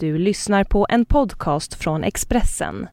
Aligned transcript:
Du 0.00 0.18
lyssnar 0.18 0.64
på 0.64 0.86
en 0.88 1.04
podcast 1.04 1.74
från 1.74 2.04
Expressen. 2.04 2.88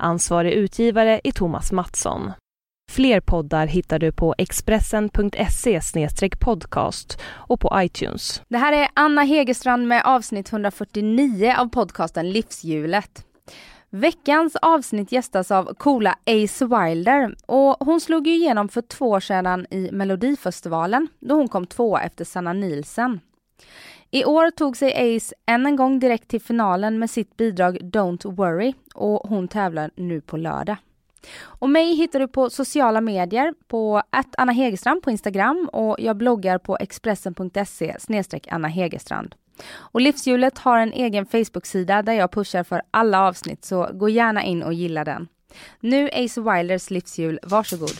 Ansvarig 0.00 0.52
utgivare 0.52 1.20
är 1.24 1.32
Thomas 1.32 1.72
Mattsson. 1.72 2.32
Fler 2.92 3.20
poddar 3.20 3.66
hittar 3.66 3.98
du 3.98 4.12
på 4.12 4.34
expressen.se 4.38 5.80
podcast 6.40 7.20
och 7.26 7.60
på 7.60 7.72
iTunes. 7.74 8.42
Det 8.48 8.58
här 8.58 8.72
är 8.72 8.88
Anna 8.94 9.22
Hegerstrand 9.22 9.88
med 9.88 10.02
avsnitt 10.04 10.52
149 10.52 11.54
av 11.58 11.68
podcasten 11.68 12.30
Livshjulet. 12.30 13.24
Veckans 13.90 14.56
avsnitt 14.56 15.12
gästas 15.12 15.50
av 15.50 15.74
coola 15.74 16.18
Ace 16.26 16.66
Wilder 16.66 17.34
och 17.46 17.86
hon 17.86 18.00
slog 18.00 18.26
ju 18.26 18.34
igenom 18.34 18.68
för 18.68 18.82
två 18.82 19.10
år 19.10 19.20
sedan 19.20 19.66
i 19.70 19.90
Melodifestivalen 19.92 21.08
då 21.20 21.34
hon 21.34 21.48
kom 21.48 21.66
tvåa 21.66 22.02
efter 22.02 22.24
Sanna 22.24 22.52
Nielsen. 22.52 23.20
I 24.10 24.24
år 24.24 24.50
tog 24.50 24.76
sig 24.76 25.16
Ace 25.16 25.34
än 25.46 25.66
en 25.66 25.76
gång 25.76 25.98
direkt 25.98 26.28
till 26.28 26.40
finalen 26.40 26.98
med 26.98 27.10
sitt 27.10 27.36
bidrag 27.36 27.76
Don't 27.76 28.34
Worry 28.36 28.74
och 28.94 29.28
hon 29.28 29.48
tävlar 29.48 29.90
nu 29.94 30.20
på 30.20 30.36
lördag. 30.36 30.76
Och 31.42 31.70
mig 31.70 31.94
hittar 31.94 32.20
du 32.20 32.28
på 32.28 32.50
sociala 32.50 33.00
medier 33.00 33.54
på 33.68 34.02
att 34.10 34.34
Anna 34.38 34.52
Hegerstrand 34.52 35.02
på 35.02 35.10
Instagram 35.10 35.68
och 35.72 35.96
jag 35.98 36.16
bloggar 36.16 36.58
på 36.58 36.76
expressen.se 36.80 37.96
Anna 38.50 38.68
Hegerstrand. 38.68 39.34
Och 39.74 40.00
Livshjulet 40.00 40.58
har 40.58 40.78
en 40.78 40.92
egen 40.92 41.26
Facebook-sida 41.26 42.02
där 42.02 42.12
jag 42.12 42.32
pushar 42.32 42.64
för 42.64 42.82
alla 42.90 43.20
avsnitt 43.20 43.64
så 43.64 43.88
gå 43.92 44.08
gärna 44.08 44.44
in 44.44 44.62
och 44.62 44.72
gilla 44.72 45.04
den. 45.04 45.28
Nu 45.80 46.08
Ace 46.12 46.40
Wilders 46.40 46.90
livshjul, 46.90 47.38
varsågod. 47.42 47.92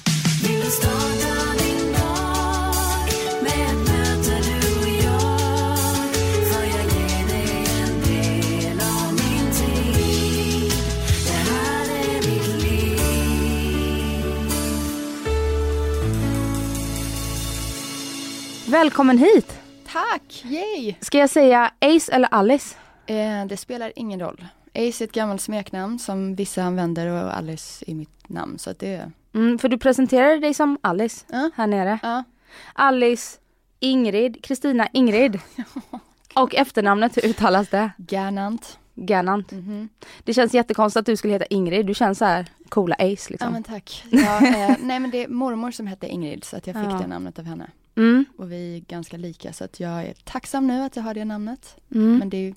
Välkommen 18.69 19.19
hit! 19.19 19.59
Tack, 19.93 20.45
yay! 20.45 20.95
Ska 21.01 21.19
jag 21.19 21.31
säga 21.31 21.71
Ace 21.81 22.13
eller 22.13 22.29
Alice? 22.35 22.77
Eh, 23.07 23.47
det 23.47 23.57
spelar 23.57 23.93
ingen 23.97 24.21
roll. 24.21 24.45
Ace 24.75 25.05
är 25.05 25.05
ett 25.05 25.13
gammalt 25.13 25.41
smeknamn 25.41 25.99
som 25.99 26.35
vissa 26.35 26.63
använder 26.63 27.07
och 27.25 27.37
Alice 27.37 27.85
är 27.89 27.95
mitt 27.95 28.29
namn 28.29 28.59
så 28.59 28.71
att 28.71 28.79
det 28.79 29.11
Mm, 29.35 29.59
för 29.59 29.69
du 29.69 29.79
presenterade 29.79 30.39
dig 30.39 30.55
som 30.55 30.79
Alice 30.81 31.25
Ja. 31.29 31.51
här 31.57 31.67
nere. 31.67 31.99
Ja. 32.03 32.25
Alice 32.73 33.39
Ingrid, 33.81 34.45
Kristina 34.45 34.89
Ingrid. 34.93 35.41
Och 36.35 36.55
efternamnet, 36.55 37.17
hur 37.17 37.25
uttalas 37.27 37.69
det? 37.69 37.91
Gernant. 38.09 38.79
Gannant. 38.95 39.51
Mhm. 39.51 39.89
Det 40.25 40.35
känns 40.35 40.55
jättekonstigt 40.55 41.01
att 41.01 41.07
du 41.07 41.17
skulle 41.17 41.33
heta 41.33 41.45
Ingrid. 41.47 41.87
Du 41.87 41.95
känns 41.95 42.19
så 42.19 42.25
här 42.25 42.47
coola 42.69 42.95
Ace 42.95 43.05
Ja 43.05 43.27
liksom. 43.31 43.53
men 43.53 43.63
tack. 43.63 44.05
Ja, 44.11 44.47
eh, 44.47 44.77
nej 44.81 45.01
men 45.01 45.11
det 45.11 45.25
är 45.25 45.29
mormor 45.29 45.71
som 45.71 45.87
hette 45.87 46.09
Ingrid 46.09 46.45
så 46.45 46.57
att 46.57 46.67
jag 46.67 46.77
fick 46.77 46.85
Ja. 46.93 46.99
det 46.99 47.07
namnet 47.07 47.39
av 47.39 47.45
henne. 47.45 47.71
Mm, 47.97 48.25
Och 48.37 48.53
vi 48.53 48.77
är 48.77 48.81
ganska 48.81 49.17
lika 49.17 49.53
så 49.53 49.65
att 49.65 49.81
jag 49.81 50.05
är 50.05 50.15
tacksam 50.25 50.67
nu 50.67 50.83
att 50.83 50.97
jag 50.97 51.03
har 51.03 51.15
det 51.15 51.25
namnet. 51.25 51.77
mm. 51.95 52.19
Men 52.19 52.31
det 52.31 52.37
är 52.49 52.55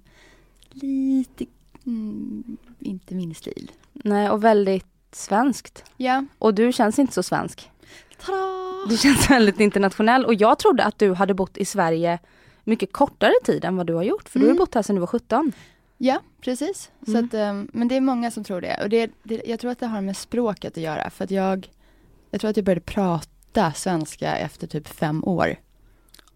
lite, 0.72 1.46
mm, 1.86 2.58
inte 2.80 3.16
min 3.16 3.36
stil. 3.36 3.72
Nej, 3.94 4.30
och 4.30 4.44
väldigt 4.44 4.86
svenskt. 5.12 5.84
Ja. 5.98 6.26
Och 6.40 6.54
du 6.54 6.72
känns 6.74 7.00
inte 7.00 7.14
så 7.14 7.24
svensk. 7.24 7.70
Tada! 8.26 8.90
Du 8.90 8.98
känns 8.98 9.30
väldigt 9.30 9.60
internationell 9.60 10.26
och 10.26 10.34
jag 10.34 10.60
trodde 10.60 10.84
att 10.84 11.00
du 11.00 11.14
hade 11.14 11.34
bott 11.34 11.58
i 11.58 11.66
Sverige 11.66 12.20
mycket 12.64 12.92
kortare 12.94 13.34
tid 13.44 13.66
än 13.66 13.76
vad 13.78 13.88
du 13.88 13.94
har 13.94 14.04
gjort. 14.04 14.30
För 14.30 14.40
du 14.40 14.46
har 14.46 14.50
Mm. 14.52 14.58
bott 14.60 14.74
här 14.76 14.82
sedan 14.82 14.96
du 14.96 15.00
var 15.00 15.08
17. 15.08 15.52
Ja, 15.98 16.20
precis. 16.42 16.92
Så 17.06 17.12
Mm. 17.12 17.26
att, 17.26 17.34
eh, 17.34 17.64
men 17.80 17.88
det 17.88 17.96
är 17.96 18.02
många 18.02 18.32
som 18.32 18.44
tror 18.44 18.62
det. 18.62 18.80
Och 18.84 18.90
det, 18.90 19.12
det. 19.24 19.42
Jag 19.46 19.60
tror 19.60 19.72
att 19.72 19.80
det 19.80 19.86
har 19.88 20.02
med 20.02 20.18
språket 20.18 20.78
att 20.78 20.84
göra. 20.84 21.10
För 21.10 21.24
att 21.24 21.32
jag, 21.32 21.70
jag 22.32 22.42
tror 22.42 22.50
att 22.50 22.58
jag 22.58 22.66
började 22.66 22.82
prata 22.82 23.28
svenska 23.74 24.38
efter 24.38 24.68
typ 24.68 24.88
fem 24.88 25.24
år. 25.24 25.56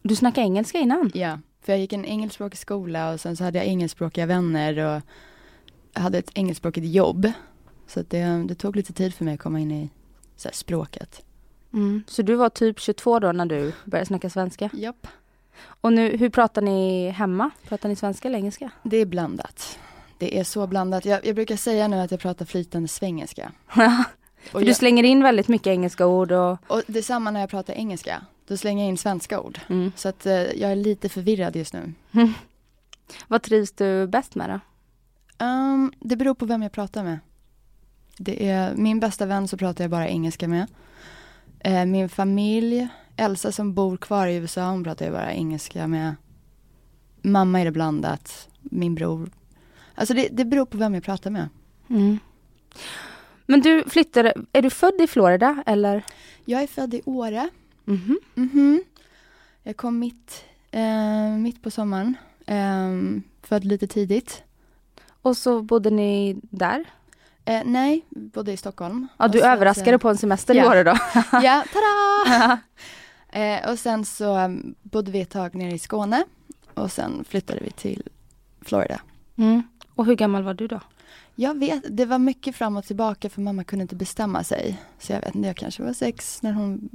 Du 0.01 0.15
snackade 0.15 0.47
engelska 0.47 0.77
innan. 0.77 1.11
Ja, 1.13 1.39
för 1.61 1.73
jag 1.73 1.79
gick 1.79 1.93
en 1.93 2.05
engelskspråkig 2.05 2.59
skola 2.59 3.11
och 3.11 3.19
sen 3.19 3.37
så 3.37 3.43
hade 3.43 3.57
jag 3.57 3.67
engelskspråkiga 3.67 4.25
vänner 4.25 4.77
och 4.77 5.01
hade 6.01 6.17
ett 6.17 6.31
engelskspråkigt 6.33 6.87
jobb. 6.87 7.31
Så 7.87 8.03
det, 8.07 8.45
det 8.47 8.55
tog 8.55 8.75
lite 8.75 8.93
tid 8.93 9.13
för 9.13 9.25
mig 9.25 9.33
att 9.33 9.39
komma 9.39 9.59
in 9.59 9.71
i 9.71 9.89
så 10.35 10.49
språket. 10.53 11.25
Mm. 11.73 12.03
Så 12.07 12.21
du 12.21 12.35
var 12.35 12.49
typ 12.49 12.79
22 12.79 13.19
då 13.19 13.31
när 13.31 13.45
du 13.45 13.73
började 13.85 14.05
snacka 14.05 14.29
svenska. 14.29 14.69
Japp. 14.73 15.07
Och 15.65 15.93
nu, 15.93 16.17
hur 16.17 16.29
pratar 16.29 16.61
ni 16.61 17.09
hemma? 17.09 17.49
Pratar 17.67 17.89
ni 17.89 17.95
svenska 17.95 18.27
eller 18.27 18.37
engelska? 18.37 18.71
Det 18.83 18.97
är 18.97 19.05
blandat. 19.05 19.79
Det 20.17 20.39
är 20.39 20.43
så 20.43 20.67
blandat. 20.67 21.05
Jag, 21.05 21.25
jag 21.25 21.35
brukar 21.35 21.55
säga 21.55 21.87
nu 21.87 21.99
att 21.99 22.11
jag 22.11 22.19
pratar 22.19 22.45
flytande 22.45 22.87
svengelska. 22.87 23.51
För 24.43 24.57
Och, 24.57 24.61
du 24.61 24.67
jag, 24.67 24.75
slänger 24.75 25.03
in 25.03 25.23
väldigt 25.23 25.47
mycket 25.47 25.67
engelska 25.67 26.05
ord 26.07 26.31
och... 26.31 26.57
och 26.67 26.81
detsamma 26.87 27.31
när 27.31 27.39
jag 27.39 27.49
pratar 27.49 27.73
engelska. 27.73 28.25
Då 28.47 28.57
slänger 28.57 28.83
jag 28.83 28.89
in 28.89 28.97
svenska 28.97 29.41
ord. 29.41 29.59
Mm. 29.69 29.91
Så 29.95 30.09
att 30.09 30.25
eh, 30.25 30.33
jag 30.33 30.71
är 30.71 30.75
lite 30.75 31.09
förvirrad 31.09 31.55
just 31.55 31.73
nu. 31.73 31.93
Vad 33.27 33.41
trivs 33.41 33.71
du 33.71 34.07
bäst 34.07 34.35
med 34.35 34.49
då? 34.49 34.59
Um, 35.45 35.93
det 35.99 36.15
beror 36.15 36.33
på 36.33 36.45
vem 36.45 36.61
jag 36.61 36.71
pratar 36.71 37.03
med. 37.03 37.19
Det 38.17 38.49
är 38.49 38.75
min 38.75 38.99
bästa 38.99 39.25
vän 39.25 39.47
så 39.47 39.57
pratar 39.57 39.83
jag 39.83 39.91
bara 39.91 40.07
engelska 40.07 40.47
med. 40.47 40.67
Eh, 41.59 41.85
min 41.85 42.09
familj, 42.09 42.87
Elsa 43.15 43.51
som 43.51 43.73
bor 43.73 43.97
kvar 43.97 44.27
i 44.27 44.35
USA, 44.35 44.69
hon 44.69 44.83
pratar 44.83 45.05
jag 45.05 45.13
bara 45.13 45.33
engelska 45.33 45.87
med. 45.87 46.15
Mamma 47.21 47.61
är 47.61 47.65
det 47.65 47.71
blandat, 47.71 48.49
min 48.61 48.95
bror. 48.95 49.31
Alltså 49.95 50.13
det, 50.13 50.27
det 50.31 50.45
beror 50.45 50.65
på 50.65 50.77
vem 50.77 50.93
jag 50.93 51.03
pratar 51.03 51.29
med. 51.31 51.49
Mm. 51.89 52.19
Men 53.45 53.61
du 53.61 53.83
flyttade, 53.87 54.33
är 54.53 54.61
du 54.61 54.69
född 54.69 55.01
i 55.01 55.07
Florida 55.07 55.63
eller? 55.65 56.03
Jag 56.45 56.63
är 56.63 56.67
född 56.67 56.93
i 56.93 57.01
Åre. 57.05 57.49
Mhm. 57.85 58.19
Mhm. 58.35 58.83
Jag 59.63 59.77
kom 59.77 59.99
mitt, 59.99 60.43
eh, 60.71 61.29
mitt 61.37 61.61
på 61.63 61.71
sommaren. 61.71 62.15
Eh, 62.45 63.21
född 63.47 63.65
lite 63.65 63.87
tidigt. 63.87 64.43
Och 65.21 65.37
så 65.37 65.61
bodde 65.61 65.89
ni 65.89 66.35
där? 66.41 66.85
Eh, 67.45 67.61
nej, 67.65 68.05
bodde 68.09 68.51
i 68.51 68.57
Stockholm. 68.57 69.07
Ja, 69.17 69.27
du 69.27 69.39
sen 69.39 69.49
överraskade 69.51 69.91
så- 69.97 69.99
på 69.99 70.09
en 70.09 70.17
semester 70.17 70.53
i 70.55 70.57
Ja. 70.57 70.69
Åre 70.71 70.83
då? 70.83 70.97
Ja, 71.31 71.63
tada! 71.73 72.59
eh, 73.45 73.71
och 73.71 73.79
sen 73.79 74.05
så 74.05 74.37
um, 74.39 74.75
bodde 74.81 75.11
vi 75.11 75.21
ett 75.21 75.29
tag 75.29 75.55
nere 75.55 75.71
i 75.71 75.79
Skåne 75.79 76.23
och 76.73 76.91
sen 76.91 77.25
flyttade 77.29 77.59
vi 77.63 77.71
till 77.71 78.03
Florida. 78.61 79.01
Mm. 79.35 79.63
Och 79.95 80.05
hur 80.05 80.15
gammal 80.15 80.43
var 80.43 80.53
du 80.53 80.67
då? 80.67 80.79
Jag 81.35 81.59
vet, 81.59 81.83
det 81.97 82.05
var 82.05 82.19
mycket 82.19 82.55
fram 82.55 82.77
och 82.77 82.85
tillbaka 82.85 83.29
för 83.29 83.41
mamma 83.41 83.63
kunde 83.63 83.81
inte 83.81 83.95
bestämma 83.95 84.43
sig. 84.43 84.81
Så 84.99 85.13
jag 85.13 85.21
vet 85.21 85.35
inte, 85.35 85.47
jag 85.47 85.57
kanske 85.57 85.83
var 85.83 85.93
sex 85.93 86.41
när 86.41 86.53
hon 86.53 86.89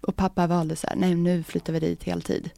och 0.00 0.16
pappa 0.16 0.46
valde 0.46 0.76
så 0.76 0.86
här, 0.86 0.96
nej 0.96 1.14
nu 1.14 1.42
flyttar 1.42 1.72
vi 1.72 1.80
dit 1.80 2.04
heltid. 2.04 2.50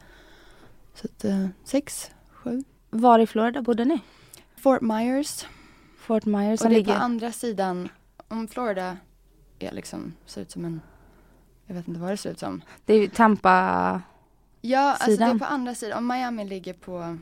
Så 0.94 1.06
att, 1.06 1.25
eh, 1.25 1.47
sex, 1.65 2.10
sju. 2.31 2.62
Var 2.91 3.19
i 3.19 3.27
Florida 3.27 3.62
bodde 3.62 3.84
ni? 3.84 4.00
Fort 4.56 4.81
Myers. 4.81 5.47
Fort 5.99 6.25
Myers 6.25 6.60
Och 6.60 6.69
det 6.69 6.75
är 6.75 6.78
ligger... 6.78 6.94
på 6.94 7.00
andra 7.00 7.32
sidan, 7.32 7.88
om 8.28 8.49
Florida 8.49 8.97
är 9.59 9.72
liksom, 9.72 10.15
ser 10.26 10.43
ut 10.43 10.50
som 10.50 10.65
en, 10.65 10.81
jag 11.66 11.75
vet 11.75 11.88
inte 11.88 12.00
vad 12.00 12.11
det 12.11 12.16
ser 12.16 12.31
ut 12.31 12.38
som. 12.38 12.62
Det 12.84 12.94
är 12.94 13.09
Tampa 13.09 14.03
Ja, 14.61 14.91
alltså 14.91 15.06
det 15.06 15.12
är 15.12 15.16
Sidan. 15.16 15.38
på 15.38 15.44
andra 15.44 15.75
sidan. 15.75 15.99
Om 15.99 16.06
Miami 16.06 16.44
ligger 16.44 16.72
på 16.72 17.19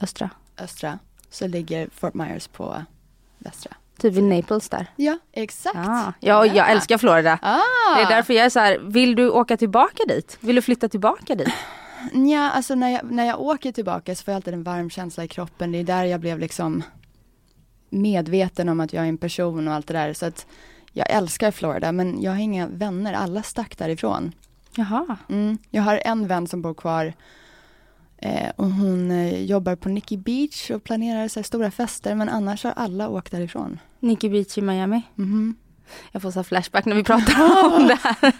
östra. 0.00 0.30
östra 0.58 0.98
så 1.30 1.46
ligger 1.46 1.88
Fort 1.94 2.14
Myers 2.14 2.48
på 2.48 2.84
västra. 3.38 3.76
Typ 3.98 4.14
vid 4.14 4.24
Naples 4.24 4.68
där. 4.68 4.86
Ja, 4.96 5.18
exakt. 5.32 5.76
Ja, 5.76 6.12
ja 6.20 6.38
och 6.38 6.46
jag 6.46 6.70
älskar 6.70 6.98
Florida. 6.98 7.38
Ah. 7.42 7.58
Det 7.96 8.02
är 8.02 8.08
därför 8.08 8.34
jag 8.34 8.44
är 8.44 8.50
så 8.50 8.58
här, 8.58 8.78
vill 8.78 9.14
du 9.14 9.30
åka 9.30 9.56
tillbaka 9.56 10.02
dit? 10.08 10.38
Vill 10.40 10.56
du 10.56 10.62
flytta 10.62 10.88
tillbaka 10.88 11.34
dit? 11.34 11.48
Ja, 12.12 12.50
alltså 12.50 12.74
när 12.74 12.90
jag, 12.90 13.10
när 13.10 13.26
jag 13.26 13.40
åker 13.40 13.72
tillbaka 13.72 14.14
så 14.14 14.24
får 14.24 14.32
jag 14.32 14.36
alltid 14.36 14.54
en 14.54 14.62
varm 14.62 14.90
känsla 14.90 15.24
i 15.24 15.28
kroppen. 15.28 15.72
Det 15.72 15.78
är 15.78 15.84
där 15.84 16.04
jag 16.04 16.20
blev 16.20 16.38
liksom 16.38 16.82
medveten 17.90 18.68
om 18.68 18.80
att 18.80 18.92
jag 18.92 19.04
är 19.04 19.08
en 19.08 19.18
person 19.18 19.68
och 19.68 19.74
allt 19.74 19.86
det 19.86 19.94
där. 19.94 20.12
Så 20.12 20.26
att 20.26 20.46
jag 20.92 21.10
älskar 21.10 21.50
Florida 21.50 21.92
men 21.92 22.22
jag 22.22 22.32
har 22.32 22.38
inga 22.38 22.66
vänner. 22.66 23.12
Alla 23.12 23.42
stack 23.42 23.78
därifrån. 23.78 24.32
Jaha. 24.74 25.16
Mm. 25.28 25.58
Jag 25.70 25.82
har 25.82 26.00
en 26.04 26.26
vän 26.26 26.46
som 26.46 26.62
bor 26.62 26.74
kvar 26.74 27.12
eh, 28.22 28.50
och 28.56 28.70
hon 28.70 29.10
eh, 29.10 29.42
jobbar 29.44 29.76
på 29.76 29.88
Nicky 29.88 30.16
Beach 30.16 30.70
och 30.70 30.84
planerar 30.84 31.28
så 31.28 31.42
stora 31.42 31.70
fester 31.70 32.14
men 32.14 32.28
annars 32.28 32.64
har 32.64 32.72
alla 32.76 33.08
åkt 33.08 33.32
därifrån. 33.32 33.78
Nicky 34.00 34.28
Beach 34.28 34.58
i 34.58 34.60
Miami. 34.60 35.02
Mhm. 35.14 35.56
Jag 36.12 36.22
får 36.22 36.30
så 36.30 36.44
flashback 36.44 36.84
när 36.84 36.96
vi 36.96 37.04
pratar 37.04 37.74
om 37.76 37.86
det 37.86 37.98
här. 38.02 38.32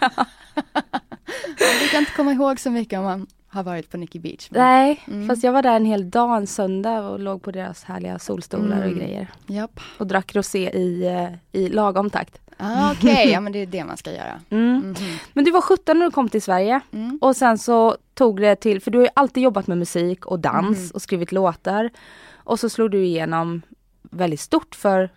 Jag 1.81 1.89
kan 1.91 1.99
inte 1.99 2.11
komma 2.11 2.31
ihåg 2.31 2.59
så 2.59 2.69
mycket 2.71 2.99
om 2.99 3.05
man 3.05 3.27
har 3.47 3.63
varit 3.63 3.89
på 3.91 3.97
Nicky 3.97 4.19
Beach. 4.19 4.47
men- 4.51 4.61
Nej, 4.61 5.01
Mm. 5.07 5.27
fast 5.27 5.43
jag 5.43 5.51
var 5.51 5.61
där 5.61 5.75
en 5.75 5.85
hel 5.85 6.09
dag 6.09 6.37
en 6.37 6.47
söndag 6.47 7.01
och 7.09 7.19
låg 7.19 7.43
på 7.43 7.51
deras 7.51 7.83
härliga 7.83 8.19
solstolar 8.19 8.77
och 8.77 8.83
Mm. 8.83 8.97
grejer. 8.97 9.27
Japp. 9.47 9.79
Och 9.97 10.07
drack 10.07 10.35
rosé 10.35 10.69
i, 10.77 11.05
eh, 11.07 11.61
i 11.61 11.69
lagom 11.69 12.09
takt. 12.09 12.37
Ah, 12.57 12.91
Okej, 12.91 13.29
ja 13.31 13.39
men 13.41 13.51
det 13.53 13.59
är 13.59 13.65
det 13.65 13.83
man 13.85 13.97
ska 13.97 14.11
göra. 14.11 14.41
Mm. 14.49 14.77
Mhm. 14.77 14.95
Men 15.33 15.45
du 15.45 15.51
var 15.51 15.61
17 15.61 15.99
när 15.99 16.05
du 16.05 16.11
kom 16.11 16.29
till 16.29 16.41
Sverige 16.41 16.79
Mm. 16.91 17.19
och 17.21 17.35
sen 17.35 17.57
så 17.57 17.97
tog 18.21 18.41
det 18.41 18.55
till, 18.55 18.81
för 18.81 18.91
du 18.91 18.97
har 18.97 19.05
ju 19.05 19.11
alltid 19.13 19.43
jobbat 19.43 19.67
med 19.67 19.77
musik 19.77 20.25
och 20.25 20.39
dans 20.39 20.77
Mhm. 20.79 20.91
och 20.93 21.01
skrivit 21.01 21.31
låtar. 21.31 21.89
Och 22.35 22.59
så 22.59 22.69
slog 22.69 22.91
du 22.91 23.05
igenom 23.05 23.61
väldigt 24.01 24.39
stort 24.39 24.75
för 24.75 25.09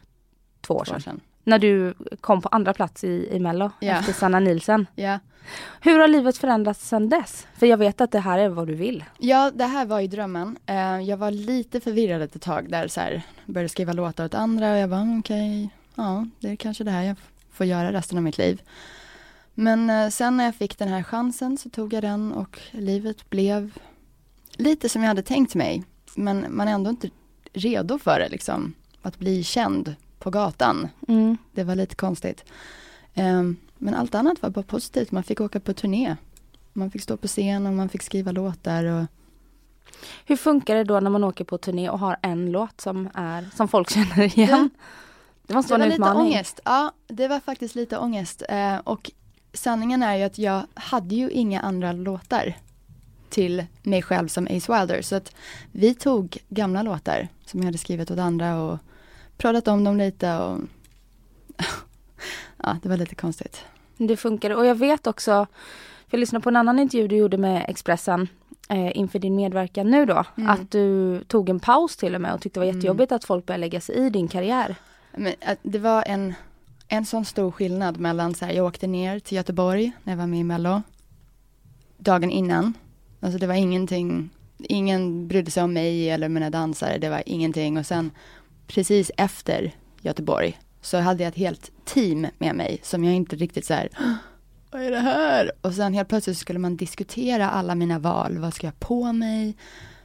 två 0.60 0.74
år 0.74 0.84
Två 0.84 0.94
år 0.94 0.98
sedan. 0.98 1.00
sedan. 1.00 1.20
När 1.44 1.58
du 1.58 1.94
kom 2.20 2.42
på 2.42 2.48
andra 2.48 2.72
plats 2.74 3.04
i, 3.04 3.28
i 3.32 3.38
Mello 3.40 3.70
Ja. 3.80 3.92
efter 3.92 4.12
Sanna 4.12 4.40
Nilsen. 4.40 4.86
Ja. 4.94 5.18
Hur 5.80 5.98
har 5.98 6.08
livet 6.08 6.36
förändrats 6.38 6.88
sedan 6.88 7.08
dess? 7.08 7.46
För 7.58 7.66
jag 7.66 7.76
vet 7.76 8.00
att 8.00 8.10
det 8.10 8.18
här 8.20 8.38
är 8.38 8.48
vad 8.48 8.66
du 8.66 8.74
vill. 8.74 9.04
ja, 9.18 9.50
det 9.54 9.64
här 9.64 9.86
var 9.86 10.00
ju 10.00 10.06
drömmen. 10.08 10.56
Eh, 10.66 11.00
jag 11.00 11.16
var 11.16 11.30
lite 11.30 11.80
förvirrad 11.80 12.22
ett 12.22 12.40
tag 12.42 12.70
där 12.70 12.88
så 12.88 13.00
här, 13.00 13.22
började 13.46 13.68
skriva 13.68 13.92
låtar 13.92 14.24
åt 14.24 14.34
andra 14.34 14.72
och 14.72 14.78
jag 14.78 14.90
bara 14.90 15.00
mm, 15.00 15.18
okej, 15.18 15.70
ja 15.94 16.26
det 16.40 16.48
är 16.50 16.56
kanske 16.56 16.84
det 16.84 16.90
här 16.90 17.02
jag 17.02 17.16
får 17.52 17.66
göra 17.66 17.92
resten 17.92 18.18
av 18.18 18.24
mitt 18.24 18.38
liv. 18.38 18.62
Men 19.54 19.90
eh, 19.90 20.08
sen 20.08 20.36
när 20.36 20.44
jag 20.44 20.54
fick 20.54 20.78
den 20.78 20.88
här 20.88 21.02
chansen 21.02 21.58
så 21.58 21.70
tog 21.70 21.92
jag 21.92 22.02
den 22.02 22.32
och 22.32 22.60
livet 22.70 23.30
blev 23.30 23.78
lite 24.56 24.88
som 24.88 25.02
jag 25.02 25.08
hade 25.08 25.22
tänkt 25.22 25.54
mig. 25.54 25.84
Men 26.14 26.46
man 26.50 26.68
är 26.68 26.72
ändå 26.72 26.90
inte 26.90 27.10
redo 27.52 27.98
för 27.98 28.18
det 28.18 28.28
liksom. 28.28 28.74
Att 29.02 29.18
bli 29.18 29.44
känd 29.44 29.94
på 30.18 30.30
gatan. 30.30 30.88
Mm. 31.08 31.36
Det 31.52 31.64
var 31.64 31.74
lite 31.74 31.94
konstigt. 31.94 32.44
Ehm, 33.14 33.56
men 33.78 33.94
allt 33.94 34.14
annat 34.14 34.42
var 34.42 34.50
bara 34.50 34.62
positivt. 34.62 35.10
Man 35.12 35.22
fick 35.22 35.40
åka 35.40 35.60
på 35.60 35.72
turné. 35.74 36.16
Man 36.72 36.90
fick 36.90 37.02
stå 37.02 37.16
på 37.16 37.26
scen 37.28 37.66
och 37.66 37.72
man 37.72 37.88
fick 37.88 38.02
skriva 38.02 38.32
låtar. 38.32 38.84
Och... 38.84 39.04
Hur 40.26 40.36
funkar 40.36 40.74
det 40.74 40.84
då 40.84 41.00
när 41.00 41.10
man 41.10 41.24
åker 41.24 41.44
på 41.44 41.58
turné 41.58 41.88
och 41.90 41.98
har 41.98 42.16
en 42.22 42.52
låt 42.52 42.80
som, 42.80 43.08
är, 43.14 43.48
som 43.56 43.68
folk 43.68 43.90
känner 43.94 44.38
igen? 44.38 44.70
Det 45.46 45.54
måste 45.54 45.74
Det 45.74 45.78
vara 45.78 45.78
var 45.78 45.84
en 45.84 45.90
lite 45.90 46.02
utmaning. 46.10 46.32
ångest. 46.32 46.60
Ja, 46.64 46.92
det 47.06 47.28
var 47.28 47.40
faktiskt 47.40 47.74
lite 47.74 47.98
ångest. 47.98 48.42
Eh, 48.48 48.76
och 48.76 49.10
sanningen 49.54 50.02
är 50.02 50.16
ju 50.16 50.22
att 50.22 50.38
jag 50.38 50.62
hade 50.74 51.14
ju 51.14 51.30
inga 51.30 51.60
andra 51.60 51.92
låtar 51.92 52.54
till 53.28 53.64
mig 53.82 54.02
själv 54.02 54.28
som 54.28 54.46
Ace 54.50 54.72
Wilder. 54.78 55.02
Så 55.02 55.16
att 55.16 55.34
vi 55.72 55.94
tog 55.94 56.38
gamla 56.48 56.82
låtar 56.82 57.28
som 57.46 57.60
jag 57.60 57.64
hade 57.64 57.78
skrivit 57.78 58.10
åt 58.10 58.18
andra 58.18 58.62
och 58.62 58.78
pratat 59.36 59.68
om 59.68 59.84
dem 59.84 59.96
lite 59.96 60.36
och 60.38 60.58
ja, 62.62 62.76
det 62.82 62.88
var 62.88 62.96
lite 62.96 63.14
konstigt. 63.14 63.64
Det 63.96 64.16
funkar 64.16 64.50
och 64.50 64.66
jag 64.66 64.74
vet 64.74 65.06
också, 65.06 65.46
för 66.08 66.16
jag 66.16 66.20
lyssnade 66.20 66.42
på 66.42 66.48
en 66.48 66.56
annan 66.56 66.78
intervju 66.78 67.08
du 67.08 67.16
gjorde 67.16 67.38
med 67.38 67.64
Expressen 67.68 68.28
eh, 68.68 68.98
inför 68.98 69.18
din 69.18 69.36
medverkan 69.36 69.90
nu 69.90 70.06
då, 70.06 70.24
Mm. 70.36 70.50
att 70.50 70.70
du 70.70 71.20
tog 71.24 71.48
en 71.48 71.60
paus 71.60 71.96
till 71.96 72.14
och 72.14 72.20
med 72.20 72.34
och 72.34 72.40
tyckte 72.40 72.60
det 72.60 72.64
var 72.66 72.70
Mm. 72.70 72.78
jättejobbigt 72.80 73.12
att 73.12 73.24
folk 73.24 73.46
började 73.46 73.60
lägga 73.60 73.80
sig 73.80 73.94
i 73.96 74.10
din 74.10 74.28
karriär. 74.28 74.76
Men 75.16 75.34
att 75.46 75.58
det 75.62 75.78
var 75.78 76.04
en, 76.06 76.34
en 76.88 77.06
sån 77.06 77.24
stor 77.24 77.50
skillnad 77.50 78.00
mellan 78.00 78.34
så 78.34 78.44
här, 78.44 78.52
jag 78.52 78.66
åkte 78.66 78.86
ner 78.86 79.18
till 79.18 79.36
Göteborg 79.36 79.92
när 80.04 80.12
jag 80.12 80.18
var 80.18 80.26
med 80.26 80.40
i 80.40 80.44
Mello. 80.44 80.82
Dagen 81.98 82.30
innan. 82.30 82.74
Alltså 83.20 83.38
det 83.38 83.46
var 83.46 83.54
ingenting, 83.54 84.30
ingen 84.58 85.28
brydde 85.28 85.50
sig 85.50 85.62
om 85.62 85.72
mig 85.72 86.10
eller 86.10 86.28
mina 86.28 86.50
dansare, 86.50 86.98
det 86.98 87.08
var 87.08 87.22
ingenting. 87.26 87.78
Och 87.78 87.86
sen 87.86 88.10
precis 88.66 89.10
efter 89.16 89.74
Göteborg 90.00 90.58
så 90.80 90.98
hade 90.98 91.22
jag 91.22 91.28
ett 91.28 91.36
helt 91.36 91.70
team 91.84 92.26
med 92.38 92.54
mig 92.54 92.78
som 92.82 93.04
jag 93.04 93.14
inte 93.14 93.36
riktigt 93.36 93.66
så 93.66 93.74
här, 93.74 93.88
vad 94.70 94.82
är 94.82 94.90
det 94.90 94.98
här? 94.98 95.52
Och 95.60 95.74
sen 95.74 95.94
helt 95.94 96.08
plötsligt 96.08 96.38
skulle 96.38 96.58
man 96.58 96.76
diskutera 96.76 97.50
alla 97.50 97.74
mina 97.74 97.98
val. 97.98 98.38
Vad 98.38 98.54
ska 98.54 98.66
jag 98.66 98.72
ha 98.72 98.78
på 98.78 99.12
mig? 99.12 99.56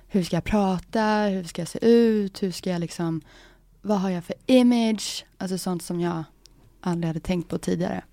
Hur 0.08 0.24
ska 0.24 0.36
jag 0.36 0.44
prata? 0.44 1.04
Hur 1.06 1.44
ska 1.44 1.62
jag 1.62 1.70
se 1.70 1.86
ut? 1.86 2.44
Hur 2.44 2.52
ska 2.52 2.70
jag 2.70 2.80
liksom 2.80 3.22
vad 3.82 4.00
har 4.00 4.10
jag 4.10 4.24
för 4.24 4.36
image? 4.46 5.26
Alltså 5.38 5.58
sånt 5.58 5.84
som 5.84 6.02
jag 6.02 6.24
aldrig 6.82 7.08
hade 7.08 7.20
tänkt 7.20 7.50
på 7.50 7.58
tidigare. 7.58 8.04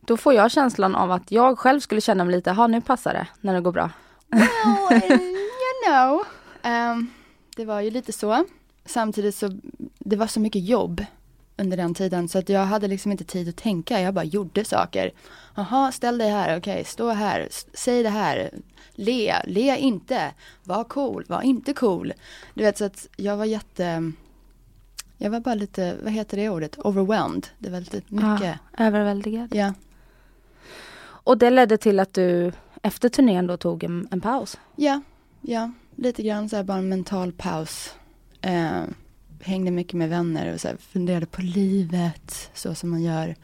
Då 0.00 0.16
får 0.16 0.34
jag 0.34 0.50
känslan 0.50 0.94
av 0.94 1.12
att 1.12 1.30
jag 1.30 1.58
själv 1.58 1.80
skulle 1.80 2.00
känna 2.00 2.24
mig 2.24 2.36
lite, 2.36 2.52
ha 2.52 2.66
nu 2.66 2.80
passar 2.80 3.12
det 3.12 3.26
när 3.40 3.54
det 3.54 3.60
går 3.60 3.72
bra. 3.72 3.90
Well, 4.28 5.02
you 5.12 5.86
know. 5.86 6.24
Ehm, 6.62 7.10
det 7.56 7.64
var 7.64 7.80
ju 7.80 7.90
lite 7.90 8.12
så. 8.12 8.44
Samtidigt 8.84 9.34
så, 9.34 9.58
det 9.98 10.16
var 10.16 10.26
så 10.26 10.40
mycket 10.40 10.64
jobb 10.64 11.04
under 11.56 11.76
den 11.76 11.94
tiden 11.94 12.28
så 12.28 12.38
att 12.38 12.48
jag 12.48 12.64
hade 12.64 12.88
liksom 12.88 13.12
inte 13.12 13.24
tid 13.24 13.48
att 13.48 13.56
tänka. 13.56 14.00
Jag 14.00 14.14
bara 14.14 14.24
gjorde 14.24 14.64
saker. 14.64 15.12
Jaha, 15.54 15.92
ställ 15.92 16.18
dig 16.18 16.30
här, 16.30 16.58
okej, 16.58 16.84
stå 16.84 17.10
här, 17.10 17.48
säg 17.74 18.02
det 18.02 18.08
här, 18.08 18.50
le, 18.92 19.42
le 19.46 19.76
inte, 19.76 20.34
var 20.64 20.84
cool, 20.84 21.24
var 21.28 21.42
inte 21.42 21.72
cool. 21.72 22.12
Du 22.54 22.62
vet 22.64 22.78
så 22.78 22.84
att 22.84 23.08
jag 23.16 23.36
var 23.36 23.44
jätte, 23.44 24.12
jag 25.18 25.30
var 25.30 25.40
bara 25.40 25.54
lite, 25.54 25.96
vad 26.02 26.12
heter 26.12 26.36
det 26.36 26.48
ordet, 26.48 26.78
overwhelmed. 26.78 27.46
Det 27.58 27.70
var 27.70 27.80
lite 27.80 28.02
mycket. 28.08 28.58
Ah, 28.72 28.84
överväldigad. 28.84 29.54
Ja. 29.54 29.74
Och 31.00 31.38
det 31.38 31.50
ledde 31.50 31.78
till 31.78 32.00
att 32.00 32.14
du 32.14 32.52
efter 32.82 33.08
turnén 33.08 33.46
då 33.46 33.56
tog 33.56 33.84
en, 33.84 34.08
en 34.10 34.20
paus. 34.20 34.58
Ja, 34.76 35.00
ja, 35.40 35.72
lite 35.96 36.22
grann 36.22 36.48
så 36.48 36.56
här 36.56 36.62
bara 36.62 36.78
en 36.78 36.88
mental 36.88 37.32
paus. 37.32 37.94
Eh, 38.40 38.82
hängde 39.40 39.70
mycket 39.70 39.94
med 39.94 40.08
vänner 40.08 40.54
och 40.54 40.60
så 40.60 40.68
funderade 40.80 41.26
på 41.26 41.42
livet 41.42 42.50
så 42.54 42.74
som 42.74 42.90
man 42.90 43.02
gör. 43.02 43.36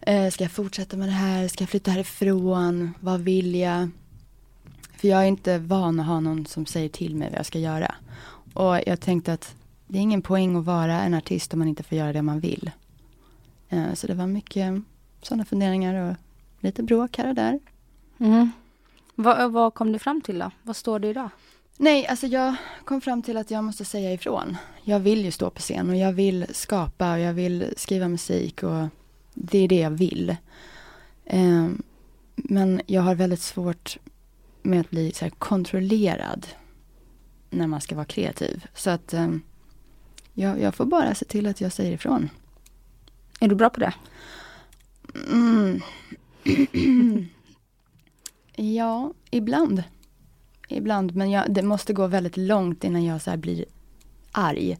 Eh, 0.00 0.30
ska 0.30 0.44
jag 0.44 0.52
fortsätta 0.52 0.96
med 0.96 1.08
det 1.08 1.12
här? 1.12 1.48
Ska 1.48 1.62
jag 1.62 1.70
flytta 1.70 1.90
härifrån? 1.90 2.94
Vad 3.00 3.20
vill 3.20 3.54
jag? 3.54 3.90
För 4.96 5.08
jag 5.08 5.22
är 5.22 5.26
inte 5.26 5.58
van 5.58 6.00
att 6.00 6.06
ha 6.06 6.20
någon 6.20 6.46
som 6.46 6.66
säger 6.66 6.88
till 6.88 7.16
mig 7.16 7.28
vad 7.30 7.38
jag 7.38 7.46
ska 7.46 7.58
göra. 7.58 7.94
Och 8.54 8.80
jag 8.86 9.00
tänkte 9.00 9.32
att 9.32 9.54
det 9.90 9.98
är 9.98 10.02
ingen 10.02 10.22
poäng 10.22 10.56
att 10.56 10.64
vara 10.64 11.02
en 11.02 11.14
artist 11.14 11.52
om 11.52 11.58
man 11.58 11.68
inte 11.68 11.82
får 11.82 11.98
göra 11.98 12.12
det 12.12 12.22
man 12.22 12.40
vill. 12.40 12.70
Eh, 13.68 13.94
så 13.94 14.06
det 14.06 14.14
var 14.14 14.26
mycket 14.26 14.82
sådana 15.22 15.44
funderingar 15.44 16.10
och 16.10 16.16
lite 16.60 16.82
bråk 16.82 17.18
här 17.18 17.28
och 17.28 17.34
där. 17.34 17.60
Mm. 18.18 18.50
Vad, 19.14 19.52
vad 19.52 19.74
kom 19.74 19.92
du 19.92 19.98
fram 19.98 20.20
till 20.20 20.38
då? 20.38 20.50
Vad 20.62 20.76
står 20.76 20.98
det 20.98 21.08
idag? 21.08 21.30
Nej, 21.76 22.06
alltså 22.06 22.26
jag 22.26 22.54
kom 22.84 23.00
fram 23.00 23.22
till 23.22 23.36
att 23.36 23.50
jag 23.50 23.64
måste 23.64 23.84
säga 23.84 24.12
ifrån. 24.12 24.56
Jag 24.82 25.00
vill 25.00 25.24
ju 25.24 25.30
stå 25.30 25.50
på 25.50 25.60
scen 25.60 25.90
och 25.90 25.96
jag 25.96 26.12
vill 26.12 26.46
skapa 26.50 27.12
och 27.12 27.20
jag 27.20 27.32
vill 27.32 27.74
skriva 27.76 28.08
musik 28.08 28.62
och 28.62 28.88
det 29.34 29.58
är 29.58 29.68
det 29.68 29.80
jag 29.80 29.90
vill. 29.90 30.36
Ehm, 31.24 31.82
men 32.34 32.80
jag 32.86 33.02
har 33.02 33.14
väldigt 33.14 33.40
svårt 33.40 33.98
med 34.62 34.80
att 34.80 34.90
bli 34.90 35.12
kontrollerad 35.38 36.46
när 37.50 37.66
man 37.66 37.80
ska 37.80 37.94
vara 37.94 38.04
kreativ. 38.04 38.66
Så 38.74 38.90
att 38.90 39.14
ehm, 39.14 39.42
jag, 40.40 40.60
jag 40.60 40.74
får 40.74 40.84
bara 40.84 41.14
se 41.14 41.24
till 41.24 41.46
att 41.46 41.60
jag 41.60 41.72
säger 41.72 41.92
ifrån. 41.92 42.30
Är 43.40 43.48
du 43.48 43.54
bra 43.54 43.70
på 43.70 43.80
det? 43.80 43.94
Mm. 45.30 45.80
ja, 48.56 49.12
ibland. 49.30 49.82
Ibland, 50.68 51.16
men 51.16 51.30
jag, 51.30 51.54
det 51.54 51.62
måste 51.62 51.92
gå 51.92 52.06
väldigt 52.06 52.36
långt 52.36 52.84
innan 52.84 53.04
jag 53.04 53.22
så 53.22 53.36
blir 53.36 53.64
arg. 54.32 54.78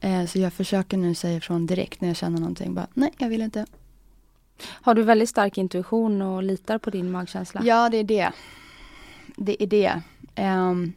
Eh, 0.00 0.26
så 0.26 0.38
jag 0.38 0.52
försöker 0.52 0.96
nu 0.96 1.14
säga 1.14 1.36
ifrån 1.36 1.66
direkt 1.66 2.00
när 2.00 2.08
jag 2.08 2.16
känner 2.16 2.38
någonting. 2.38 2.74
Bara, 2.74 2.86
nej, 2.94 3.12
jag 3.18 3.28
vill 3.28 3.42
inte. 3.42 3.66
Har 4.62 4.94
du 4.94 5.02
väldigt 5.02 5.28
stark 5.28 5.58
intuition 5.58 6.22
och 6.22 6.42
litar 6.42 6.78
på 6.78 6.90
din 6.90 7.10
magkänsla? 7.10 7.60
Ja, 7.64 7.88
det 7.88 7.96
är 7.96 8.04
det. 8.04 8.32
Det 9.36 9.62
är 9.62 9.66
det. 9.66 10.02
Ehm, 10.34 10.92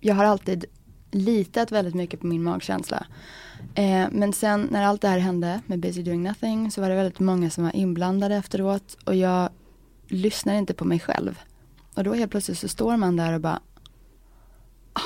jag 0.00 0.14
har 0.14 0.24
alltid 0.24 0.64
litat 1.10 1.72
väldigt 1.72 1.94
mycket 1.94 2.20
på 2.20 2.26
min 2.26 2.42
magkänsla. 2.42 3.06
Eh, 3.74 4.06
men 4.12 4.32
sen 4.32 4.68
när 4.70 4.82
allt 4.82 5.00
det 5.00 5.08
här 5.08 5.18
hände 5.18 5.60
med 5.66 5.78
Busy 5.80 6.02
Doing 6.02 6.22
Nothing 6.22 6.70
så 6.70 6.80
var 6.80 6.88
det 6.88 6.96
väldigt 6.96 7.20
många 7.20 7.50
som 7.50 7.64
var 7.64 7.76
inblandade 7.76 8.34
efteråt 8.36 8.96
och 9.04 9.14
jag 9.14 9.48
lyssnar 10.08 10.54
inte 10.54 10.74
på 10.74 10.84
mig 10.84 11.00
själv. 11.00 11.38
Och 11.94 12.04
då 12.04 12.14
helt 12.14 12.30
plötsligt 12.30 12.58
så 12.58 12.68
står 12.68 12.96
man 12.96 13.16
där 13.16 13.32
och 13.32 13.40
bara 13.40 13.60
ah, 14.92 15.00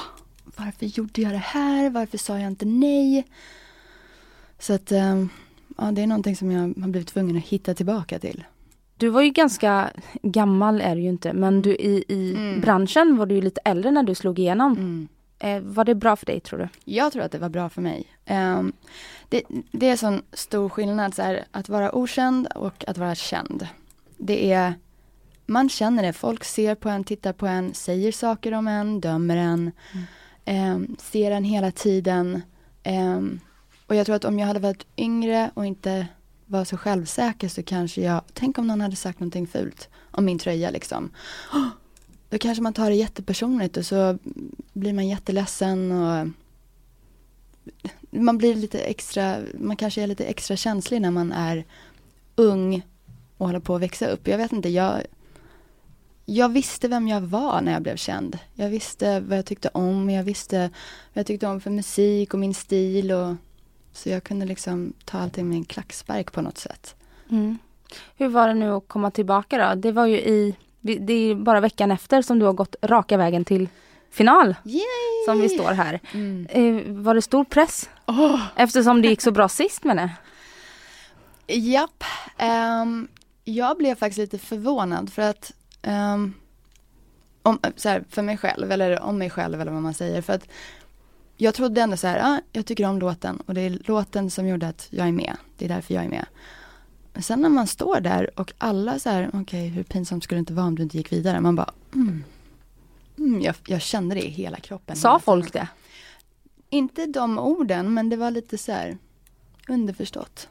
Varför 0.56 0.86
gjorde 0.86 1.22
jag 1.22 1.32
det 1.32 1.36
här? 1.38 1.90
Varför 1.90 2.18
sa 2.18 2.38
jag 2.38 2.46
inte 2.46 2.64
nej? 2.64 3.26
Så 4.58 4.72
att 4.72 4.92
ehm, 4.92 5.28
ja, 5.78 5.92
det 5.92 6.02
är 6.02 6.06
någonting 6.06 6.36
som 6.36 6.50
jag 6.50 6.60
har 6.60 6.88
blivit 6.88 7.08
tvungen 7.08 7.36
att 7.36 7.44
hitta 7.44 7.74
tillbaka 7.74 8.18
till. 8.18 8.44
Du 8.96 9.08
var 9.08 9.22
ju 9.22 9.30
ganska 9.30 9.90
gammal 10.22 10.80
är 10.80 10.96
du 10.96 11.02
ju 11.02 11.08
inte 11.08 11.32
men 11.32 11.62
du 11.62 11.70
i, 11.76 12.04
i 12.08 12.34
Mm. 12.34 12.60
branschen 12.60 13.16
var 13.16 13.26
du 13.26 13.34
ju 13.34 13.40
lite 13.40 13.60
äldre 13.64 13.90
när 13.90 14.02
du 14.02 14.14
slog 14.14 14.38
igenom. 14.38 14.72
Mm. 14.72 15.08
Eh, 15.42 15.60
var 15.60 15.84
det 15.84 15.94
bra 15.94 16.16
för 16.16 16.26
dig 16.26 16.40
tror 16.40 16.58
du? 16.58 16.68
Jag 16.84 17.12
tror 17.12 17.22
att 17.22 17.32
det 17.32 17.38
var 17.38 17.48
bra 17.48 17.68
för 17.68 17.82
mig. 17.82 18.06
Ehm, 18.24 18.72
det, 19.28 19.42
det 19.72 19.88
är 19.88 19.96
sån 19.96 20.22
stor 20.32 20.68
skillnad 20.68 21.14
så 21.14 21.22
här, 21.22 21.44
att 21.50 21.68
vara 21.68 21.94
okänd 21.94 22.46
och 22.46 22.84
att 22.86 22.98
vara 22.98 23.14
känd. 23.14 23.68
Det 24.16 24.52
är, 24.52 24.74
man 25.46 25.68
känner 25.68 26.02
det, 26.02 26.12
folk 26.12 26.44
ser 26.44 26.74
på 26.74 26.88
en, 26.88 27.04
tittar 27.04 27.32
på 27.32 27.46
en, 27.46 27.74
säger 27.74 28.12
saker 28.12 28.52
om 28.54 28.68
en, 28.68 29.00
dömer 29.00 29.36
en, 29.36 29.72
ehm, 30.44 30.96
ser 30.98 31.30
en 31.30 31.44
hela 31.44 31.70
tiden. 31.70 32.42
Ehm, 32.82 33.40
och 33.86 33.94
jag 33.94 34.06
tror 34.06 34.16
att 34.16 34.24
om 34.24 34.38
jag 34.38 34.46
hade 34.46 34.60
varit 34.60 34.86
yngre 34.96 35.50
och 35.54 35.66
inte 35.66 36.06
var 36.46 36.64
så 36.64 36.76
självsäker 36.76 37.48
så 37.48 37.62
kanske 37.62 38.00
jag, 38.00 38.22
tänk 38.32 38.58
om 38.58 38.66
någon 38.66 38.80
hade 38.80 38.96
sagt 38.96 39.20
någonting 39.20 39.46
fult 39.46 39.88
om 40.10 40.24
min 40.24 40.38
tröja 40.38 40.70
liksom. 40.70 41.10
Då 42.30 42.38
kanske 42.38 42.62
man 42.62 42.72
tar 42.72 42.90
det 42.90 42.96
jättepersonligt 42.96 43.76
och 43.76 43.86
så 43.86 44.18
blir 44.72 44.92
man 44.92 45.08
jätteledsen 45.08 45.92
och 45.92 46.28
man 48.10 48.38
blir 48.38 48.54
lite 48.54 48.80
extra, 48.80 49.38
man 49.58 49.76
kanske 49.76 50.02
är 50.02 50.06
lite 50.06 50.24
extra 50.24 50.56
känslig 50.56 51.00
när 51.00 51.10
man 51.10 51.32
är 51.32 51.64
ung 52.36 52.82
och 53.36 53.46
håller 53.46 53.60
på 53.60 53.74
att 53.74 53.82
växa 53.82 54.06
upp. 54.06 54.28
Jag 54.28 54.38
vet 54.38 54.52
inte, 54.52 54.68
jag, 54.68 55.02
jag 56.26 56.48
visste 56.48 56.88
vem 56.88 57.08
jag 57.08 57.20
var 57.20 57.60
när 57.60 57.72
jag 57.72 57.82
blev 57.82 57.96
känd. 57.96 58.38
Jag 58.54 58.68
visste 58.68 59.20
vad 59.20 59.38
jag 59.38 59.46
tyckte 59.46 59.68
om, 59.68 60.10
jag 60.10 60.24
visste 60.24 60.58
vad 61.12 61.20
jag 61.20 61.26
tyckte 61.26 61.46
om 61.46 61.60
för 61.60 61.70
musik 61.70 62.34
och 62.34 62.40
min 62.40 62.54
stil. 62.54 63.12
Och, 63.12 63.36
så 63.92 64.08
jag 64.08 64.24
kunde 64.24 64.46
liksom 64.46 64.92
ta 65.04 65.18
allting 65.18 65.48
med 65.48 65.56
en 65.56 65.64
klackspark 65.64 66.32
på 66.32 66.42
något 66.42 66.58
sätt. 66.58 66.94
Mm. 67.30 67.58
Hur 68.16 68.28
var 68.28 68.48
det 68.48 68.54
nu 68.54 68.70
att 68.70 68.88
komma 68.88 69.10
tillbaka 69.10 69.68
då? 69.68 69.80
Det 69.80 69.92
var 69.92 70.06
ju 70.06 70.16
i, 70.16 70.54
det 70.80 71.12
är 71.12 71.34
bara 71.34 71.60
veckan 71.60 71.90
efter 71.90 72.22
som 72.22 72.38
du 72.38 72.46
har 72.46 72.52
gått 72.52 72.76
raka 72.82 73.16
vägen 73.16 73.44
till 73.44 73.68
final. 74.10 74.54
Yay! 74.64 74.84
Som 75.26 75.40
vi 75.40 75.48
står 75.48 75.72
här. 75.72 76.00
Mm. 76.12 76.46
Eh, 76.50 76.92
var 77.02 77.14
det 77.14 77.22
stor 77.22 77.44
press? 77.44 77.90
Oh. 78.06 78.40
Eftersom 78.56 79.02
det 79.02 79.08
gick 79.08 79.20
så 79.20 79.30
bra 79.30 79.48
sist 79.48 79.84
med 79.84 79.96
det. 79.96 80.10
Japp. 81.54 82.04
Um, 82.82 83.08
jag 83.44 83.76
blev 83.76 83.94
faktiskt 83.94 84.18
lite 84.18 84.38
förvånad 84.38 85.12
för 85.12 85.22
att 85.22 85.52
um, 85.82 86.34
om, 87.42 87.58
så 87.76 87.88
här, 87.88 88.04
för 88.10 88.22
mig 88.22 88.36
själv, 88.36 88.72
eller 88.72 89.00
om 89.00 89.18
mig 89.18 89.30
själv 89.30 89.60
eller 89.60 89.72
vad 89.72 89.82
man 89.82 89.94
säger. 89.94 90.22
För 90.22 90.32
att 90.32 90.48
jag 91.36 91.54
trodde 91.54 91.80
ändå 91.80 91.96
så 91.96 92.06
här, 92.06 92.20
ah, 92.22 92.40
jag 92.52 92.66
tycker 92.66 92.86
om 92.86 92.98
låten 92.98 93.42
och 93.46 93.54
det 93.54 93.60
är 93.60 93.78
låten 93.84 94.30
som 94.30 94.48
gjorde 94.48 94.68
att 94.68 94.86
jag 94.90 95.08
är 95.08 95.12
med. 95.12 95.36
Det 95.56 95.64
är 95.64 95.68
därför 95.68 95.94
jag 95.94 96.04
är 96.04 96.08
med. 96.08 96.26
Men 97.12 97.22
sen 97.22 97.40
när 97.40 97.48
man 97.48 97.66
står 97.66 98.00
där 98.00 98.40
och 98.40 98.52
alla 98.58 98.98
så 98.98 99.10
här, 99.10 99.28
okej 99.28 99.40
okay, 99.40 99.68
hur 99.68 99.82
pinsamt 99.82 100.24
skulle 100.24 100.36
det 100.36 100.40
inte 100.40 100.52
vara 100.52 100.66
om 100.66 100.74
du 100.74 100.82
inte 100.82 100.96
gick 100.96 101.12
vidare. 101.12 101.40
Man 101.40 101.56
bara, 101.56 101.72
mm. 101.94 102.24
Mm, 103.18 103.42
jag, 103.42 103.54
jag, 103.66 103.82
kände 103.82 104.14
det 104.14 104.26
i 104.26 104.30
hela 104.30 104.56
kroppen. 104.56 104.96
Sa 104.96 105.18
folk 105.18 105.52
det? 105.52 105.68
Inte 106.70 107.06
de 107.06 107.38
orden, 107.38 107.94
men 107.94 108.08
det 108.08 108.16
var 108.16 108.30
lite 108.30 108.58
så 108.58 108.72
här 108.72 108.98
underförstått. 109.68 110.48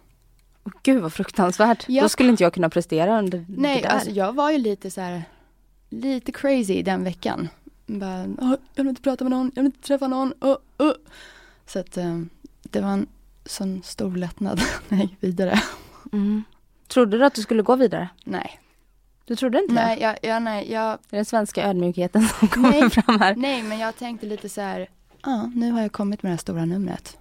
Oh, 0.64 0.72
Gud 0.84 1.02
vad 1.02 1.14
fruktansvärt. 1.14 1.86
Ja. 1.88 2.04
Då 2.04 2.10
skulle 2.10 2.30
inte 2.30 2.44
jag 2.44 2.54
kunna 2.54 2.70
prestera 2.70 3.20
under 3.20 3.46
Nej, 3.50 3.76
det 3.76 3.88
där. 3.88 3.94
alltså 3.94 4.10
jag 4.10 4.34
var 4.34 4.52
ju 4.52 4.58
lite 4.58 4.92
så 4.92 5.02
här, 5.02 5.24
lite 5.90 6.32
crazy 6.32 6.82
den 6.82 7.04
veckan. 7.04 7.50
Bara, 7.86 8.24
oh, 8.24 8.56
jag 8.76 8.84
vill 8.84 8.90
inte 8.90 9.02
prata 9.02 9.24
med 9.24 9.32
någon, 9.32 9.52
jag 9.56 9.64
vill 9.64 9.72
inte 9.72 9.88
träffa 9.88 10.08
någon. 10.08 10.34
Oh, 10.42 10.58
oh. 10.78 10.94
Så 11.66 11.80
att 11.80 11.98
um, 11.98 12.30
det 12.62 12.82
var 12.82 12.90
en 12.90 13.08
sån 13.46 13.84
stor 13.84 14.16
lättnad 14.16 14.62
när 14.90 14.98
jag 14.98 15.06
gick 15.06 15.18
vidare. 15.24 15.62
Mm. 16.12 16.44
Trodde 16.88 17.18
du 17.18 17.26
att 17.26 17.34
du 17.34 17.42
skulle 17.42 17.64
gå 17.64 17.76
vidare? 17.76 18.10
Nej. 18.24 18.60
Du 19.26 19.36
trodde 19.36 19.60
inte 19.60 19.74
nej, 19.74 19.96
det? 19.96 20.02
Jag, 20.02 20.18
jag, 20.22 20.42
nej, 20.42 20.72
jag... 20.72 21.00
Det 21.10 21.16
är 21.16 21.18
den 21.18 21.26
svenska 21.26 21.70
ödmjukheten 21.70 22.22
som 22.22 22.48
kommer 22.48 22.72
nej, 22.72 22.90
fram 22.90 23.20
här. 23.20 23.36
Nej, 23.36 23.64
men 23.64 23.80
jag 23.80 23.96
tänkte 23.96 24.26
lite 24.26 24.50
så 24.50 24.62
här, 24.62 24.80
ja, 24.80 25.32
ah, 25.32 25.52
nu 25.56 25.72
har 25.72 25.82
jag 25.82 25.92
kommit 25.92 26.24
med 26.24 26.30
det 26.30 26.34
här 26.34 26.38
stora 26.38 26.66
numret. 26.66 27.18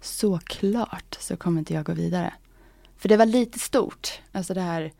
Såklart 0.00 1.16
så 1.20 1.36
kommer 1.36 1.58
inte 1.58 1.74
jag 1.74 1.84
gå 1.84 1.92
vidare. 1.92 2.32
För 2.96 3.08
det 3.08 3.16
var 3.16 3.26
lite 3.26 3.58
stort, 3.58 4.20
alltså 4.32 4.54
det 4.54 4.60
här. 4.60 4.92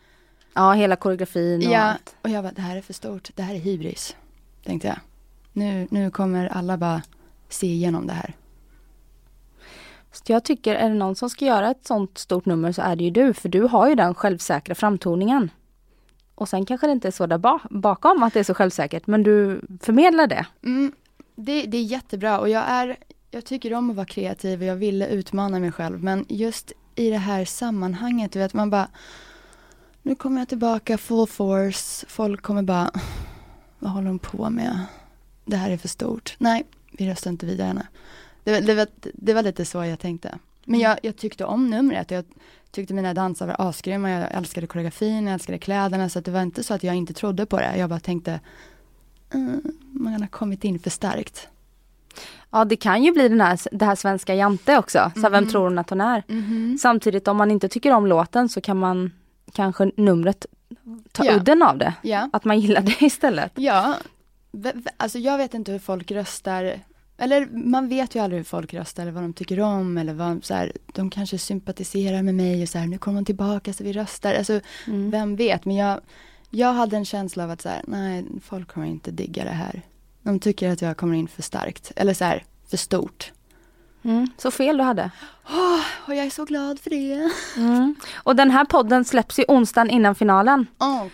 Ja, 0.55 0.73
hela 0.73 0.97
koreografin 0.97 1.67
och 1.67 1.73
ja, 1.73 1.81
allt. 1.81 2.17
och 2.23 2.31
jag 2.31 2.45
bara, 2.45 2.53
det 2.53 2.63
här 2.63 2.77
är 2.77 2.83
för 2.83 2.93
stort, 2.93 3.31
det 3.35 3.43
här 3.43 3.55
är 3.55 3.59
hybris. 3.59 4.17
Tänkte 4.65 4.89
jag. 4.89 4.99
Nu, 5.53 5.87
nu 5.91 6.11
kommer 6.11 6.47
alla 6.47 6.77
bara 6.77 7.03
se 7.49 7.67
igenom 7.67 8.07
det 8.07 8.13
här. 8.13 8.35
Så 10.12 10.33
jag 10.33 10.45
tycker, 10.45 10.75
är 10.75 10.88
det 10.88 10.95
någon 10.95 11.17
som 11.17 11.31
ska 11.31 11.45
göra 11.45 11.71
ett 11.71 11.87
sånt 11.87 12.19
stort 12.19 12.47
nummer 12.47 12.73
så 12.73 12.83
är 12.83 12.97
det 12.97 13.05
ju 13.05 13.11
du, 13.11 13.35
för 13.35 13.49
du 13.49 13.62
har 13.62 13.88
ju 13.88 13.95
den 13.95 14.14
självsäkra 14.14 14.75
framtoningen. 14.75 15.50
Och 16.35 16.49
sen 16.49 16.67
kanske 16.67 16.87
det 16.87 16.93
inte 16.93 17.09
är 17.09 17.12
så 17.12 17.26
där 17.26 17.38
ba 17.38 17.59
bakom 17.71 18.23
att 18.23 18.35
det 18.35 18.40
är 18.40 18.45
så 18.45 18.55
självsäkert, 18.55 19.07
men 19.07 19.23
du 19.23 19.61
förmedlar 19.81 20.26
det. 20.26 20.47
Mm, 20.64 20.93
det, 21.35 21.62
det 21.62 21.76
är 21.76 21.83
jättebra 21.83 22.40
och 22.40 22.49
jag 22.49 22.64
är, 22.67 22.97
jag 23.31 23.45
tycker 23.45 23.75
om 23.75 23.90
att 23.90 23.97
vara 23.97 24.07
kreativ 24.07 24.61
och 24.61 24.67
jag 24.67 24.76
ville 24.76 25.07
utmana 25.07 25.59
mig 25.59 25.73
själv, 25.73 26.02
men 26.02 26.26
just 26.29 26.73
i 26.95 27.11
det 27.11 27.19
här 27.19 27.45
sammanhanget, 27.45 28.33
du 28.33 28.38
vet 28.38 28.55
man 28.55 28.71
bara 28.71 28.88
nu 30.02 30.14
kommer 30.14 30.40
jag 30.40 30.49
tillbaka 30.49 30.99
full 30.99 31.26
force, 31.26 32.07
folk 32.09 32.43
kommer 32.43 32.62
bara 32.62 32.90
vad 33.79 33.93
håller 33.93 34.07
de 34.07 34.19
på 34.19 34.50
med? 34.50 34.81
Det 35.45 35.57
här 35.57 35.71
är 35.71 35.76
för 35.76 35.88
stort. 35.88 36.37
Nej, 36.38 36.67
vi 36.93 37.11
röstar 37.11 37.31
inte 37.31 37.47
vidare 37.47 37.73
nu. 37.73 37.83
Det, 38.45 38.61
det, 38.61 38.75
var, 38.75 38.87
det 39.15 39.35
var 39.35 39.43
lite 39.43 39.65
så 39.65 39.85
jag 39.85 39.99
tänkte. 39.99 40.39
Men 40.65 40.81
jag, 40.81 40.99
jag 41.03 41.17
tyckte 41.17 41.45
om 41.45 41.71
numret. 41.71 42.11
Jag 42.11 42.25
tyckte 42.71 42.95
mina 42.95 43.15
dansar 43.15 43.47
var 43.47 43.57
asgrymma. 43.59 44.11
Jag 44.11 44.35
älskade 44.35 44.67
koreografin, 44.67 45.27
jag 45.27 45.35
älskade 45.35 45.59
kläderna. 45.59 46.09
Så 46.09 46.21
det 46.21 46.31
var 46.31 46.43
inte 46.43 46.63
så 46.63 46.75
att 46.75 46.83
jag 46.83 46.95
inte 46.95 47.13
trodde 47.13 47.47
på 47.47 47.57
det. 47.57 47.77
Jag 47.77 47.91
bara 47.91 48.01
tänkte, 48.01 48.41
mm, 49.35 49.63
man 49.93 50.21
har 50.21 50.29
kommit 50.29 50.65
in 50.65 50.79
för 50.79 50.91
starkt. 50.91 51.49
Ja 52.51 52.65
det 52.65 52.77
kan 52.77 53.05
ju 53.05 53.13
bli 53.13 53.29
den 53.29 53.41
här, 53.41 53.61
det 53.73 53.85
här 53.85 53.95
svenska 53.95 54.35
Jante 54.35 54.79
också. 54.79 55.11
Så 55.15 55.21
mm. 55.21 55.33
vem 55.33 55.45
mhm. 55.45 55.51
tror 55.51 55.65
hon 55.65 55.79
att 55.79 55.91
hon 55.91 56.01
är? 56.01 56.23
Mm. 56.29 56.79
Samtidigt 56.81 57.29
om 57.29 57.37
man 57.37 57.51
inte 57.51 57.69
tycker 57.69 57.93
om 57.93 58.07
låten 58.07 58.49
så 58.49 58.61
kan 58.61 58.77
man 58.77 59.13
kanske 59.53 59.91
numret 59.97 60.47
ta 61.13 61.25
ja. 61.25 61.37
udden 61.37 61.63
av 61.63 61.79
det. 61.79 61.95
Ja. 62.03 62.31
Att 62.33 62.45
man 62.45 62.61
gillar 62.61 62.83
det 63.01 63.03
istället. 63.03 63.53
Ja, 63.55 63.97
alltså 64.97 65.19
jag 65.19 65.39
vet 65.39 65.55
inte 65.55 65.73
hur 65.73 65.79
folk 65.79 66.11
röstar 66.11 66.81
eller 67.21 67.47
man 67.47 67.89
vet 67.89 68.15
ju 68.15 68.23
aldrig 68.23 68.39
hur 68.39 68.45
folk 68.45 68.75
röstar 68.75 69.03
eller 69.03 69.12
vad 69.12 69.23
de 69.23 69.33
tycker 69.33 69.61
om 69.61 69.99
eller 69.99 70.15
vad 70.15 70.45
så 70.45 70.55
här, 70.55 70.73
de 70.87 71.11
kanske 71.11 71.39
sympatiserar 71.39 72.23
med 72.23 72.35
mig 72.35 72.62
och 72.62 72.69
så 72.69 72.79
här, 72.79 72.87
nu 72.87 72.99
kommer 72.99 73.15
hon 73.15 73.25
tillbaka 73.25 73.73
så 73.73 73.85
vi 73.85 73.93
röstar. 73.93 74.35
Alltså, 74.35 74.61
mm. 74.87 75.11
vem 75.11 75.37
vet, 75.37 75.65
men 75.65 75.77
jag, 75.77 76.00
jag 76.50 76.73
hade 76.73 76.97
en 76.97 77.05
känsla 77.05 77.45
av 77.45 77.50
att 77.50 77.62
så 77.62 77.69
här, 77.69 77.83
nej, 77.87 78.25
folk 78.45 78.73
kommer 78.73 78.87
inte 78.87 79.11
digga 79.11 79.45
det 79.45 79.50
här. 79.50 79.83
De 80.23 80.39
tycker 80.39 80.73
att 80.73 80.83
jag 80.83 80.97
kommer 80.97 81.15
in 81.15 81.29
för 81.29 81.43
starkt, 81.43 81.93
eller 81.97 82.15
så 82.15 82.25
här, 82.25 82.45
för 82.69 82.77
stort. 82.77 83.33
Mm, 84.03 84.29
så 84.37 84.50
fel 84.50 84.77
du 84.77 84.83
hade. 84.83 85.11
Oh, 85.49 85.81
och 86.07 86.15
jag 86.15 86.27
är 86.27 86.31
så 86.31 86.45
glad 86.45 86.81
för 86.81 86.91
det. 86.91 87.31
Mm. 87.57 87.95
Och 88.15 88.37
den 88.37 88.50
här 88.50 88.65
podden 88.65 89.05
släpps 89.05 89.39
ju 89.39 89.45
onsdagen 89.49 89.91
innan 89.91 90.15
finalen. 90.15 90.67
Oh. 90.79 91.07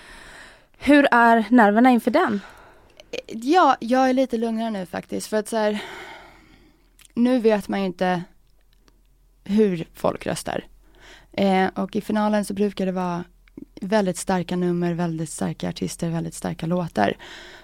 Hur 0.78 1.06
är 1.10 1.44
nerverna 1.50 1.90
inför 1.90 2.10
den? 2.10 2.40
Ja, 3.26 3.76
jag 3.80 4.08
är 4.08 4.12
lite 4.12 4.37
lugnare 4.37 4.70
nu 4.70 4.87
faktiskt 4.87 5.26
för 5.26 5.37
att 5.37 5.49
så 5.49 5.56
här, 5.56 5.82
nu 7.14 7.38
vet 7.38 7.68
man 7.68 7.80
ju 7.80 7.87
inte 7.87 8.23
hur 9.44 9.88
folk 9.94 10.26
röstar. 10.26 10.64
Eh, 11.32 11.66
och 11.75 11.96
i 11.96 12.00
finalen 12.00 12.44
så 12.44 12.54
brukar 12.54 12.87
det 12.87 12.92
vara 12.92 13.25
väldigt 13.80 14.16
starka 14.16 14.56
nummer, 14.56 14.94
väldigt 14.94 15.30
starka 15.30 15.68
artister, 15.68 16.11
väldigt 16.11 16.35
starka 16.35 16.66
låtar. 16.66 17.16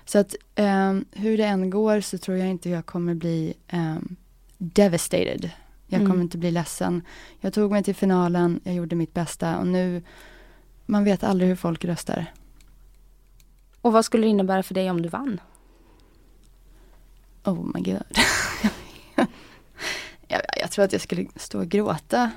Så 0.05 0.19
att 0.19 0.35
eh, 0.55 0.95
hur 1.13 1.39
det 1.39 1.45
än 1.45 1.71
går 1.71 2.01
så 2.01 2.19
tror 2.19 2.37
jag 2.37 2.49
inte 2.49 2.71
jag 2.71 2.87
kommer 2.87 3.15
bli 3.15 3.55
eh, 3.69 3.97
devastated. 4.59 5.51
Jag 5.87 6.01
kommer 6.01 6.11
mm. 6.11 6.23
inte 6.23 6.39
bli 6.39 6.51
ledsen. 6.51 7.03
Jag 7.41 7.53
tog 7.53 7.71
mig 7.71 7.83
till 7.83 7.95
finalen, 7.95 8.61
jag 8.65 8.75
gjorde 8.75 8.97
mitt 8.97 9.15
bästa 9.15 9.59
och 9.59 9.67
nu, 9.67 10.03
man 10.87 11.05
vet 11.05 11.25
aldrig 11.25 11.49
hur 11.49 11.57
folk 11.57 11.85
röstar. 11.85 12.27
Och 13.83 13.93
vad 13.93 14.05
skulle 14.05 14.27
det 14.27 14.31
innebära 14.31 14.63
för 14.63 14.75
dig 14.75 14.91
om 14.91 15.03
du 15.03 15.09
vann? 15.09 15.41
Oh 17.45 17.71
my 17.75 17.81
god. 17.81 18.03
jag, 20.29 20.41
jag, 20.57 20.71
tror 20.71 20.85
att 20.85 20.93
jag 20.93 21.01
skulle 21.01 21.27
stå 21.37 21.59
och 21.59 21.69
gråta. 21.69 22.31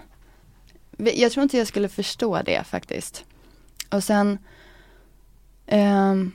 Jag 0.97 1.31
tror 1.31 1.43
inte 1.43 1.57
jag 1.57 1.67
skulle 1.67 1.89
förstå 1.89 2.41
det 2.41 2.63
faktiskt. 2.63 3.25
Och 3.91 4.03
sen, 4.03 4.37
um, 5.67 6.31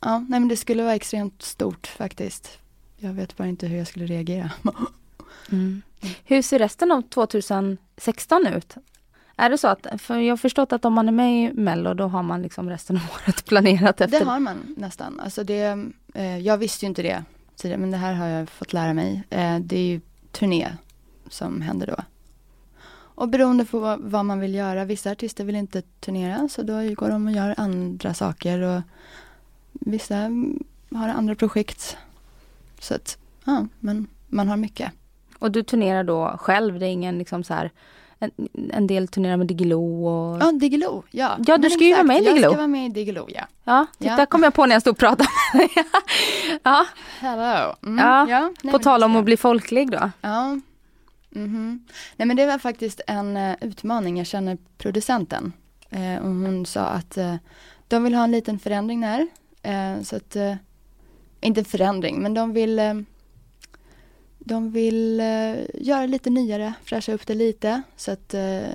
ja, 0.00 0.18
nej 0.18 0.40
men 0.40 0.48
det 0.48 0.56
skulle 0.56 0.82
vara 0.82 0.94
extremt 0.94 1.42
stort 1.42 1.86
faktiskt. 1.86 2.58
Jag 2.96 3.12
vet 3.12 3.36
bara 3.36 3.48
inte 3.48 3.66
hur 3.66 3.78
jag 3.78 3.86
skulle 3.86 4.06
reagera. 4.06 4.50
mm. 5.52 5.82
Hur 6.24 6.42
ser 6.42 6.58
resten 6.58 6.92
av 6.92 7.02
2016 7.02 8.46
ut? 8.46 8.76
Är 9.40 9.50
det 9.50 9.58
så 9.58 9.68
att, 9.68 9.86
för 9.98 10.18
jag 10.18 10.32
har 10.32 10.36
förstått 10.36 10.72
att 10.72 10.84
om 10.84 10.92
man 10.92 11.08
är 11.08 11.12
med 11.12 11.44
i 11.44 11.52
Mello 11.52 11.94
då 11.94 12.08
har 12.08 12.22
man 12.22 12.42
liksom 12.42 12.70
resten 12.70 12.96
av 12.96 13.02
året 13.14 13.44
planerat 13.44 14.00
efter? 14.00 14.18
Det 14.18 14.24
har 14.24 14.40
man 14.40 14.74
nästan. 14.76 15.20
Alltså 15.20 15.44
det, 15.44 15.90
eh, 16.14 16.38
jag 16.38 16.58
visste 16.58 16.84
ju 16.84 16.88
inte 16.88 17.02
det 17.02 17.24
tidigare 17.56 17.80
men 17.80 17.90
det 17.90 17.96
här 17.96 18.14
har 18.14 18.26
jag 18.26 18.48
fått 18.48 18.72
lära 18.72 18.94
mig. 18.94 19.22
Eh, 19.30 19.58
det 19.58 19.76
är 19.76 19.86
ju 19.86 20.00
turné 20.32 20.68
som 21.28 21.60
händer 21.60 21.86
då. 21.86 21.96
Och 22.90 23.28
beroende 23.28 23.64
på 23.64 23.78
vad, 23.78 24.00
vad, 24.00 24.24
man 24.24 24.40
vill 24.40 24.54
göra, 24.54 24.84
vissa 24.84 25.10
artister 25.10 25.44
vill 25.44 25.56
inte 25.56 25.82
turnera 25.82 26.48
så 26.48 26.62
då 26.62 26.74
går 26.94 27.08
de 27.08 27.26
och 27.26 27.32
gör 27.32 27.54
andra 27.58 28.14
saker 28.14 28.60
och 28.60 28.82
vissa 29.72 30.16
har 30.90 31.08
andra 31.08 31.34
projekt. 31.34 31.96
Så 32.80 32.94
att, 32.94 33.18
ja, 33.44 33.66
men 33.80 34.06
man 34.26 34.48
har 34.48 34.56
mycket. 34.56 34.92
Och 35.38 35.50
du 35.52 35.62
turnerar 35.62 36.04
då 36.04 36.36
själv, 36.38 36.78
det 36.78 36.86
är 36.86 36.90
ingen 36.90 37.18
liksom 37.18 37.44
så 37.44 37.54
här 37.54 37.70
en, 38.18 38.30
en 38.72 38.86
del 38.86 39.08
turnerar 39.08 39.36
med 39.36 39.46
Diggiloo 39.46 40.06
och... 40.06 40.42
Ja, 40.42 40.52
Diggiloo, 40.52 41.02
ja. 41.10 41.38
Ja, 41.46 41.58
du 41.58 41.70
ska 41.70 41.84
ju 41.84 41.92
vara 41.92 42.02
med 42.02 42.16
i 42.16 42.20
Diggiloo. 42.20 42.42
Jag 42.42 42.52
ska 42.52 42.56
vara 42.56 42.66
med 42.66 42.86
i 42.86 42.88
Diggiloo, 42.88 43.26
ja. 43.28 43.42
Ja, 43.64 43.86
titta 43.98 44.18
ja. 44.18 44.26
kom 44.26 44.42
jag 44.42 44.54
på 44.54 44.66
när 44.66 44.74
jag 44.74 44.82
stod 44.82 44.90
och 44.92 44.98
pratade 44.98 45.28
med 45.52 45.60
dig. 45.60 45.70
ja. 46.62 46.86
Hello. 47.20 47.74
Mm, 47.82 47.98
ja, 47.98 48.28
ja. 48.28 48.52
Nej, 48.62 48.72
på 48.72 48.78
tal 48.78 49.04
om 49.04 49.16
att 49.16 49.24
bli 49.24 49.36
folklig 49.36 49.90
då. 49.90 50.10
Ja. 50.20 50.60
Mm 51.34 51.48
-hmm. 51.48 51.78
Nej 52.16 52.28
men 52.28 52.36
det 52.36 52.46
var 52.46 52.58
faktiskt 52.58 53.00
en 53.06 53.36
uh, 53.36 53.54
utmaning, 53.60 54.18
jag 54.18 54.26
känner 54.26 54.58
producenten. 54.78 55.52
Uh, 55.92 56.18
och 56.18 56.28
hon 56.28 56.66
sa 56.66 56.80
att 56.80 57.18
uh, 57.18 57.34
de 57.88 58.04
vill 58.04 58.14
ha 58.14 58.24
en 58.24 58.30
liten 58.30 58.58
förändring 58.58 59.00
där. 59.00 59.28
så 60.04 60.16
att, 60.16 60.36
inte 61.40 61.64
förändring, 61.64 62.22
men 62.22 62.34
de 62.34 62.52
vill 62.52 62.80
de 64.48 64.70
vill 64.70 65.20
eh, 65.20 65.54
göra 65.74 66.06
lite 66.06 66.30
nyare, 66.30 66.74
fräscha 66.84 67.12
upp 67.12 67.26
det 67.26 67.34
lite 67.34 67.82
så 67.96 68.10
att 68.10 68.34
eh, 68.34 68.68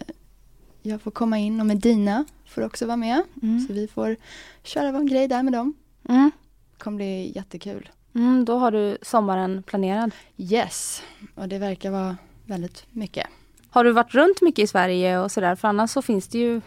jag 0.82 1.02
får 1.02 1.12
komma 1.12 1.38
in 1.38 1.60
och 1.60 1.66
Medina 1.66 2.26
får 2.46 2.62
också 2.62 2.86
vara 2.86 2.98
med. 2.98 3.22
Mm. 3.42 3.60
Så 3.68 3.74
vi 3.74 3.88
får 3.88 4.16
köra 4.64 4.92
vår 4.92 5.04
grej 5.04 5.28
där 5.28 5.44
med 5.44 5.54
dem. 5.54 5.74
Mm. 6.10 6.32
Det 6.72 6.84
kommer 6.84 6.96
bli 6.96 7.32
jättekul. 7.36 7.90
Mm, 8.16 8.46
då 8.46 8.58
har 8.58 8.72
du 8.72 8.98
sommaren 9.02 9.64
planerad. 9.64 10.12
Yes, 10.38 11.04
och 11.36 11.50
det 11.50 11.58
verkar 11.58 11.92
vara 11.92 12.18
väldigt 12.46 12.86
mycket. 12.92 13.28
Har 13.70 13.84
du 13.84 13.92
varit 13.92 14.14
runt 14.14 14.42
mycket 14.42 14.64
i 14.64 14.68
Sverige 14.68 15.20
och 15.20 15.32
sådär? 15.32 15.56
För 15.56 15.68
annars 15.68 15.92
så 15.92 16.02
finns 16.02 16.28
det 16.28 16.38
ju 16.38 16.62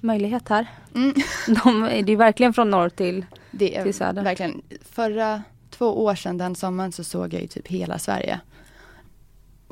möjlighet 0.00 0.48
här. 0.48 0.66
Mm. 0.94 1.14
De, 1.64 1.82
det 2.04 2.12
är 2.12 2.16
verkligen 2.16 2.52
från 2.52 2.70
norr 2.70 2.88
till... 2.88 3.26
Det 3.50 3.76
är 3.76 3.84
Till 3.84 3.94
söder. 3.94 4.22
verkligen, 4.22 4.62
förra 4.82 5.42
två 5.70 6.04
år 6.04 6.14
sedan 6.14 6.38
den 6.38 6.54
sommaren 6.54 6.92
så 6.92 7.04
såg 7.04 7.34
jag 7.34 7.42
ju 7.42 7.48
typ 7.48 7.68
hela 7.68 7.98
Sverige. 7.98 8.40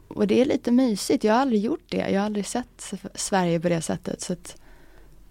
Och 0.08 0.26
det 0.26 0.40
är 0.40 0.44
lite 0.44 0.70
mysigt, 0.72 1.24
jag 1.24 1.34
har 1.34 1.40
aldrig 1.40 1.60
gjort 1.60 1.84
det. 1.88 2.10
Jag 2.10 2.20
har 2.20 2.26
aldrig 2.26 2.46
sett 2.46 2.94
Sverige 3.14 3.60
på 3.60 3.68
det 3.68 3.82
sättet. 3.82 4.20
Så 4.20 4.32
att, 4.32 4.56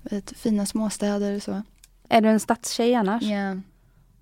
vet, 0.01 0.37
fina 0.37 0.65
småstäder 0.65 1.35
och 1.35 1.43
så. 1.43 1.61
Är 2.09 2.21
du 2.21 2.29
en 2.29 2.39
stadstjej 2.39 2.95
annars? 2.95 3.23
Ja, 3.23 3.57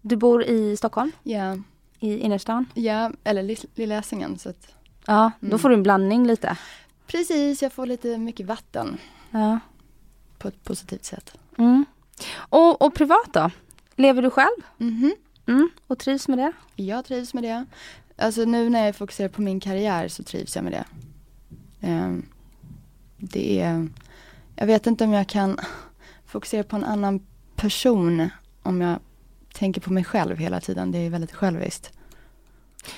Du 0.02 0.16
bor 0.16 0.44
i 0.44 0.78
Stockholm? 0.78 1.12
ja, 1.24 1.58
I 2.00 2.18
innerstan? 2.18 2.66
ja, 2.74 3.12
eller 3.24 3.44
Lill- 3.44 3.66
Lilla 3.76 3.96
Essingen. 3.96 4.38
Så 4.40 4.50
att, 4.50 4.68
Ja, 5.08 5.32
då 5.40 5.48
Mm. 5.48 5.60
får 5.60 5.70
du 5.70 5.76
en 5.76 5.84
blandning 5.84 6.28
lite. 6.28 6.58
precis, 7.08 7.62
jag 7.62 7.74
får 7.74 7.86
lite 7.86 8.18
mycket 8.18 8.46
vatten 8.46 8.98
Ja. 9.32 9.60
på 10.38 10.48
ett 10.48 10.64
positivt 10.64 11.06
sätt. 11.06 11.38
Mm. 11.58 11.86
Och, 12.36 12.82
och 12.82 12.94
privat 12.94 13.34
då? 13.34 13.52
Lever 13.96 14.22
du 14.22 14.30
själv? 14.30 14.62
Mhm. 14.78 15.16
Mm. 15.48 15.70
Och 15.88 16.00
trivs 16.00 16.28
med 16.28 16.38
det? 16.38 16.52
Jag 16.76 17.06
trivs 17.06 17.34
med 17.34 17.44
det. 17.44 17.66
Alltså 18.18 18.46
nu 18.46 18.70
när 18.70 18.86
jag 18.86 18.96
fokuserar 18.96 19.30
på 19.30 19.42
min 19.42 19.60
karriär 19.60 20.08
så 20.08 20.24
trivs 20.24 20.56
jag 20.56 20.64
med 20.64 20.74
det. 20.74 20.86
Ehm, 21.88 22.26
det 23.18 23.60
är, 23.62 23.88
jag 24.56 24.68
vet 24.68 24.88
inte 24.88 25.04
om 25.04 25.14
jag 25.14 25.28
kan 25.28 25.60
fokusera 26.26 26.64
på 26.64 26.76
en 26.76 26.84
annan 26.84 27.20
person 27.56 28.30
om 28.64 28.82
jag 28.82 29.00
tänker 29.54 29.82
på 29.82 29.94
mig 29.94 30.04
själv 30.04 30.38
hela 30.38 30.60
tiden. 30.62 30.92
Det 30.92 30.98
är 30.98 31.10
väldigt 31.10 31.34
själviskt. 31.34 31.92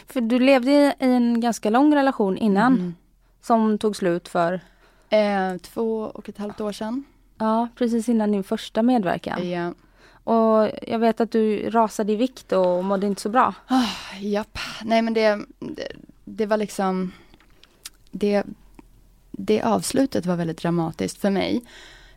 För 0.08 0.22
du 0.22 0.40
levde 0.40 0.72
i 0.72 0.94
en 1.00 1.42
ganska 1.42 1.70
lång 1.70 1.96
relation 1.96 2.38
innan 2.38 2.74
Mm. 2.74 2.96
som 3.42 3.78
tog 3.78 3.96
slut 3.96 4.28
för, 4.28 4.62
Eh, 5.10 5.58
två 5.58 6.00
och 6.02 6.30
ett 6.30 6.38
halvt 6.38 6.62
år 6.62 6.72
sedan. 6.72 7.04
ja 7.38 7.68
precis 7.76 8.10
innan 8.10 8.32
din 8.32 8.44
första 8.44 8.84
medverkan. 8.84 9.50
Ja. 9.50 9.74
Och 10.28 10.72
jag 10.88 11.00
vet 11.00 11.22
att 11.22 11.32
du 11.32 11.70
rasade 11.70 12.14
i 12.14 12.16
vikt 12.16 12.52
och 12.52 12.84
mådde 12.84 13.08
inte 13.08 13.22
så 13.22 13.30
bra. 13.30 13.54
Ah, 13.68 14.18
japp. 14.20 14.60
Nej 14.84 15.02
men 15.02 15.14
det, 15.14 15.40
det, 15.60 15.88
det 16.26 16.46
var 16.46 16.58
liksom 16.58 17.12
det, 18.12 18.44
det 19.32 19.62
avslutet 19.62 20.26
var 20.26 20.36
väldigt 20.36 20.62
dramatiskt 20.62 21.18
för 21.18 21.30
mig. 21.30 21.62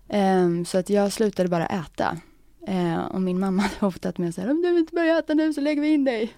Ehm, 0.08 0.64
så 0.64 0.78
att 0.78 0.90
jag 0.90 1.12
slutade 1.12 1.48
bara 1.48 1.66
äta. 1.66 2.18
Eh, 2.66 2.98
och 2.98 3.22
min 3.22 3.40
mamma 3.40 3.62
hade 3.80 3.80
hotat 3.80 4.18
med 4.18 4.28
att 4.28 4.34
säga 4.34 4.50
om 4.50 4.62
du 4.62 4.78
inte 4.78 4.94
börjar 4.94 5.18
äta 5.18 5.34
nu 5.34 5.52
så 5.52 5.60
lägger 5.60 5.82
vi 5.82 5.88
in 5.88 6.04
dig. 6.04 6.34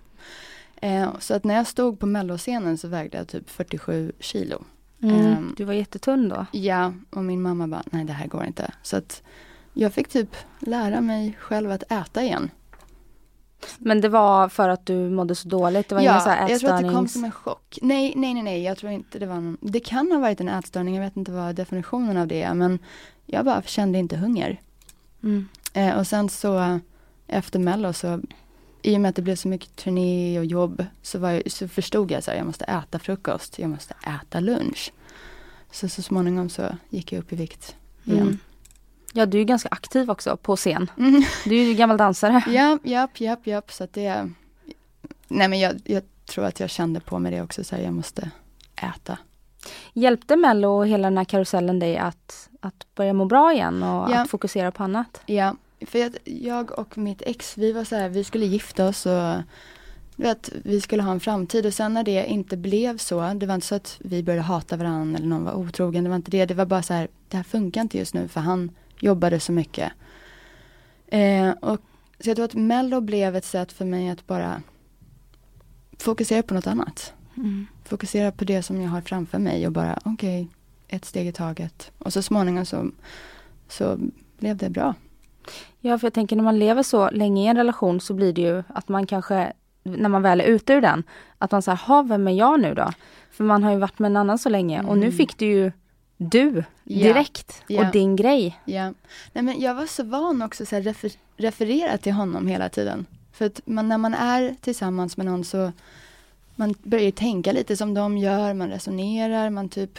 Eh, 0.76 1.18
så 1.18 1.34
att 1.34 1.44
när 1.44 1.54
jag 1.54 1.66
stod 1.66 1.98
på 1.98 2.06
melloscenen 2.06 2.78
så 2.78 2.88
vägde 2.88 3.18
jag 3.18 3.28
typ 3.28 3.50
47 3.50 4.12
kilo. 4.20 4.64
Mm. 5.02 5.16
Ehm. 5.16 5.54
Du 5.56 5.64
var 5.64 5.74
jättetunn 5.74 6.28
då. 6.28 6.46
Ja, 6.52 6.92
och 7.10 7.24
min 7.24 7.42
mamma 7.42 7.68
bara, 7.68 7.82
nej 7.90 8.04
det 8.04 8.12
här 8.12 8.26
går 8.26 8.44
inte. 8.44 8.72
Så 8.82 8.96
att 8.96 9.22
jag 9.72 9.92
fick 9.92 10.08
typ 10.08 10.36
lära 10.58 11.00
mig 11.00 11.36
själv 11.40 11.70
att 11.70 11.92
äta 11.92 12.22
igen. 12.22 12.50
Men 13.78 14.00
det 14.00 14.08
var 14.08 14.48
för 14.48 14.68
att 14.68 14.86
du 14.86 15.10
mådde 15.10 15.34
så 15.34 15.48
dåligt? 15.48 15.88
Det 15.88 15.94
var 15.94 16.02
så 16.02 16.30
här 16.30 16.48
jag 16.48 16.60
tror 16.60 16.70
att 16.70 16.82
det 16.82 16.88
kom 16.88 17.08
som 17.08 17.24
en 17.24 17.32
chock. 17.32 17.78
Nej, 17.82 18.12
nej, 18.16 18.34
nej, 18.34 18.42
nej, 18.42 18.62
jag 18.62 18.78
tror 18.78 18.92
inte 18.92 19.18
det 19.18 19.26
var 19.26 19.34
någon, 19.34 19.56
det 19.60 19.80
kan 19.80 20.12
ha 20.12 20.18
varit 20.18 20.40
en 20.40 20.48
ätstörning, 20.48 20.94
jag 20.94 21.02
vet 21.02 21.16
inte 21.16 21.32
vad 21.32 21.54
definitionen 21.54 22.16
av 22.16 22.26
det 22.26 22.42
är, 22.42 22.54
men 22.54 22.78
jag 23.26 23.44
bara 23.44 23.62
kände 23.62 23.98
inte 23.98 24.16
hunger. 24.16 24.60
Mm. 25.22 25.48
Eh, 25.72 25.98
och 25.98 26.06
sen 26.06 26.28
så 26.28 26.80
efter 27.26 27.58
mello 27.58 27.92
så, 27.92 28.20
i 28.82 28.96
och 28.96 29.00
med 29.00 29.08
att 29.08 29.16
det 29.16 29.22
blev 29.22 29.36
så 29.36 29.48
mycket 29.48 29.76
turné 29.76 30.38
och 30.38 30.44
jobb, 30.44 30.84
så, 31.02 31.18
var 31.18 31.30
jag, 31.30 31.50
så 31.50 31.68
förstod 31.68 32.10
jag 32.10 32.24
så 32.24 32.30
här, 32.30 32.38
jag 32.38 32.46
måste 32.46 32.64
äta 32.64 32.98
frukost, 32.98 33.58
jag 33.58 33.70
måste 33.70 33.94
äta 33.94 34.40
lunch. 34.40 34.92
Så 35.70 35.88
så 35.88 36.02
småningom 36.02 36.48
så 36.48 36.62
gick 36.90 37.12
jag 37.12 37.18
upp 37.18 37.32
i 37.32 37.36
vikt 37.36 37.76
igen. 38.04 38.20
Mm. 38.20 38.38
Ja, 39.12 39.26
du 39.26 39.40
är 39.40 39.44
ganska 39.44 39.68
aktiv 39.72 40.10
också 40.10 40.36
på 40.36 40.56
scen. 40.56 40.90
Mm. 40.98 41.22
Du 41.44 41.60
är 41.60 41.64
ju 41.64 41.74
gammal 41.74 41.96
dansare. 41.96 42.42
Japp, 42.50 42.80
japp, 42.86 43.20
japp, 43.20 43.46
japp, 43.46 43.72
så 43.72 43.84
att 43.84 43.92
det, 43.92 44.30
nej 45.28 45.48
men 45.48 45.60
jag, 45.60 45.72
jag 45.84 46.02
tror 46.26 46.44
att 46.44 46.60
jag 46.60 46.70
kände 46.70 47.00
på 47.00 47.18
mig 47.18 47.32
det 47.32 47.42
också, 47.42 47.64
så 47.64 47.76
här, 47.76 47.82
jag 47.82 47.92
måste 47.92 48.30
äta. 48.76 49.18
Hjälpte 49.92 50.36
Mello 50.36 50.68
och 50.68 50.86
hela 50.86 51.06
den 51.10 51.18
här 51.18 51.24
karusellen 51.24 51.78
dig 51.78 51.98
att, 51.98 52.48
att 52.60 52.86
börja 52.94 53.12
må 53.12 53.24
bra 53.24 53.52
igen 53.52 53.82
och 53.82 54.10
Ja. 54.10 54.18
att 54.22 54.30
fokusera 54.30 54.70
på 54.72 54.82
annat? 54.82 55.20
Ja, 55.26 55.56
för 55.86 55.98
jag, 55.98 56.16
jag 56.24 56.78
och 56.78 56.98
mitt 56.98 57.22
ex, 57.26 57.58
vi 57.58 57.72
var 57.72 57.84
så 57.84 57.96
här, 57.96 58.08
vi 58.08 58.24
skulle 58.24 58.46
gifta 58.46 58.88
oss 58.88 59.06
och 59.06 59.34
du 60.16 60.22
vet, 60.22 60.50
vi 60.64 60.80
skulle 60.80 61.02
ha 61.02 61.12
en 61.12 61.20
framtid 61.20 61.66
och 61.66 61.74
sen 61.74 61.94
när 61.94 62.04
det 62.04 62.26
inte 62.26 62.56
blev 62.56 62.98
så, 62.98 63.32
det 63.34 63.46
var 63.46 63.54
inte 63.54 63.66
så 63.66 63.74
att 63.74 63.96
vi 64.00 64.22
började 64.22 64.42
hata 64.42 64.76
varandra 64.76 65.18
eller 65.18 65.28
någon 65.28 65.44
var 65.44 65.54
otrogen, 65.54 66.04
det 66.04 66.10
var 66.10 66.16
inte 66.16 66.30
det, 66.30 66.46
det 66.46 66.54
var 66.54 66.66
bara 66.66 66.82
så 66.82 66.94
här, 66.94 67.08
det 67.28 67.36
här 67.36 67.44
funkar 67.44 67.80
inte 67.80 67.98
just 67.98 68.14
nu 68.14 68.28
för 68.28 68.40
han 68.40 68.70
jobbade 69.02 69.40
så 69.40 69.52
mycket. 69.52 69.92
Eh, 71.06 71.50
och, 71.50 71.78
så 72.20 72.30
jag 72.30 72.36
tror 72.36 72.44
att 72.44 72.54
mello 72.54 73.00
blev 73.00 73.36
ett 73.36 73.44
sätt 73.44 73.72
för 73.72 73.84
mig 73.84 74.08
att 74.10 74.26
bara 74.26 74.62
fokusera 75.98 76.42
på 76.42 76.54
något 76.54 76.66
annat. 76.66 77.12
Mm. 77.36 77.66
Fokusera 77.84 78.32
på 78.32 78.44
det 78.44 78.62
som 78.62 78.80
jag 78.80 78.90
har 78.90 79.00
framför 79.00 79.38
mig 79.38 79.66
och 79.66 79.72
bara 79.72 79.98
okej, 80.04 80.48
ett 80.88 81.04
steg 81.04 81.26
i 81.26 81.32
taget. 81.32 81.90
Och 81.98 82.12
så 82.12 82.22
småningom 82.22 82.66
så, 82.66 82.90
så 83.68 83.98
blev 84.38 84.56
det 84.56 84.70
bra. 84.70 84.94
Ja, 85.80 85.98
för 85.98 86.06
jag 86.06 86.14
tänker 86.14 86.36
när 86.36 86.44
man 86.44 86.58
lever 86.58 86.82
så 86.82 87.10
länge 87.10 87.42
i 87.44 87.46
en 87.46 87.56
relation 87.56 88.00
så 88.00 88.14
blir 88.14 88.32
det 88.32 88.42
ju 88.42 88.62
att 88.68 88.88
man 88.88 89.06
kanske, 89.06 89.52
när 89.82 90.08
man 90.08 90.22
väl 90.22 90.40
är 90.40 90.44
ute 90.44 90.72
ur 90.72 90.80
den, 90.80 91.02
att 91.38 91.50
man 91.50 91.62
säger, 91.62 91.76
ha 91.78 92.02
vem 92.02 92.28
är 92.28 92.32
jag 92.32 92.60
nu 92.60 92.74
då? 92.74 92.90
För 93.30 93.44
man 93.44 93.62
har 93.62 93.72
ju 93.72 93.78
varit 93.78 93.98
med 93.98 94.06
en 94.10 94.16
annan 94.16 94.38
så 94.38 94.48
länge 94.48 94.82
och 94.82 94.98
nu 94.98 95.06
Mm. 95.06 95.16
fick 95.16 95.38
du 95.38 95.46
ju 95.46 95.72
du 96.16 96.64
direkt 96.84 97.62
Ja. 97.66 97.86
och 97.86 97.92
din 97.92 98.16
grej. 98.16 98.60
Ja. 98.64 98.92
Nej, 99.32 99.44
men 99.44 99.60
jag 99.60 99.74
var 99.74 99.86
så 99.86 100.02
van 100.02 100.42
också 100.42 100.62
att 100.62 100.72
refer 100.72 101.12
referera 101.36 101.98
till 101.98 102.12
honom 102.12 102.46
hela 102.46 102.68
tiden. 102.68 103.06
För 103.32 103.46
att 103.46 103.60
man, 103.64 103.88
när 103.88 103.98
man 103.98 104.14
är 104.14 104.54
tillsammans 104.60 105.16
med 105.16 105.26
någon 105.26 105.44
så 105.44 105.72
man 106.56 106.74
börjar 106.82 107.10
tänka 107.10 107.52
lite 107.52 107.76
som 107.76 107.94
de 107.94 108.18
gör, 108.18 108.54
man 108.54 108.68
resonerar, 108.68 109.50
man 109.50 109.68
typ 109.68 109.98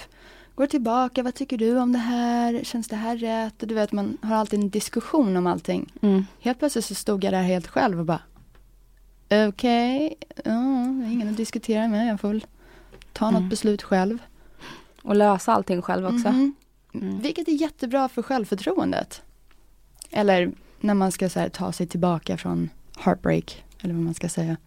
går 0.56 0.68
tillbaka, 0.68 1.24
vad 1.24 1.36
tycker 1.36 1.58
du 1.58 1.80
om 1.80 1.94
det 1.94 2.00
här, 2.00 2.62
känns 2.64 2.88
det 2.88 2.96
här 2.96 3.18
rätt? 3.18 3.62
Och 3.62 3.68
du 3.68 3.76
vet, 3.76 3.92
man 3.92 4.18
har 4.22 4.36
alltid 4.36 4.60
en 4.60 4.70
diskussion 4.70 5.38
om 5.38 5.48
allting. 5.48 5.92
Mm. 6.02 6.26
Helt 6.40 6.60
plötsligt 6.60 6.86
så 6.86 6.96
stod 6.96 7.24
jag 7.24 7.34
där 7.34 7.42
helt 7.42 7.68
själv 7.68 8.00
och 8.00 8.06
bara 8.06 8.20
Okej, 9.50 10.16
det 10.36 10.50
är 10.50 11.12
ingen 11.12 11.30
att 11.30 11.38
diskutera 11.38 11.88
med, 11.88 12.08
jag 12.08 12.20
får 12.22 12.28
väl 12.28 12.46
ta 13.14 13.26
något 13.32 13.38
Mm. 13.40 13.50
beslut 13.50 13.84
själv. 13.84 14.18
Och 15.04 15.16
lösa 15.16 15.54
allting 15.54 15.82
själv 15.82 16.06
också. 16.06 16.30
Mhm. 16.30 16.54
Mm. 16.94 17.20
Vilket 17.20 17.48
är 17.48 17.52
jättebra 17.52 18.10
för 18.10 18.22
självförtroendet. 18.22 19.22
Eller 20.12 20.52
när 20.80 20.94
man 20.94 21.12
ska 21.12 21.28
här, 21.36 21.50
ta 21.50 21.72
sig 21.72 21.88
tillbaka 21.88 22.38
från 22.38 22.70
heartbreak, 22.98 23.64
eller 23.82 23.94
vad 23.94 24.04
man 24.04 24.14
ska 24.14 24.30
säga. 24.30 24.58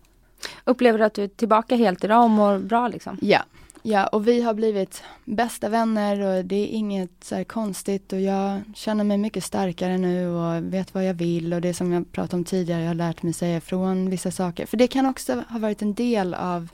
Upplever 0.64 0.98
du 0.98 1.04
att 1.04 1.14
du 1.14 1.24
är 1.24 1.28
tillbaka 1.28 1.76
helt 1.76 2.04
idag 2.04 2.24
och 2.24 2.30
mår 2.30 2.58
bra 2.58 2.88
liksom? 2.88 3.18
Ja, 3.20 3.42
ja 3.82 4.06
och 4.06 4.28
vi 4.28 4.42
har 4.42 4.54
blivit 4.54 5.02
bästa 5.24 5.68
vänner 5.68 6.20
och 6.20 6.44
det 6.44 6.56
är 6.56 6.66
inget 6.66 7.24
så 7.24 7.44
konstigt 7.44 8.12
och 8.12 8.20
jag 8.20 8.60
känner 8.74 9.04
mig 9.04 9.18
mycket 9.18 9.44
starkare 9.44 9.98
nu 9.98 10.28
och 10.28 10.74
vet 10.74 10.94
vad 10.94 11.04
jag 11.04 11.14
vill 11.14 11.54
och 11.54 11.60
det 11.60 11.74
som 11.74 11.92
jag 11.92 12.12
pratade 12.12 12.36
om 12.36 12.44
tidigare, 12.44 12.80
jag 12.80 12.88
har 12.88 12.94
lärt 12.94 13.22
mig 13.22 13.32
säga 13.32 13.56
ifrån 13.56 14.10
vissa 14.10 14.30
saker. 14.30 14.66
För 14.66 14.76
det 14.76 14.86
kan 14.86 15.06
också 15.06 15.44
ha 15.48 15.58
varit 15.58 15.82
en 15.82 15.94
del 15.94 16.34
av 16.34 16.68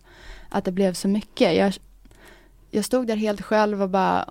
att 0.48 0.64
det 0.64 0.72
blev 0.72 0.94
så 0.94 1.08
mycket. 1.08 1.56
Jag, 1.56 1.74
jag 2.74 2.84
stod 2.84 3.06
där 3.06 3.16
helt 3.16 3.42
själv 3.42 3.82
och 3.82 3.90
bara, 3.90 4.30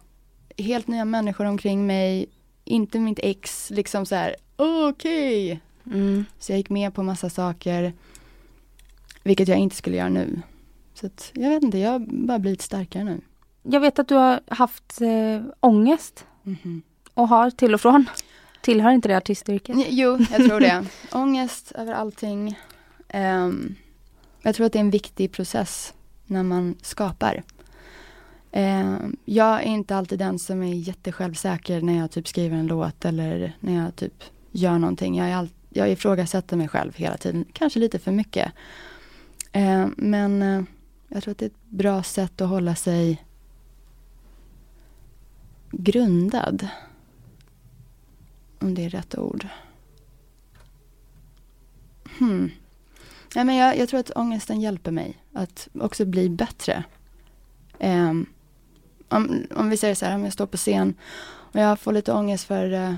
helt 0.57 0.87
nya 0.87 1.05
människor 1.05 1.45
omkring 1.45 1.87
mig, 1.87 2.29
inte 2.65 2.99
mitt 2.99 3.19
ex, 3.23 3.69
liksom 3.69 4.05
så 4.05 4.15
här, 4.15 4.35
okej. 4.55 5.61
Mm. 5.85 6.25
Så 6.39 6.51
jag 6.51 6.57
gick 6.57 6.69
med 6.69 6.93
på 6.93 7.03
massa 7.03 7.29
saker, 7.29 7.93
vilket 9.23 9.47
jag 9.47 9.57
inte 9.57 9.75
skulle 9.75 9.97
göra 9.97 10.09
nu. 10.09 10.41
Så 10.93 11.05
att, 11.05 11.31
jag 11.33 11.49
vet 11.49 11.63
inte, 11.63 11.77
jag 11.77 11.91
har 11.91 11.99
bara 11.99 12.39
blivit 12.39 12.61
starkare 12.61 13.03
nu. 13.03 13.21
Jag 13.63 13.79
vet 13.79 13.99
att 13.99 14.07
du 14.07 14.15
har 14.15 14.39
haft 14.47 15.01
eh, 15.01 15.41
ångest 15.59 16.25
och 17.13 17.27
har 17.27 17.49
till 17.49 17.73
och 17.73 17.81
från. 17.81 18.05
Tillhör 18.61 18.91
inte 18.91 19.07
det 19.07 19.17
artistyrket? 19.17 19.75
Jo, 19.89 20.17
jag 20.31 20.47
tror 20.49 20.59
det. 20.59 20.85
Ångest 21.11 21.71
över 21.71 21.93
allting. 21.93 22.59
Ehm, 23.07 23.75
jag 24.41 24.55
tror 24.55 24.65
att 24.65 24.73
det 24.73 24.79
är 24.79 24.83
en 24.83 24.89
viktig 24.89 25.31
process 25.31 25.93
när 26.25 26.43
man 26.43 26.75
skapar. 26.81 27.43
Eh, 28.51 28.97
jag 29.25 29.63
är 29.63 29.65
inte 29.65 29.95
alltid 29.95 30.19
den 30.19 30.39
som 30.39 30.63
är 30.63 30.73
jättesjälvsäker 30.73 31.81
när 31.81 31.97
jag 31.97 32.11
typ 32.11 32.27
skriver 32.27 32.57
en 32.57 32.67
låt 32.67 33.05
eller 33.05 33.57
när 33.59 33.83
jag 33.83 33.95
typ 33.95 34.23
gör 34.51 34.77
någonting. 34.77 35.17
Jag, 35.17 35.27
är 35.27 35.35
all, 35.35 35.49
jag 35.69 35.91
ifrågasätter 35.91 36.57
mig 36.57 36.67
själv 36.67 36.95
hela 36.95 37.17
tiden, 37.17 37.45
kanske 37.53 37.79
lite 37.79 37.99
för 37.99 38.11
mycket. 38.11 38.51
Eh, 39.51 39.87
men 39.97 40.41
eh, 40.41 40.63
jag 41.07 41.23
tror 41.23 41.31
att 41.31 41.37
det 41.37 41.45
är 41.45 41.49
ett 41.49 41.69
bra 41.69 42.03
sätt 42.03 42.41
att 42.41 42.49
hålla 42.49 42.75
sig 42.75 43.25
grundad. 45.71 46.67
Om 48.59 48.75
det 48.75 48.85
är 48.85 48.89
rätt 48.89 49.17
ord. 49.17 49.47
Hmm. 52.19 52.51
Ja, 53.35 53.43
men 53.43 53.55
jag, 53.55 53.77
jag 53.77 53.89
tror 53.89 53.99
att 53.99 54.11
ångesten 54.15 54.61
hjälper 54.61 54.91
mig 54.91 55.17
att 55.33 55.67
också 55.73 56.05
bli 56.05 56.29
bättre. 56.29 56.83
Um, 57.79 58.25
om, 59.11 59.43
om 59.55 59.69
vi 59.69 59.77
säger 59.77 59.95
så 59.95 60.05
här, 60.05 60.15
om 60.15 60.23
jag 60.23 60.33
står 60.33 60.45
på 60.45 60.57
scen 60.57 60.93
och 61.23 61.59
jag 61.59 61.79
får 61.79 61.93
lite 61.93 62.13
ångest 62.13 62.45
för 62.45 62.73
uh, 62.73 62.93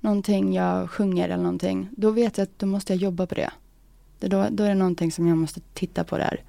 någonting 0.00 0.54
jag 0.54 0.90
sjunger 0.90 1.24
eller 1.24 1.42
någonting. 1.42 1.88
Då 1.96 2.10
vet 2.10 2.38
jag 2.38 2.42
att 2.42 2.58
då 2.58 2.66
måste 2.66 2.92
jag 2.92 3.02
jobba 3.02 3.26
på 3.26 3.34
det. 3.34 3.50
det 4.18 4.28
då, 4.28 4.46
då 4.50 4.64
är 4.64 4.68
det 4.68 4.74
någonting 4.74 5.12
som 5.12 5.26
jag 5.26 5.38
måste 5.38 5.60
titta 5.74 6.04
på 6.04 6.18
där. 6.18 6.44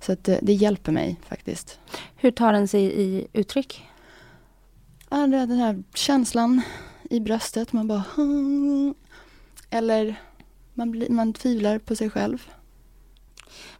Så 0.00 0.12
att 0.12 0.24
det, 0.24 0.38
det 0.42 0.52
hjälper 0.52 0.92
mig 0.92 1.16
faktiskt. 1.28 1.78
Hur 2.16 2.30
tar 2.30 2.52
den 2.52 2.68
sig 2.68 2.82
i 2.82 3.26
uttryck? 3.32 3.84
Ja, 5.10 5.16
den 5.26 5.50
här 5.50 5.82
känslan 5.94 6.62
i 7.10 7.20
bröstet. 7.20 7.72
Man 7.72 7.88
bara... 7.88 8.04
Eller 9.70 10.16
man, 10.74 10.90
blir, 10.90 11.10
man 11.10 11.32
tvivlar 11.32 11.78
på 11.78 11.96
sig 11.96 12.10
själv. 12.10 12.50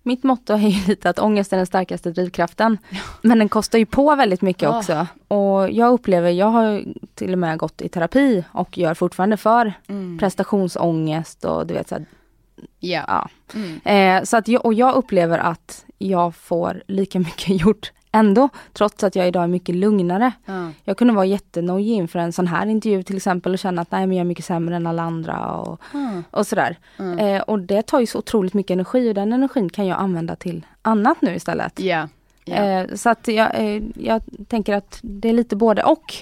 Mitt 0.02 0.22
motto 0.22 0.52
är 0.52 0.58
ju 0.58 0.86
lite 0.86 1.10
att 1.10 1.18
ångest 1.18 1.52
är 1.52 1.56
den 1.56 1.66
starkaste 1.66 2.10
drivkraften. 2.10 2.78
Ja. 2.88 3.00
Men 3.22 3.38
den 3.38 3.48
kostar 3.48 3.78
ju 3.78 3.86
på 3.86 4.14
väldigt 4.14 4.42
mycket 4.42 4.62
ja. 4.62 4.78
också. 4.78 5.06
Och 5.28 5.70
jag 5.70 5.92
upplever, 5.92 6.30
jag 6.30 6.46
har 6.46 6.84
till 7.14 7.32
och 7.32 7.38
med 7.38 7.58
gått 7.58 7.82
i 7.82 7.88
terapi 7.88 8.44
och 8.52 8.78
gör 8.78 8.94
fortfarande 8.94 9.36
för 9.36 9.72
mm. 9.88 10.18
prestationsångest 10.18 11.44
och 11.44 11.66
du 11.66 11.74
vet 11.74 11.88
så 11.88 11.94
här, 11.94 12.06
Ja. 12.80 13.04
ja. 13.08 13.28
Mm. 13.54 13.80
Eh, 13.84 14.24
så 14.24 14.36
att 14.36 14.48
jag, 14.48 14.66
och 14.66 14.74
jag 14.74 14.94
upplever 14.94 15.38
att 15.38 15.84
jag 15.98 16.34
får 16.34 16.82
lika 16.86 17.18
mycket 17.28 17.60
gjort 17.60 17.92
ändå, 18.16 18.48
trots 18.72 19.04
att 19.04 19.16
jag 19.16 19.28
idag 19.28 19.42
är 19.42 19.48
mycket 19.48 19.74
lugnare. 19.74 20.32
Ja. 20.44 20.70
Jag 20.84 20.96
kunde 20.96 21.14
vara 21.14 21.26
jättenojig 21.26 21.94
inför 21.94 22.18
en 22.18 22.32
sån 22.32 22.46
här 22.46 22.66
intervju 22.66 23.02
till 23.02 23.16
exempel 23.16 23.52
och 23.52 23.58
känna 23.58 23.82
att 23.82 23.90
nej 23.90 24.06
men 24.06 24.16
jag 24.16 24.24
är 24.24 24.28
mycket 24.28 24.44
sämre 24.44 24.76
än 24.76 24.86
alla 24.86 25.02
andra 25.02 25.52
och, 25.52 25.80
ja. 25.92 26.22
och 26.30 26.46
sådär. 26.46 26.78
Mm. 26.98 27.18
Eh, 27.18 27.42
och 27.42 27.58
det 27.58 27.82
tar 27.82 28.00
ju 28.00 28.06
så 28.06 28.18
otroligt 28.18 28.54
mycket 28.54 28.74
energi 28.74 29.10
och 29.10 29.14
den 29.14 29.32
energin 29.32 29.70
kan 29.70 29.86
jag 29.86 29.98
använda 29.98 30.36
till 30.36 30.66
annat 30.82 31.22
nu 31.22 31.34
istället. 31.34 31.80
Yeah. 31.80 32.08
Yeah. 32.46 32.90
Eh, 32.90 32.94
så 32.94 33.10
att 33.10 33.28
jag, 33.28 33.50
eh, 33.54 33.82
jag 33.94 34.22
tänker 34.48 34.74
att 34.74 34.98
det 35.02 35.28
är 35.28 35.32
lite 35.32 35.56
både 35.56 35.82
och. 35.82 36.14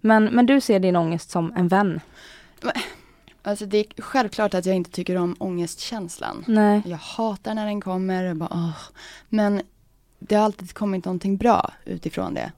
Men, 0.00 0.24
men 0.24 0.46
du 0.46 0.60
ser 0.60 0.80
din 0.80 0.96
ångest 0.96 1.30
som 1.30 1.52
en 1.56 1.68
vän. 1.68 2.00
Alltså 3.42 3.66
det 3.66 3.78
är 3.78 4.02
självklart 4.02 4.54
att 4.54 4.66
jag 4.66 4.76
inte 4.76 4.90
tycker 4.90 5.16
om 5.16 5.36
ångestkänslan. 5.38 6.44
Nej. 6.48 6.82
Jag 6.84 6.96
hatar 6.96 7.54
när 7.54 7.66
den 7.66 7.80
kommer. 7.80 8.34
Bara. 8.34 8.72
Men 9.28 9.62
det 10.28 10.34
har 10.34 10.44
alltid 10.44 10.74
kommit 10.74 11.04
någonting 11.04 11.36
bra 11.36 11.72
utifrån 11.84 12.34
det. 12.34 12.52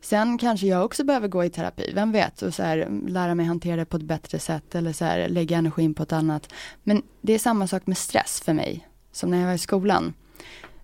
Sen 0.00 0.38
kanske 0.38 0.66
jag 0.66 0.84
också 0.84 1.04
behöver 1.04 1.28
gå 1.28 1.44
i 1.44 1.50
terapi, 1.50 1.92
vem 1.94 2.12
vet, 2.12 2.42
och 2.42 2.54
så 2.54 2.62
här, 2.62 2.88
lära 3.08 3.34
mig 3.34 3.46
hantera 3.46 3.76
det 3.76 3.84
på 3.84 3.96
ett 3.96 4.02
bättre 4.02 4.38
sätt 4.38 4.74
eller 4.74 4.92
så 4.92 5.04
här, 5.04 5.28
lägga 5.28 5.58
energin 5.58 5.94
på 5.94 6.02
ett 6.02 6.12
annat. 6.12 6.52
Men 6.82 7.02
det 7.20 7.32
är 7.32 7.38
samma 7.38 7.66
sak 7.66 7.86
med 7.86 7.98
stress 7.98 8.40
för 8.44 8.52
mig, 8.52 8.88
som 9.12 9.30
när 9.30 9.38
jag 9.38 9.46
var 9.46 9.54
i 9.54 9.58
skolan. 9.58 10.14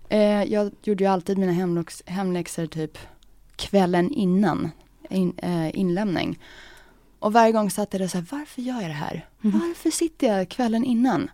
Eh, 0.09 0.43
jag 0.43 0.71
gjorde 0.83 1.03
ju 1.03 1.09
alltid 1.09 1.37
mina 1.37 1.51
hemläx 1.51 2.03
hemläxor 2.05 2.65
typ 2.65 2.97
kvällen 3.55 4.11
innan 4.11 4.69
in, 5.09 5.33
eh, 5.37 5.79
inlämning. 5.79 6.39
Och 7.19 7.33
varje 7.33 7.51
gång 7.51 7.71
satt 7.71 7.93
jag 7.93 8.01
där 8.01 8.07
så 8.07 8.17
här, 8.17 8.25
varför 8.31 8.61
gör 8.61 8.81
jag 8.81 8.89
det 8.89 8.93
här? 8.93 9.27
Mm. 9.43 9.59
Varför 9.59 9.89
sitter 9.89 10.27
jag 10.27 10.49
kvällen 10.49 10.83
innan? 10.83 11.29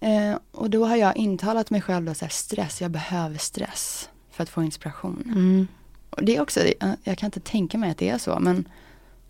Eh, 0.00 0.38
och 0.52 0.70
då 0.70 0.86
har 0.86 0.96
jag 0.96 1.16
intalat 1.16 1.70
mig 1.70 1.80
själv 1.80 2.04
då 2.04 2.14
så 2.14 2.24
här, 2.24 2.32
stress, 2.32 2.80
jag 2.80 2.90
behöver 2.90 3.38
stress 3.38 4.08
för 4.30 4.42
att 4.42 4.48
få 4.48 4.62
inspiration. 4.62 5.22
Mm. 5.26 5.68
Och 6.10 6.24
det 6.24 6.36
är 6.36 6.40
också, 6.40 6.60
jag 7.04 7.18
kan 7.18 7.26
inte 7.26 7.40
tänka 7.40 7.78
mig 7.78 7.90
att 7.90 7.98
det 7.98 8.08
är 8.08 8.18
så, 8.18 8.38
men 8.40 8.68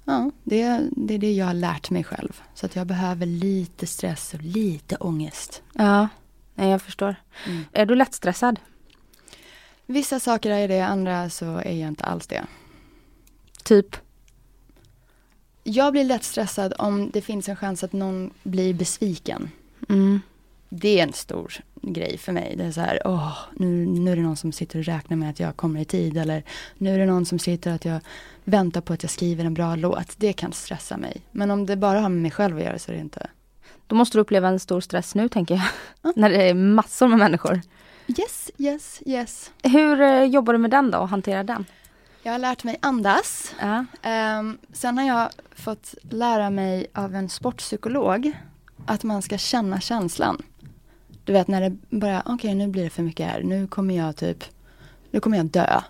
ja, 0.04 0.31
det, 0.44 0.81
det 0.90 1.14
är 1.14 1.18
det 1.18 1.33
jag 1.33 1.46
har 1.46 1.54
lärt 1.54 1.90
mig 1.90 2.04
själv. 2.04 2.42
Så 2.54 2.66
att 2.66 2.76
jag 2.76 2.87
behöver 2.87 3.26
lite 3.26 3.87
stress 3.87 4.35
och 4.35 4.42
lite 4.42 4.96
ångest. 4.96 5.62
Ja, 5.72 6.09
nej, 6.54 6.70
jag 6.70 6.83
förstår. 6.83 7.16
Mm. 7.46 7.64
Är 7.72 7.87
du 7.87 7.94
lättstressad? 7.94 8.61
Vissa 9.87 10.20
saker 10.20 10.50
är 10.50 10.68
det, 10.68 10.81
andra 10.81 11.31
så 11.31 11.57
är 11.57 11.72
jag 11.72 11.88
inte 11.88 12.04
alls 12.04 12.26
det. 12.26 12.46
Typ? 13.64 13.96
Jag 15.64 15.92
blir 15.92 16.04
lätt 16.04 16.24
stressad 16.24 16.74
om 16.78 17.11
det 17.11 17.20
finns 17.20 17.48
en 17.48 17.57
chans 17.57 17.85
att 17.85 17.92
någon 17.92 18.31
blir 18.42 18.74
besviken. 18.74 19.50
Mm. 19.88 20.20
Det 20.68 20.98
är 20.98 21.02
en 21.02 21.12
stor 21.12 21.54
grej 21.83 22.18
för 22.18 22.33
mig. 22.33 22.54
Det 22.57 22.64
är 22.64 22.72
så 22.72 22.81
här, 22.81 23.00
åh, 23.04 23.38
nu, 23.57 23.87
nu 23.87 24.12
är 24.12 24.16
det 24.16 24.22
någon 24.22 24.37
som 24.37 24.52
sitter 24.52 24.78
och 24.78 24.85
räknar 24.85 25.16
med 25.16 25.31
att 25.31 25.40
jag 25.40 25.57
kommer 25.57 25.81
i 25.81 25.85
tid. 25.85 26.16
Eller 26.16 26.42
nu 26.78 26.94
är 26.94 26.98
det 26.98 27.07
någon 27.07 27.26
som 27.26 27.38
sitter 27.38 27.72
att 27.72 27.85
jag 27.85 28.00
väntar 28.44 28.81
på 28.81 28.92
att 28.92 29.02
jag 29.02 29.11
skriver 29.11 29.44
en 29.44 29.54
bra 29.54 29.76
låt. 29.76 30.14
Det 30.16 30.33
kan 30.33 30.52
stressa 30.52 30.96
mig. 30.96 31.22
Men 31.31 31.50
om 31.50 31.66
det 31.66 31.76
bara 31.76 32.00
har 32.00 32.09
med 32.09 32.22
mig 32.22 32.31
själv 32.31 32.57
att 32.57 32.64
göra 32.64 32.78
så 32.78 32.90
är 32.90 32.96
det 32.96 33.00
inte. 33.00 33.31
Då 33.87 33.94
måste 33.94 34.18
du 34.18 34.22
uppleva 34.22 34.48
en 34.48 34.61
stor 34.61 34.81
stress 34.81 35.14
nu 35.14 35.28
tänker 35.28 35.54
jag. 35.54 35.64
Mm. 36.04 36.14
När 36.20 36.31
det 36.31 36.48
är 36.48 36.54
massor 36.54 37.09
med 37.09 37.18
människor. 37.18 37.61
Yes, 38.07 38.50
yes, 38.59 39.02
yes. 39.07 39.50
Hur 39.62 40.00
eh, 40.00 40.24
jobbar 40.24 40.52
du 40.52 40.59
med 40.59 40.70
den 40.70 40.90
då 40.90 40.98
och 40.98 41.09
hanterar 41.09 41.44
den? 41.44 41.64
Jag 42.22 42.33
har 42.33 42.38
lärt 42.38 42.64
mig 42.64 42.78
andas. 42.83 43.54
Ja. 43.61 43.85
Um, 44.38 44.59
sen 44.72 44.98
har 44.98 45.04
jag 45.04 45.28
fått 45.54 45.94
lära 46.11 46.50
mig 46.50 46.87
av 46.94 47.14
en 47.14 47.28
sportpsykolog 47.28 48.33
att 48.87 49.04
man 49.04 49.22
ska 49.22 49.38
känna 49.38 49.81
känslan. 49.81 50.42
Du 51.29 51.33
vet 51.33 51.49
när 51.49 51.61
det 51.61 51.77
bara, 51.91 52.21
okej 52.21 52.35
okay, 52.35 52.55
nu 52.55 52.69
blir 52.69 52.85
det 52.85 52.91
för 52.91 53.03
mycket 53.03 53.27
här, 53.27 53.43
nu 53.43 53.67
kommer 53.67 53.97
jag 53.97 54.17
typ, 54.17 54.45
nu 55.11 55.21
kommer 55.21 55.37
jag 55.37 55.47
dö. 55.47 55.81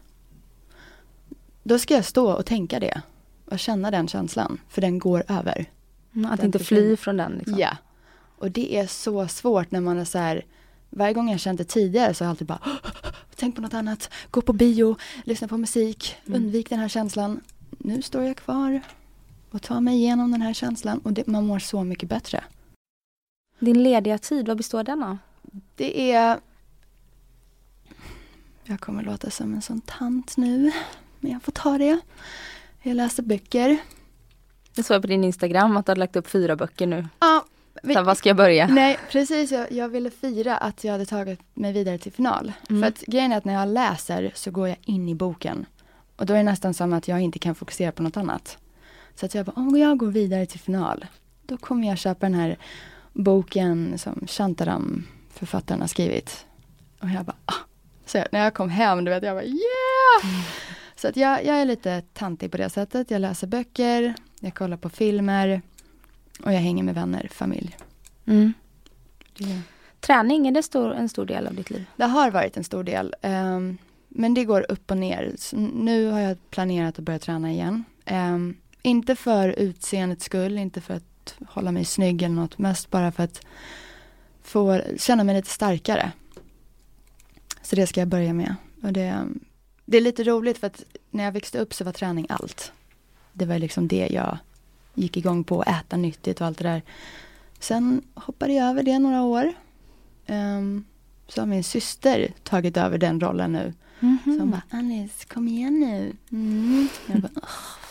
Då 1.63 1.79
ska 1.79 1.95
jag 1.95 2.05
stå 2.05 2.33
och 2.33 2.47
tänka 2.47 2.81
det 2.81 3.03
och 3.45 3.59
känna 3.59 3.91
den 3.91 4.09
känslan, 4.09 4.61
för 4.69 4.81
den 4.81 4.99
går 4.99 5.25
över. 5.29 5.67
Mm, 6.15 6.31
att 6.31 6.37
den 6.37 6.47
inte 6.47 6.59
fly 6.59 6.97
från 6.97 7.17
den. 7.17 7.33
Liksom. 7.33 7.59
Ja. 7.59 7.77
Och 8.39 8.51
det 8.51 8.77
är 8.77 8.87
så 8.87 9.29
svårt 9.29 9.71
när 9.71 9.81
man 9.81 9.99
är 9.99 10.05
så 10.05 10.19
här, 10.19 10.45
varje 10.91 11.15
gång 11.15 11.31
jag 11.31 11.41
känt 11.41 11.59
det 11.59 11.65
tidigare 11.65 12.15
så 12.15 12.25
har 12.25 12.27
jag 12.27 12.31
alltid 12.31 12.47
bara, 12.47 12.61
tänk 13.37 13.57
på 13.57 13.63
något 13.63 13.75
annat, 13.75 14.11
gå 14.31 14.41
på 14.41 14.53
bio, 14.53 14.97
lyssna 15.25 15.49
på 15.49 15.57
musik, 15.57 16.17
mm. 16.27 16.43
undvik 16.43 16.71
den 16.71 16.79
här 16.79 16.89
känslan. 16.89 17.41
Nu 17.71 18.03
står 18.03 18.25
jag 18.25 18.37
kvar 18.37 18.81
och 19.51 19.63
tar 19.63 19.81
mig 19.81 19.97
igenom 19.97 20.31
den 20.31 20.43
här 20.43 20.53
känslan 20.53 20.99
och 20.99 21.13
det, 21.13 21.27
man 21.27 21.47
mår 21.47 21.59
så 21.59 21.85
mycket 21.85 22.09
bättre. 22.09 22.45
Din 23.59 23.83
lediga 23.83 24.19
tid, 24.19 24.49
vad 24.49 24.57
består 24.57 24.85
den 24.85 25.03
av? 25.03 25.19
Det 25.75 26.13
är... 26.13 26.41
Jag 28.65 28.81
kommer 28.81 29.03
låta 29.03 29.31
som 29.31 29.55
en 29.55 29.63
sån 29.63 29.81
tant 29.81 30.37
nu, 30.37 30.73
men 31.21 31.33
jag 31.33 31.43
får 31.43 31.53
ta 31.53 31.79
det. 31.79 32.01
Jag 32.83 32.97
läser 32.97 33.23
böcker. 33.23 33.79
Jag 34.75 34.85
såg 34.85 35.03
på 35.03 35.09
din 35.09 35.25
Instagram 35.25 35.77
att 35.77 35.87
du 35.87 35.91
har 35.91 35.97
lagt 35.97 36.17
upp 36.17 36.27
fyra 36.27 36.57
böcker 36.57 36.87
nu. 36.87 37.09
Ja. 37.19 37.45
Vi, 37.83 37.95
Så, 37.95 38.03
vad 38.03 38.19
ska 38.19 38.29
jag 38.29 38.37
börja? 38.37 38.69
Nej, 38.69 38.99
precis. 39.11 39.51
Jag, 39.51 39.73
jag, 39.73 39.89
ville 39.89 40.11
fira 40.11 40.57
att 40.57 40.85
jag 40.85 40.93
hade 40.93 41.07
tagit 41.07 41.41
mig 41.55 41.73
vidare 41.73 41.99
till 41.99 42.13
final. 42.13 42.53
Mm. 42.71 42.83
För 42.83 42.89
att 42.89 43.01
grejen 43.01 43.33
är 43.33 43.37
att 43.37 43.45
när 43.45 43.55
jag 43.55 43.69
läser 43.69 44.33
så 44.35 44.51
går 44.51 44.69
jag 44.69 44.77
in 44.83 45.09
i 45.09 45.15
boken. 45.15 45.67
Och 46.17 46.27
då 46.27 46.35
är 46.35 46.39
det 46.39 46.43
nästan 46.43 46.75
som 46.75 46.93
att 46.93 47.09
jag 47.09 47.21
inte 47.21 47.39
kan 47.39 47.55
fokusera 47.55 47.93
på 47.93 48.03
något 48.03 48.17
annat. 48.17 48.59
Så 49.15 49.27
att 49.27 49.35
jag 49.35 49.47
bara, 49.47 49.53
om 49.57 49.77
jag 49.77 49.99
går 49.99 50.07
vidare 50.11 50.47
till 50.47 50.61
final, 50.61 51.07
då 51.47 51.57
kommer 51.57 51.89
jag 51.89 51.99
köpa 51.99 52.27
den 52.27 52.35
här 52.35 52.59
boken 53.13 53.99
som 53.99 54.27
Shantaram, 54.27 55.07
författaren, 55.39 55.81
har 55.81 55.89
skrivit. 55.89 56.47
Och 57.01 57.09
jag 57.09 57.25
bara, 57.25 57.37
ah. 57.45 57.55
Så 58.07 58.25
när 58.33 58.45
jag 58.45 58.55
kom 58.55 58.71
hem, 58.71 59.05
du 59.05 59.11
vet, 59.11 59.23
jag 59.23 59.37
bara 59.37 59.45
yeah! 59.45 60.25
Mm. 60.25 60.43
Så 60.97 61.09
att 61.09 61.17
jag, 61.17 61.45
jag 61.45 61.61
är 61.61 61.65
lite 61.65 62.03
tantig 62.13 62.51
på 62.51 62.57
det 62.57 62.71
sättet. 62.71 63.11
Jag 63.11 63.21
läser 63.21 63.47
böcker, 63.47 64.15
jag 64.41 64.55
kollar 64.55 64.77
på 64.77 64.89
filmer 64.89 65.63
och 66.45 66.53
jag 66.53 66.61
hänger 66.61 66.83
med 66.83 66.95
vänner, 66.95 67.29
familj. 67.33 67.77
Mm. 68.27 68.53
Yeah. 69.39 69.61
Träning, 70.01 70.47
är 70.47 70.53
det 70.53 70.63
stor, 70.63 70.95
en 70.95 71.09
stor 71.09 71.27
del 71.27 71.47
av 71.47 71.55
ditt 71.55 71.71
liv? 71.71 71.85
Det 71.97 72.05
har 72.05 72.31
varit 72.31 72.57
en 72.57 72.65
stor 72.65 72.85
del. 72.85 73.15
Um, 73.23 73.79
men 74.09 74.35
det 74.35 74.45
går 74.45 74.67
upp 74.69 74.91
och 74.91 74.97
ner. 74.97 75.35
Så 75.39 75.57
nu 75.57 76.11
har 76.11 76.21
jag 76.21 76.51
planerat 76.51 76.99
att 76.99 77.05
börja 77.05 77.19
träna 77.19 77.53
igen. 77.53 77.85
Um, 78.11 78.57
inte 78.83 79.17
för 79.17 79.49
utseendets 79.49 80.25
skull, 80.25 80.59
inte 80.59 80.81
för 80.81 80.95
att 80.95 81.35
hålla 81.49 81.73
mig 81.73 81.85
snygg 81.85 82.23
eller 82.23 82.35
något. 82.35 82.59
Mest 82.59 82.91
bara 82.91 83.13
för 83.13 83.23
att 83.25 83.47
få 84.51 84.81
känna 84.97 85.25
mig 85.25 85.35
lite 85.35 85.51
starkare. 85.51 86.13
Så 87.63 87.77
det 87.77 87.87
ska 87.87 88.01
jag 88.01 88.09
börja 88.09 88.33
med. 88.33 88.55
Och 88.83 88.93
det, 88.93 89.27
det 89.85 89.97
är 89.97 90.01
lite 90.01 90.25
roligt 90.25 90.59
för 90.59 90.67
att 90.67 90.85
när 91.11 91.25
jag 91.25 91.33
växte 91.33 91.59
upp 91.59 91.75
så 91.75 91.85
var 91.85 91.93
träning 91.93 92.27
allt. 92.29 92.73
Det 93.33 93.47
var 93.47 93.59
liksom 93.59 93.89
det 93.89 94.09
jag 94.11 94.39
gick 94.95 95.17
igång 95.17 95.45
på, 95.45 95.63
äta 95.63 95.97
nyttigt 95.97 96.41
och 96.41 96.47
allt 96.47 96.59
det 96.59 96.65
där. 96.65 96.83
Sen 97.59 98.03
hoppade 98.15 98.53
jag 98.53 98.67
över 98.67 98.83
det 98.83 98.99
några 98.99 99.23
år. 99.23 99.53
Um, 100.27 100.85
så 101.29 101.41
har 101.41 101.47
min 101.47 101.65
syster 101.65 102.33
tagit 102.43 102.77
över 102.77 102.99
den 102.99 103.21
rollen 103.21 103.53
nu. 103.53 103.75
Mm 104.01 104.19
-hmm. 104.25 104.35
Så 104.35 104.41
hon 104.41 104.51
bara, 104.51 104.63
Alice 104.71 105.27
kom 105.27 105.49
igen 105.49 105.81
nu. 105.81 106.13
Mm. 106.33 106.89
Jag 107.07 107.21
bara, 107.21 107.41
oh. 107.43 107.89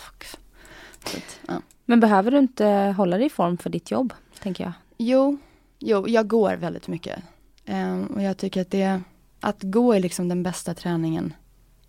Att, 1.04 1.40
ja. 1.48 1.62
Men 1.86 2.00
behöver 2.00 2.32
du 2.32 2.38
inte 2.38 2.94
hålla 2.98 3.18
dig 3.18 3.26
i 3.26 3.30
form 3.30 3.58
för 3.58 3.70
ditt 3.70 3.92
jobb, 3.92 4.14
tänker 4.40 4.64
jag? 4.64 4.74
Jo, 4.98 5.38
jo 5.80 6.08
jag 6.08 6.28
går 6.28 6.56
väldigt 6.56 6.88
mycket. 6.88 7.20
Um, 7.66 8.06
och 8.06 8.22
jag 8.22 8.38
tycker 8.38 8.62
att 8.62 8.72
det, 8.72 9.02
att 9.40 9.64
gå 9.64 9.94
är 9.94 10.00
liksom 10.00 10.28
den 10.28 10.44
bästa 10.44 10.74
träningen 10.74 11.34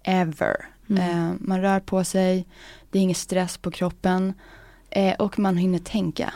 ever. 0.03 0.69
Mm. 0.89 1.19
Uh, 1.19 1.35
man 1.41 1.61
rör 1.61 1.81
på 1.81 2.05
sig, 2.05 2.47
det 2.91 2.99
är 2.99 3.03
ingen 3.03 3.15
stress 3.15 3.59
på 3.59 3.71
kroppen 3.71 4.33
uh, 4.97 5.13
och 5.19 5.39
man 5.39 5.57
hinner 5.57 5.79
tänka 5.79 6.35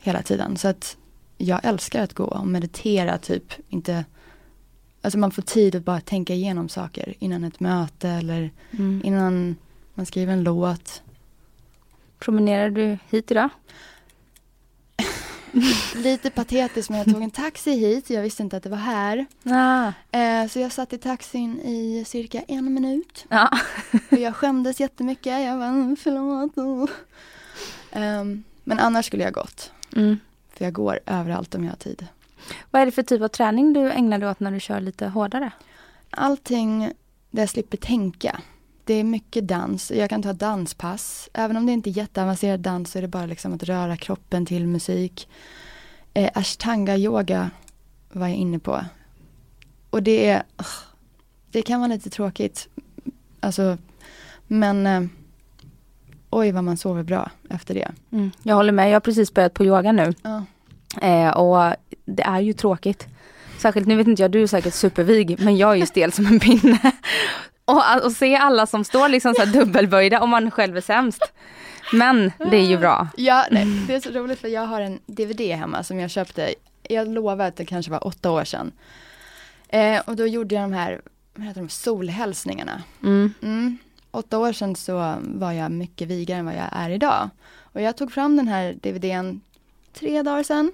hela 0.00 0.22
tiden. 0.22 0.56
Så 0.56 0.68
att 0.68 0.96
jag 1.38 1.60
älskar 1.64 2.02
att 2.02 2.14
gå 2.14 2.24
och 2.24 2.46
meditera 2.46 3.18
typ, 3.18 3.52
inte 3.68 4.04
Alltså 5.04 5.18
man 5.18 5.30
får 5.30 5.42
tid 5.42 5.74
att 5.74 5.84
bara 5.84 6.00
tänka 6.00 6.34
igenom 6.34 6.68
saker 6.68 7.14
innan 7.18 7.44
ett 7.44 7.60
möte 7.60 8.08
eller 8.08 8.50
Mm. 8.70 9.02
innan 9.04 9.56
man 9.94 10.06
skriver 10.06 10.32
en 10.32 10.44
låt. 10.44 11.02
Promenerar 12.18 12.70
du 12.70 12.98
hit 13.10 13.30
idag? 13.30 13.48
Lite 15.94 16.30
patetiskt 16.30 16.90
men 16.90 16.98
jag 16.98 17.06
tog 17.06 17.22
en 17.22 17.30
taxi 17.30 17.72
hit, 17.72 18.10
jag 18.10 18.22
visste 18.22 18.42
inte 18.42 18.56
att 18.56 18.62
det 18.62 18.68
var 18.68 18.76
här. 18.76 19.26
Ah. 19.44 19.92
Eh, 20.18 20.48
så 20.48 20.58
jag 20.58 20.72
satt 20.72 20.92
i 20.92 20.98
taxin 20.98 21.60
i 21.60 22.04
cirka 22.06 22.42
en 22.48 22.74
minut. 22.74 23.24
Ja. 23.28 23.50
Och 24.10 24.18
jag 24.18 24.36
skämdes 24.36 24.80
jättemycket, 24.80 25.40
jag 25.40 25.56
var 25.56 25.96
förlåt. 25.96 26.56
Um, 27.92 28.44
men 28.64 28.78
annars 28.78 29.06
skulle 29.06 29.22
jag 29.22 29.32
gått. 29.32 29.72
Mm. 29.96 30.18
För 30.54 30.64
jag 30.64 30.72
går 30.72 31.00
överallt 31.06 31.54
om 31.54 31.64
jag 31.64 31.70
har 31.70 31.76
tid. 31.76 32.06
Vad 32.70 32.82
är 32.82 32.86
det 32.86 32.92
för 32.92 33.02
typ 33.02 33.22
av 33.22 33.28
träning 33.28 33.72
du 33.72 33.90
ägnar 33.90 34.18
dig 34.18 34.28
åt 34.28 34.40
när 34.40 34.50
du 34.50 34.60
kör 34.60 34.80
lite 34.80 35.06
hårdare? 35.06 35.50
Allting 36.10 36.92
där 37.30 37.42
jag 37.42 37.48
slipper 37.48 37.76
tänka. 37.76 38.40
Det 38.84 38.94
är 38.94 39.04
mycket 39.04 39.48
dans. 39.48 39.90
Jag 39.90 40.10
kan 40.10 40.22
ta 40.22 40.32
danspass. 40.32 41.28
Även 41.32 41.56
om 41.56 41.66
det 41.66 41.72
inte 41.72 41.90
är 41.90 41.92
jätteavancerad 41.92 42.60
dans 42.60 42.90
så 42.90 42.98
är 42.98 43.02
det 43.02 43.08
bara 43.08 43.26
liksom 43.26 43.54
att 43.54 43.62
röra 43.62 43.96
kroppen 43.96 44.46
till 44.46 44.66
musik. 44.66 45.28
Eh, 46.14 46.30
ashtanga 46.34 46.96
yoga 46.96 47.50
var 48.12 48.28
jag 48.28 48.36
inne 48.36 48.58
på. 48.58 48.84
Och 49.90 50.02
det 50.02 50.28
är, 50.28 50.42
det 51.50 51.62
kan 51.62 51.80
vara 51.80 51.88
lite 51.88 52.10
tråkigt. 52.10 52.68
Alltså, 53.40 53.78
men 54.46 54.86
eh, 54.86 55.02
oj 56.30 56.52
vad 56.52 56.64
man 56.64 56.76
sover 56.76 57.02
bra 57.02 57.30
efter 57.50 57.74
det. 57.74 57.90
Mm. 58.12 58.30
Jag 58.42 58.54
håller 58.54 58.72
med, 58.72 58.88
jag 58.88 58.94
har 58.94 59.00
precis 59.00 59.34
börjat 59.34 59.54
på 59.54 59.64
yoga 59.64 59.92
nu. 59.92 60.14
Ja. 60.22 60.44
Eh, 61.02 61.30
och 61.30 61.74
det 62.04 62.22
är 62.22 62.40
ju 62.40 62.52
tråkigt. 62.52 63.06
Särskilt, 63.58 63.86
nu 63.86 63.96
vet 63.96 64.06
inte 64.06 64.22
jag, 64.22 64.30
du 64.30 64.42
är 64.42 64.46
säkert 64.46 64.74
supervig, 64.74 65.40
men 65.40 65.56
jag 65.56 65.72
är 65.72 65.76
ju 65.76 65.86
stel 65.86 66.12
som 66.12 66.26
en 66.26 66.40
pinne. 66.40 66.92
Och, 67.64 68.04
och 68.04 68.12
se 68.12 68.36
alla 68.36 68.66
som 68.66 68.84
står 68.84 69.08
liksom 69.08 69.34
så 69.34 69.44
dubbelböjda 69.44 70.20
och 70.20 70.28
man 70.28 70.50
själv 70.50 70.76
är 70.76 70.80
sämst. 70.80 71.32
Men 71.92 72.32
det 72.38 72.56
är 72.56 72.66
ju 72.66 72.78
bra. 72.78 73.08
Ja, 73.16 73.46
nej, 73.50 73.66
det 73.86 73.94
är 73.94 74.00
så 74.00 74.10
roligt 74.10 74.40
för 74.40 74.48
jag 74.48 74.66
har 74.66 74.80
en 74.80 74.98
DVD 75.06 75.40
hemma 75.40 75.82
som 75.82 76.00
jag 76.00 76.10
köpte, 76.10 76.54
jag 76.82 77.08
lovar 77.08 77.38
att 77.46 77.56
det 77.56 77.64
kanske 77.64 77.90
var 77.90 78.06
åtta 78.06 78.30
år 78.30 78.44
sedan. 78.44 78.72
Eh, 79.68 80.00
och 80.00 80.16
då 80.16 80.26
gjorde 80.26 80.54
jag 80.54 80.64
de 80.64 80.72
här, 80.72 81.00
vad 81.34 81.46
heter 81.46 81.60
de, 81.60 81.68
solhälsningarna. 81.68 82.82
Mm. 83.02 83.34
Mm. 83.42 83.78
Åtta 84.10 84.38
år 84.38 84.52
sedan 84.52 84.76
så 84.76 85.14
var 85.20 85.52
jag 85.52 85.70
mycket 85.70 86.08
vigare 86.08 86.38
än 86.38 86.44
vad 86.44 86.54
jag 86.54 86.68
är 86.72 86.90
idag. 86.90 87.30
Och 87.60 87.80
jag 87.80 87.96
tog 87.96 88.12
fram 88.12 88.36
den 88.36 88.48
här 88.48 88.72
DVDn 88.82 89.40
tre 89.92 90.22
dagar 90.22 90.42
sedan. 90.42 90.72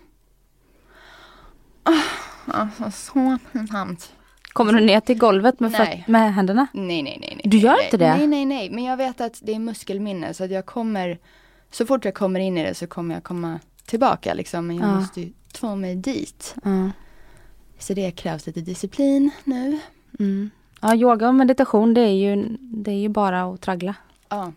Oh, 1.84 2.02
alltså 2.46 2.90
så 2.90 3.38
pinsamt. 3.52 4.12
Kommer 4.58 4.72
du 4.72 4.80
ner 4.80 5.00
till 5.00 5.18
golvet 5.18 5.60
med, 5.60 5.70
Nej. 5.70 6.04
med 6.08 6.34
händerna? 6.34 6.66
Nej, 6.72 7.02
nej, 7.02 7.18
nej, 7.20 7.32
nej. 7.36 7.42
Du 7.44 7.58
gör 7.58 7.72
nej, 7.72 7.84
inte 7.84 7.96
det? 7.96 8.16
Nej, 8.16 8.26
nej, 8.26 8.44
nej. 8.44 8.70
Men 8.70 8.84
jag 8.84 8.96
vet 8.96 9.20
att 9.20 9.38
det 9.42 9.54
är 9.54 9.58
muskelminne 9.58 10.34
så 10.34 10.44
att 10.44 10.50
jag 10.50 10.66
kommer, 10.66 11.18
så 11.70 11.86
fort 11.86 12.04
jag 12.04 12.14
kommer 12.14 12.40
in 12.40 12.58
i 12.58 12.64
det 12.64 12.74
så 12.74 12.86
kommer 12.86 13.14
jag 13.14 13.24
komma 13.24 13.60
tillbaka 13.86 14.34
liksom. 14.34 14.66
Men 14.66 14.76
jag 14.76 14.88
Ja. 14.88 14.94
måste 14.94 15.20
ju 15.20 15.32
få 15.54 15.74
mig 15.76 15.96
dit. 15.96 16.54
Ja. 16.64 16.90
Så 17.78 17.94
det 17.94 18.10
krävs 18.10 18.46
lite 18.46 18.60
disciplin 18.60 19.30
nu. 19.44 19.78
Mm. 20.18 20.50
Ja, 20.80 20.94
yoga 20.94 21.28
och 21.28 21.34
meditation 21.34 21.94
det 21.94 22.00
är 22.00 22.14
ju, 22.14 22.56
det 22.60 22.90
är 22.90 22.98
ju 22.98 23.08
bara 23.08 23.42
att 23.42 23.60
traggla. 23.60 23.94
Ja. 24.28 24.52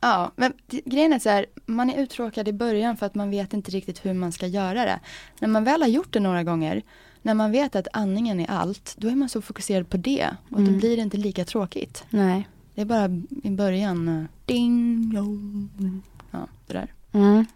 Ja, 0.00 0.32
men 0.36 0.52
grejen 0.68 1.12
är 1.12 1.18
så 1.18 1.28
här, 1.28 1.46
man 1.66 1.90
är 1.90 2.02
uttråkad 2.02 2.48
i 2.48 2.52
början 2.52 2.96
för 2.96 3.06
att 3.06 3.14
man 3.14 3.30
vet 3.30 3.52
inte 3.54 3.70
riktigt 3.70 4.04
hur 4.06 4.14
man 4.14 4.32
ska 4.32 4.46
göra 4.46 4.84
det. 4.84 5.00
När 5.38 5.48
man 5.48 5.64
väl 5.64 5.82
har 5.82 5.88
gjort 5.88 6.12
det 6.12 6.20
några 6.20 6.42
gånger, 6.42 6.82
när 7.24 7.34
man 7.34 7.50
vet 7.52 7.76
att 7.76 7.88
andningen 7.92 8.40
är 8.40 8.50
allt, 8.50 8.94
då 8.98 9.08
är 9.08 9.14
man 9.14 9.28
så 9.28 9.40
fokuserad 9.42 9.88
på 9.90 9.96
det. 9.96 10.26
Och 10.50 10.60
då 10.60 10.66
Mm. 10.66 10.78
blir 10.78 10.96
det 10.96 11.02
inte 11.02 11.16
lika 11.16 11.44
tråkigt. 11.44 12.04
Nej. 12.10 12.48
Det 12.74 12.80
är 12.80 12.84
bara 12.84 13.04
i 13.42 13.50
början, 13.50 14.08
eh, 14.08 14.24
ding. 14.46 15.12
Ja, 16.30 16.46
det 16.66 16.72
där. 16.72 16.92
Mm. 17.12 17.46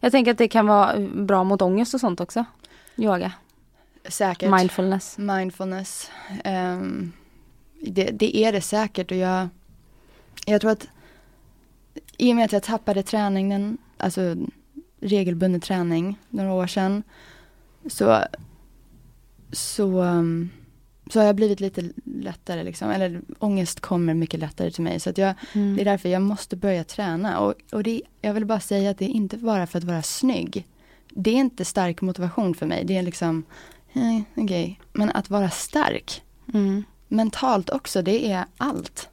Jag 0.00 0.12
tänker 0.12 0.30
att 0.30 0.38
det 0.38 0.48
kan 0.48 0.66
vara 0.66 0.98
bra 1.08 1.44
mot 1.44 1.62
ångest 1.62 1.94
och 1.94 2.00
sånt 2.00 2.20
också. 2.20 2.44
Yoga, 2.96 3.32
Säkert. 4.08 4.50
mindfulness. 4.50 5.18
Mindfulness. 5.18 6.10
Ehm, 6.44 7.12
det, 7.86 8.04
det 8.10 8.36
är 8.36 8.52
det 8.52 8.60
säkert 8.60 9.10
och 9.10 9.16
jag, 9.16 9.48
jag 10.46 10.60
tror 10.60 10.70
att 10.70 10.88
i 12.16 12.32
och 12.32 12.36
med 12.36 12.44
att 12.44 12.52
jag 12.52 12.62
tappade 12.62 13.02
träningen, 13.02 13.78
alltså 13.98 14.36
regelbunden 15.00 15.60
träning 15.60 16.18
några 16.28 16.52
år 16.52 16.66
sedan, 16.66 17.02
så, 17.86 18.18
så, 19.52 20.02
um, 20.02 20.50
så 21.12 21.18
har 21.20 21.26
jag 21.26 21.36
blivit 21.36 21.60
lite 21.60 21.90
lättare 22.04 22.64
liksom, 22.64 22.90
eller 22.90 23.20
ångest 23.38 23.80
kommer 23.80 24.14
mycket 24.14 24.40
lättare 24.40 24.70
till 24.70 24.82
mig. 24.84 25.00
Så 25.00 25.10
att 25.10 25.18
jag, 25.18 25.34
Mm. 25.54 25.76
det 25.76 25.82
är 25.82 25.84
därför 25.84 26.08
jag 26.08 26.22
måste 26.22 26.56
börja 26.56 26.84
träna. 26.84 27.38
Och, 27.40 27.54
och 27.72 27.82
det, 27.82 28.02
jag 28.20 28.34
vill 28.34 28.44
bara 28.46 28.60
säga 28.60 28.90
att 28.90 28.98
det 28.98 29.04
är 29.04 29.08
inte 29.08 29.36
bara 29.36 29.66
för 29.66 29.78
att 29.78 29.84
vara 29.84 30.02
snygg. 30.02 30.66
Det 31.10 31.30
är 31.30 31.34
inte 31.34 31.64
stark 31.64 32.00
motivation 32.00 32.54
för 32.54 32.66
mig. 32.66 32.84
Det 32.84 32.96
är 32.96 33.02
liksom, 33.02 33.44
eh, 33.92 34.20
okej. 34.36 34.80
Men 34.92 35.10
att 35.10 35.30
vara 35.30 35.50
stark, 35.50 36.22
Mm. 36.54 36.84
mentalt 37.08 37.70
också, 37.70 38.02
det 38.02 38.30
är 38.32 38.44
allt. 38.56 39.08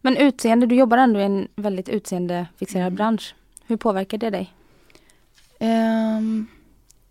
Men 0.00 0.16
utseende, 0.16 0.66
du 0.66 0.74
jobbar 0.74 0.98
ändå 0.98 1.20
i 1.20 1.24
en 1.24 1.48
väldigt 1.56 1.88
utseendefixerad 1.88 2.86
Mm. 2.86 2.94
bransch. 2.96 3.34
Hur 3.66 3.76
påverkar 3.76 4.18
det 4.18 4.30
dig? 4.30 4.52
Ehm, 5.58 6.46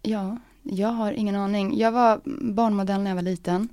ja, 0.01 0.37
jag 0.63 0.89
har 0.89 1.11
ingen 1.11 1.35
aning. 1.35 1.77
Jag 1.77 1.91
var 1.91 2.21
barnmodell 2.53 3.01
när 3.01 3.11
jag 3.11 3.15
var 3.15 3.21
liten. 3.23 3.69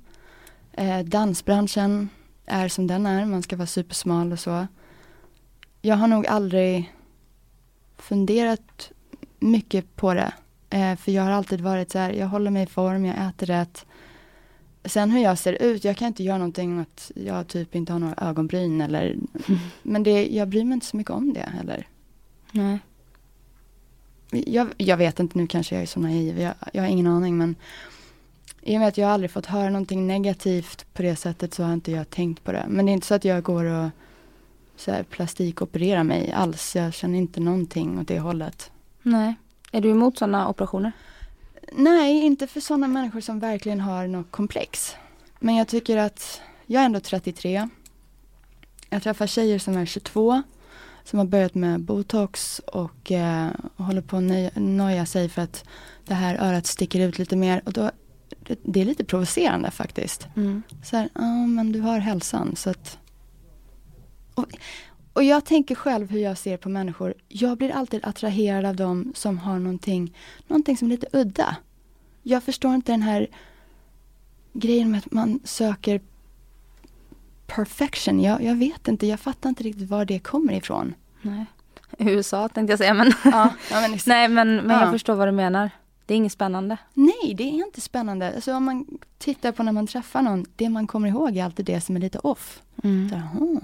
Eh, 0.73 0.99
dansbranschen 0.99 2.09
är 2.45 2.67
som 2.67 2.87
den 2.87 3.05
är, 3.05 3.25
man 3.25 3.43
ska 3.43 3.55
vara 3.55 3.67
supersmal 3.67 4.31
och 4.31 4.39
så. 4.39 4.67
Jag 5.81 5.95
har 5.95 6.07
nog 6.07 6.27
aldrig 6.27 6.93
funderat 7.97 8.91
mycket 9.39 9.95
på 9.95 10.13
det. 10.13 10.33
Eh, 10.69 10.95
för 10.95 11.11
jag 11.11 11.23
har 11.23 11.31
alltid 11.31 11.61
varit 11.61 11.91
så 11.91 11.99
här, 11.99 12.11
jag 12.11 12.27
håller 12.27 12.51
mig 12.51 12.63
i 12.63 12.67
form, 12.67 13.05
jag 13.05 13.27
äter 13.27 13.45
rätt. 13.45 13.85
Sen 14.85 15.11
hur 15.11 15.21
jag 15.21 15.37
ser 15.37 15.53
ut, 15.53 15.83
jag 15.83 15.97
kan 15.97 16.07
inte 16.07 16.23
göra 16.23 16.37
någonting 16.37 16.79
att 16.79 17.11
jag 17.15 17.47
typ 17.47 17.75
inte 17.75 17.93
har 17.93 17.99
några 17.99 18.27
ögonbryn 18.29 18.81
eller 18.81 19.15
Men 19.83 20.03
det, 20.03 20.27
jag 20.27 20.47
bryr 20.47 20.63
mig 20.63 20.73
inte 20.73 20.85
så 20.85 20.97
mycket 20.97 21.11
om 21.11 21.33
det 21.33 21.49
heller. 21.57 21.87
Nej. 22.51 22.79
Jag, 24.31 24.67
jag 24.77 24.97
vet 24.97 25.19
inte, 25.19 25.37
nu 25.37 25.47
kanske 25.47 25.75
jag 25.75 25.81
är 25.81 25.87
så 25.87 25.99
naiv, 25.99 26.39
jag, 26.39 26.53
jag 26.73 26.83
har 26.83 26.89
ingen 26.89 27.07
aning 27.07 27.37
men 27.37 27.55
i 28.61 28.75
och 28.75 28.79
med 28.79 28.87
att 28.87 28.97
jag 28.97 29.09
aldrig 29.09 29.31
fått 29.31 29.45
höra 29.45 29.69
någonting 29.69 30.07
negativt 30.07 30.85
på 30.93 31.01
det 31.01 31.15
sättet 31.15 31.53
så 31.53 31.63
har 31.63 31.73
inte 31.73 31.91
jag 31.91 32.09
tänkt 32.09 32.43
på 32.43 32.51
det. 32.51 32.65
Men 32.67 32.85
det 32.85 32.91
är 32.91 32.93
inte 32.93 33.07
så 33.07 33.13
att 33.13 33.25
jag 33.25 33.43
går 33.43 33.65
och 33.65 33.89
så 34.75 34.91
här, 34.91 35.03
plastikopererar 35.03 36.03
mig 36.03 36.31
alls. 36.31 36.75
Jag 36.75 36.93
känner 36.93 37.17
inte 37.17 37.39
någonting 37.39 37.99
åt 37.99 38.07
det 38.07 38.19
hållet. 38.19 38.71
Nej. 39.01 39.35
Är 39.71 39.81
du 39.81 39.89
emot 39.89 40.17
sådana 40.17 40.49
operationer? 40.49 40.91
Nej, 41.71 42.25
inte 42.25 42.47
för 42.47 42.59
sådana 42.59 42.87
människor 42.87 43.21
som 43.21 43.39
verkligen 43.39 43.79
har 43.79 44.07
något 44.07 44.31
komplex. 44.31 44.95
Men 45.39 45.55
jag 45.55 45.67
tycker 45.67 45.97
att, 45.97 46.41
jag 46.65 46.81
är 46.81 46.85
ändå 46.85 46.99
33. 46.99 47.69
Jag 48.89 49.03
träffar 49.03 49.27
tjejer 49.27 49.59
som 49.59 49.77
är 49.77 49.85
22. 49.85 50.43
Som 51.07 51.19
har 51.19 51.25
börjat 51.25 51.55
med 51.55 51.81
botox 51.81 52.59
och 52.59 53.11
eh, 53.11 53.49
håller 53.75 54.01
på 54.01 54.17
att 54.17 54.55
nöja, 54.55 55.05
sig 55.05 55.29
för 55.29 55.41
att 55.41 55.65
det 56.05 56.13
här 56.13 56.35
örat 56.35 56.65
sticker 56.65 56.99
ut 56.99 57.19
lite 57.19 57.35
mer. 57.35 57.61
Och 57.65 57.73
då, 57.73 57.91
det, 58.63 58.81
är 58.81 58.85
lite 58.85 59.05
provocerande 59.05 59.71
faktiskt. 59.71 60.27
Mm. 60.35 60.63
Så 60.83 60.97
här, 60.97 61.09
ja 61.13 61.47
men 61.47 61.71
du 61.71 61.79
har 61.79 61.99
hälsan 61.99 62.55
så 62.55 62.69
att... 62.69 62.97
Och, 64.33 64.45
och 65.13 65.23
jag 65.23 65.45
tänker 65.45 65.75
själv 65.75 66.09
hur 66.09 66.19
jag 66.19 66.37
ser 66.37 66.57
på 66.57 66.69
människor. 66.69 67.13
Jag 67.27 67.57
blir 67.57 67.71
alltid 67.71 68.05
attraherad 68.05 68.65
av 68.65 68.75
dem 68.75 69.13
som 69.15 69.37
har 69.37 69.59
någonting, 69.59 70.15
någonting 70.47 70.77
som 70.77 70.87
är 70.87 70.89
lite 70.89 71.07
udda. 71.13 71.57
Jag 72.23 72.43
förstår 72.43 72.75
inte 72.75 72.91
den 72.91 73.01
här 73.01 73.27
grejen 74.53 74.91
med 74.91 74.97
att 74.97 75.11
man 75.11 75.39
söker 75.43 76.01
perfection. 77.47 78.19
Jag, 78.21 78.43
jag 78.43 78.55
vet 78.55 78.87
inte, 78.87 79.07
jag 79.07 79.19
fattar 79.19 79.49
inte 79.49 79.63
riktigt 79.63 79.89
var 79.89 80.05
det 80.05 80.19
kommer 80.19 80.53
ifrån. 80.53 80.93
Nej. 81.21 81.45
USA 81.97 82.49
tänkte 82.49 82.71
jag 82.71 82.79
säga 82.79 82.93
men 82.93 83.07
Ja, 83.23 83.53
ja, 83.71 83.81
men 83.81 83.91
liksom- 83.91 84.09
Nej 84.09 84.27
men, 84.27 84.55
men 84.55 84.69
Ja. 84.69 84.81
jag 84.81 84.91
förstår 84.91 85.15
vad 85.15 85.27
du 85.27 85.31
menar. 85.31 85.69
Det 86.05 86.13
är 86.13 86.17
inget 86.17 86.31
spännande. 86.31 86.77
Nej, 86.93 87.33
det 87.37 87.43
är 87.43 87.47
inte 87.65 87.81
spännande. 87.81 88.33
Alltså 88.35 88.53
om 88.53 88.63
man 88.63 88.85
tittar 89.17 89.51
på 89.51 89.63
när 89.63 89.71
man 89.71 89.87
träffar 89.87 90.21
någon, 90.21 90.45
det 90.55 90.69
man 90.69 90.87
kommer 90.87 91.09
ihåg 91.09 91.37
är 91.37 91.43
alltid 91.45 91.65
det 91.65 91.81
som 91.81 91.95
är 91.95 91.99
lite 91.99 92.19
off. 92.19 92.61
Mm. 92.83 93.09
Jaha, 93.11 93.59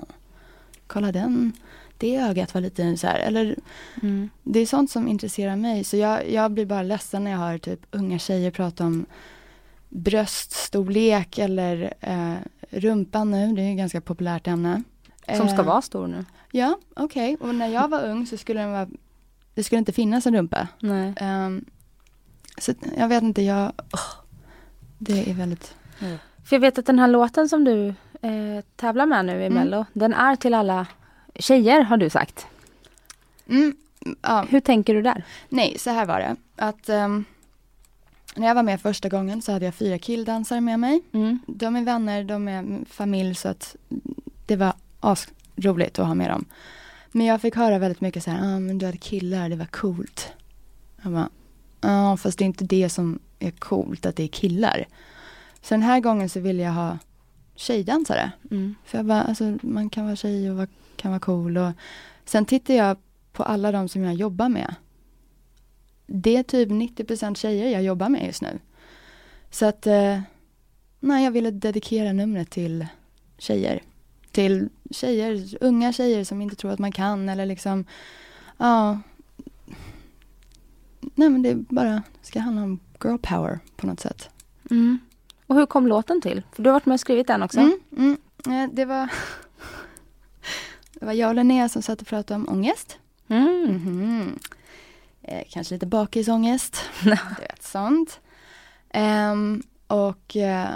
kolla 0.88 1.12
den, 1.12 1.52
det 1.98 2.18
ögat 2.18 2.54
var 2.54 2.62
lite 2.62 2.98
så 2.98 3.08
här, 3.08 3.20
eller 3.20 3.56
Mm. 4.02 4.30
det 4.44 4.60
är 4.60 4.66
sånt 4.66 4.92
som 4.92 5.08
intresserar 5.08 5.56
mig. 5.56 5.84
Så 5.84 5.98
jag, 5.98 6.30
jag 6.32 6.52
blir 6.52 6.66
bara 6.66 6.84
ledsen 6.84 7.24
när 7.24 7.32
jag 7.32 7.38
hör 7.38 7.58
typ 7.58 7.80
unga 7.92 8.20
tjejer 8.20 8.52
prata 8.52 8.86
om 8.86 9.06
bröststorlek 9.90 11.38
eller 11.38 11.94
eh, 12.02 12.34
rumpan 12.74 13.32
nu, 13.32 13.54
det 13.54 13.62
är 13.62 13.72
ett 13.72 13.78
ganska 13.78 14.02
populärt 14.02 14.48
ämne. 14.48 14.84
Som 15.38 15.48
ska 15.50 15.60
Eh, 15.60 15.66
vara 15.66 15.82
stor 15.82 16.08
nu. 16.08 16.26
Ja, 16.52 16.78
okej. 16.96 17.38
Och 17.40 17.56
när 17.56 17.68
jag 17.68 17.88
var 17.88 18.04
ung 18.04 18.26
så 18.28 18.38
skulle 18.38 18.60
den 18.62 18.72
vara, 18.72 18.88
det 19.54 19.64
skulle 19.64 19.80
inte 19.80 19.92
finnas 19.94 20.26
en 20.28 20.36
rumpa. 20.36 20.68
Nej. 20.80 21.14
Ehm, 21.18 21.66
Så 22.58 22.74
jag 22.98 23.08
vet 23.08 23.24
inte, 23.24 23.42
jag, 23.42 23.72
åh, 23.94 24.24
det 24.98 25.30
är 25.30 25.34
väldigt, 25.34 25.76
För 26.46 26.56
jag 26.56 26.60
vet 26.60 26.78
att 26.78 26.86
den 26.86 27.00
här 27.00 27.08
låten 27.08 27.50
som 27.50 27.64
du 27.64 27.88
eh, 28.22 28.64
tävlar 28.76 29.06
med 29.06 29.26
nu 29.26 29.32
i 29.42 29.46
Mm. 29.46 29.54
Mello, 29.54 29.86
den 29.94 30.14
är 30.14 30.36
till 30.36 30.54
alla 30.54 30.88
tjejer 31.36 31.82
har 31.82 31.98
du 31.98 32.10
sagt. 32.10 32.48
mm, 33.48 33.76
ja, 34.22 34.46
Hur 34.50 34.60
tänker 34.60 34.94
du 34.96 35.02
där? 35.02 35.24
nej 35.50 35.78
så 35.80 35.90
här 35.90 36.06
var 36.06 36.20
det, 36.20 36.36
att 36.56 36.90
ehm, 36.90 37.26
när 38.36 38.48
jag 38.48 38.56
var 38.56 38.64
med 38.64 38.82
första 38.82 39.10
gången 39.10 39.42
så 39.42 39.52
hade 39.52 39.66
jag 39.66 39.76
fyra 39.76 39.98
killdansare 39.98 40.62
med 40.62 40.80
mig. 40.80 41.02
Mm. 41.12 41.40
De 41.48 41.76
är 41.76 41.82
vänner, 41.82 42.24
de 42.24 42.48
är 42.48 42.86
familj 42.86 43.36
så 43.36 43.48
att 43.48 43.76
det 44.46 44.56
var 44.56 44.74
asroligt 45.00 46.00
att 46.00 46.08
ha 46.08 46.14
med 46.14 46.30
dem. 46.30 46.46
Men 47.12 47.26
jag 47.26 47.42
fick 47.42 47.56
höra 47.56 47.80
väldigt 47.80 48.02
mycket 48.02 48.24
så 48.24 48.32
här, 48.32 48.56
ah, 48.56 48.60
men 48.60 48.78
du 48.78 48.86
hade 48.86 48.98
killar, 48.98 49.50
det 49.50 49.56
var 49.56 49.66
coolt. 49.66 50.32
Jag 51.02 51.12
bara, 51.12 51.30
ja 51.82 52.18
fast 52.18 52.38
det 52.38 52.44
är 52.44 52.46
inte 52.46 52.66
det 52.66 52.90
som 52.90 53.20
är 53.40 53.52
coolt, 53.52 54.06
att 54.06 54.16
det 54.16 54.24
är 54.24 54.28
killar. 54.28 54.86
Så 55.62 55.74
den 55.74 55.82
här 55.82 56.00
gången 56.00 56.30
så 56.30 56.40
ville 56.40 56.64
jag 56.64 56.72
ha 56.72 56.98
tjejdansare. 57.56 58.32
Mm. 58.52 58.76
För 58.86 58.98
jag 58.98 59.06
bara, 59.06 59.22
alltså 59.22 59.58
man 59.62 59.90
kan 59.90 60.06
vara 60.06 60.16
tjej 60.16 60.52
och 60.52 60.70
kan 60.96 61.12
vara 61.12 61.20
cool 61.20 61.58
och 61.58 61.72
sen 62.26 62.46
tittar 62.46 62.74
jag 62.74 62.98
på 63.32 63.44
alla 63.44 63.72
de 63.72 63.90
som 63.90 64.04
jag 64.04 64.14
jobbar 64.14 64.50
med. 64.50 64.76
Det 66.06 66.38
är 66.38 66.44
typ 66.44 66.70
90% 66.70 67.36
tjejer 67.36 67.70
jag 67.70 67.84
jobbar 67.84 68.10
med 68.10 68.26
just 68.26 68.42
nu. 68.42 68.60
Så 69.50 69.66
att, 69.66 69.88
eh, 69.88 70.20
nej 71.00 71.24
jag 71.24 71.32
ville 71.32 71.52
dedikera 71.52 72.14
numret 72.14 72.50
till 72.50 72.88
tjejer. 73.38 73.82
Till 74.32 74.70
tjejer, 74.92 75.58
unga 75.62 75.94
tjejer 75.94 76.24
som 76.24 76.42
inte 76.42 76.56
tror 76.56 76.72
att 76.72 76.80
man 76.80 76.92
kan 76.92 77.30
eller 77.30 77.46
liksom, 77.46 77.86
ja. 78.58 79.00
Nej 81.16 81.30
men 81.30 81.42
det 81.42 81.56
bara, 81.56 82.04
ska 82.22 82.40
handla 82.40 82.64
om 82.64 82.80
girl 83.04 83.18
power 83.18 83.60
på 83.76 83.88
något 83.88 84.00
sätt. 84.00 84.30
Mm. 84.72 85.00
Och 85.48 85.56
hur 85.56 85.66
kom 85.66 85.88
låten 85.88 86.22
till? 86.22 86.44
För 86.52 86.64
du 86.64 86.70
har 86.70 86.74
varit 86.74 86.86
med 86.86 86.94
och 86.94 87.00
skrivit 87.00 87.28
den 87.28 87.44
också. 87.44 87.60
Mm, 87.60 87.80
mm. 87.98 88.18
Eh, 88.64 88.76
Det 88.76 88.86
var 88.86 89.10
Det 90.94 91.06
var 91.06 91.14
jag 91.14 91.30
och 91.30 91.36
Linnea 91.36 91.70
som 91.70 91.82
satt 91.82 92.02
och 92.02 92.08
pratade 92.08 92.36
om 92.36 92.50
ångest. 92.50 92.98
Mm. 93.28 93.64
Mhm. 93.66 94.40
Eh, 95.24 95.44
kanske 95.50 95.76
lite 95.76 95.86
bakisångest. 95.86 96.82
du 97.04 97.10
vet 97.10 97.64
sånt. 97.64 98.20
Ehm, 98.90 99.64
och 99.88 100.36
eh, 100.36 100.70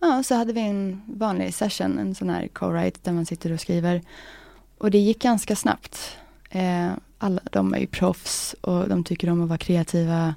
ja, 0.00 0.22
så 0.22 0.34
hade 0.34 0.52
vi 0.52 0.60
en 0.60 1.02
vanlig 1.06 1.54
session, 1.54 1.98
en 1.98 2.14
sån 2.14 2.30
här 2.30 2.48
co-write 2.48 2.98
där 3.02 3.12
man 3.12 3.26
sitter 3.26 3.52
och 3.52 3.60
skriver. 3.60 4.02
Och 4.78 4.90
det 4.90 4.98
gick 4.98 5.22
ganska 5.22 5.56
snabbt. 5.56 6.16
Eh, 6.50 6.90
alla 7.18 7.40
de 7.52 7.74
är 7.74 7.78
ju 7.78 7.86
proffs 7.86 8.54
och 8.60 8.88
de 8.88 9.04
tycker 9.04 9.30
om 9.30 9.42
att 9.42 9.48
vara 9.48 9.58
kreativa. 9.58 10.34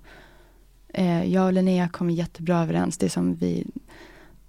Eh, 0.93 1.23
jag 1.33 1.45
och 1.45 1.53
Linnea 1.53 1.89
kommer 1.89 2.13
jättebra 2.13 2.61
överens. 2.61 2.97
Det 2.97 3.05
är 3.05 3.09
som 3.09 3.35
vi, 3.35 3.67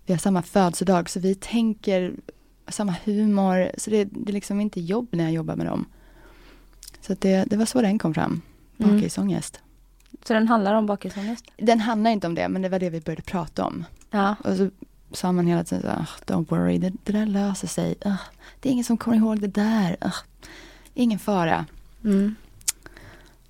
vi 0.06 0.12
har 0.12 0.18
samma 0.18 0.42
födelsedag 0.42 1.10
så 1.10 1.20
vi 1.20 1.34
tänker 1.34 2.12
samma 2.68 2.94
humor. 3.04 3.70
Så 3.78 3.90
det, 3.90 4.04
det 4.04 4.30
är 4.30 4.34
liksom 4.34 4.60
inte 4.60 4.80
jobb 4.80 5.08
när 5.10 5.24
jag 5.24 5.32
jobbar 5.32 5.56
med 5.56 5.66
dem. 5.66 5.86
Så 7.00 7.14
det, 7.18 7.44
det 7.44 7.56
var 7.56 7.66
så 7.66 7.82
den 7.82 7.98
kom 7.98 8.14
fram, 8.14 8.42
Mm. 8.78 8.96
bakisångest. 8.96 9.60
Så 10.24 10.32
den 10.32 10.48
handlar 10.48 10.74
om 10.74 10.86
bakisångest? 10.86 11.44
Den 11.56 11.80
handlar 11.80 12.10
inte 12.10 12.26
om 12.26 12.34
det 12.34 12.48
men 12.48 12.62
det 12.62 12.68
var 12.68 12.78
det 12.78 12.90
vi 12.90 13.00
började 13.00 13.22
prata 13.22 13.64
om. 13.64 13.84
Ja. 14.10 14.34
Och 14.44 14.56
så 14.56 14.70
sa 15.12 15.32
man 15.32 15.46
hela 15.46 15.64
tiden 15.64 15.82
så 15.82 15.88
här, 15.88 15.96
"Ah, 16.00 16.06
don't 16.26 16.50
worry, 16.50 16.78
det, 16.78 16.92
det 17.04 17.12
där 17.12 17.26
löser 17.26 17.68
sig. 17.68 17.94
Ah, 18.04 18.16
det 18.60 18.68
är 18.68 18.72
ingen 18.72 18.84
som 18.84 18.96
kommer 18.96 19.16
ihåg 19.16 19.40
det 19.40 19.46
där. 19.46 19.96
Ah, 20.00 20.12
ingen 20.94 21.18
fara. 21.18 21.66
Mm. 22.04 22.34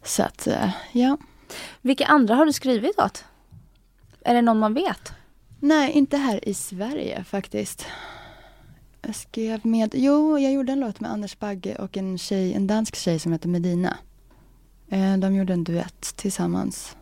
Så 0.03 0.23
att, 0.23 0.47
eh, 0.47 0.71
ja. 0.93 1.17
Vilka 1.81 2.07
andra 2.07 2.35
har 2.35 2.47
du 2.47 2.53
skrivit 2.53 2.99
åt? 2.99 3.25
Är 4.25 4.35
det 4.35 4.43
någon 4.43 4.59
man 4.59 4.75
vet? 4.75 5.13
Nej, 5.61 5.93
inte 5.93 6.17
här 6.17 6.49
i 6.49 6.55
Sverige 6.55 7.25
faktiskt. 7.25 7.87
Jag 9.03 9.15
skrev 9.15 9.67
med, 9.67 9.95
jo, 9.95 10.39
jag 10.39 10.53
gjorde 10.53 10.73
en 10.73 10.81
låt 10.81 11.01
med 11.01 11.11
Anders 11.11 11.39
Bagge 11.39 11.75
och 11.77 11.97
en 11.97 12.19
tjej, 12.19 12.55
en 12.55 12.67
dansk 12.67 12.97
tjej 12.97 13.19
som 13.19 13.33
heter 13.33 13.49
Medina. 13.49 13.97
Eh, 14.95 15.17
de 15.17 15.35
gjorde 15.35 15.53
en 15.53 15.65
duett 15.65 16.17
tillsammans. 16.17 16.97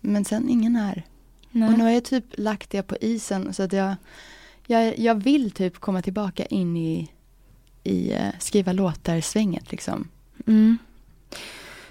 Men 0.00 0.24
sen 0.24 0.48
ingen 0.48 0.76
här. 0.76 1.02
Och 1.50 1.78
nu 1.78 1.84
har 1.84 1.90
jag 1.90 2.04
typ 2.04 2.24
lagt 2.38 2.70
det 2.70 2.82
på 2.82 2.96
isen 3.00 3.54
så 3.54 3.62
att 3.62 3.72
jag, 3.72 3.94
jag, 4.66 4.98
jag 4.98 5.14
vill 5.14 5.50
typ 5.50 5.78
komma 5.78 6.02
tillbaka 6.02 6.44
in 6.44 6.76
i, 6.76 7.10
i 7.82 8.12
eh, 8.12 8.28
skriva 8.38 8.72
låtar-svänget 8.72 9.70
liksom. 9.70 10.08
Mm. 10.46 10.78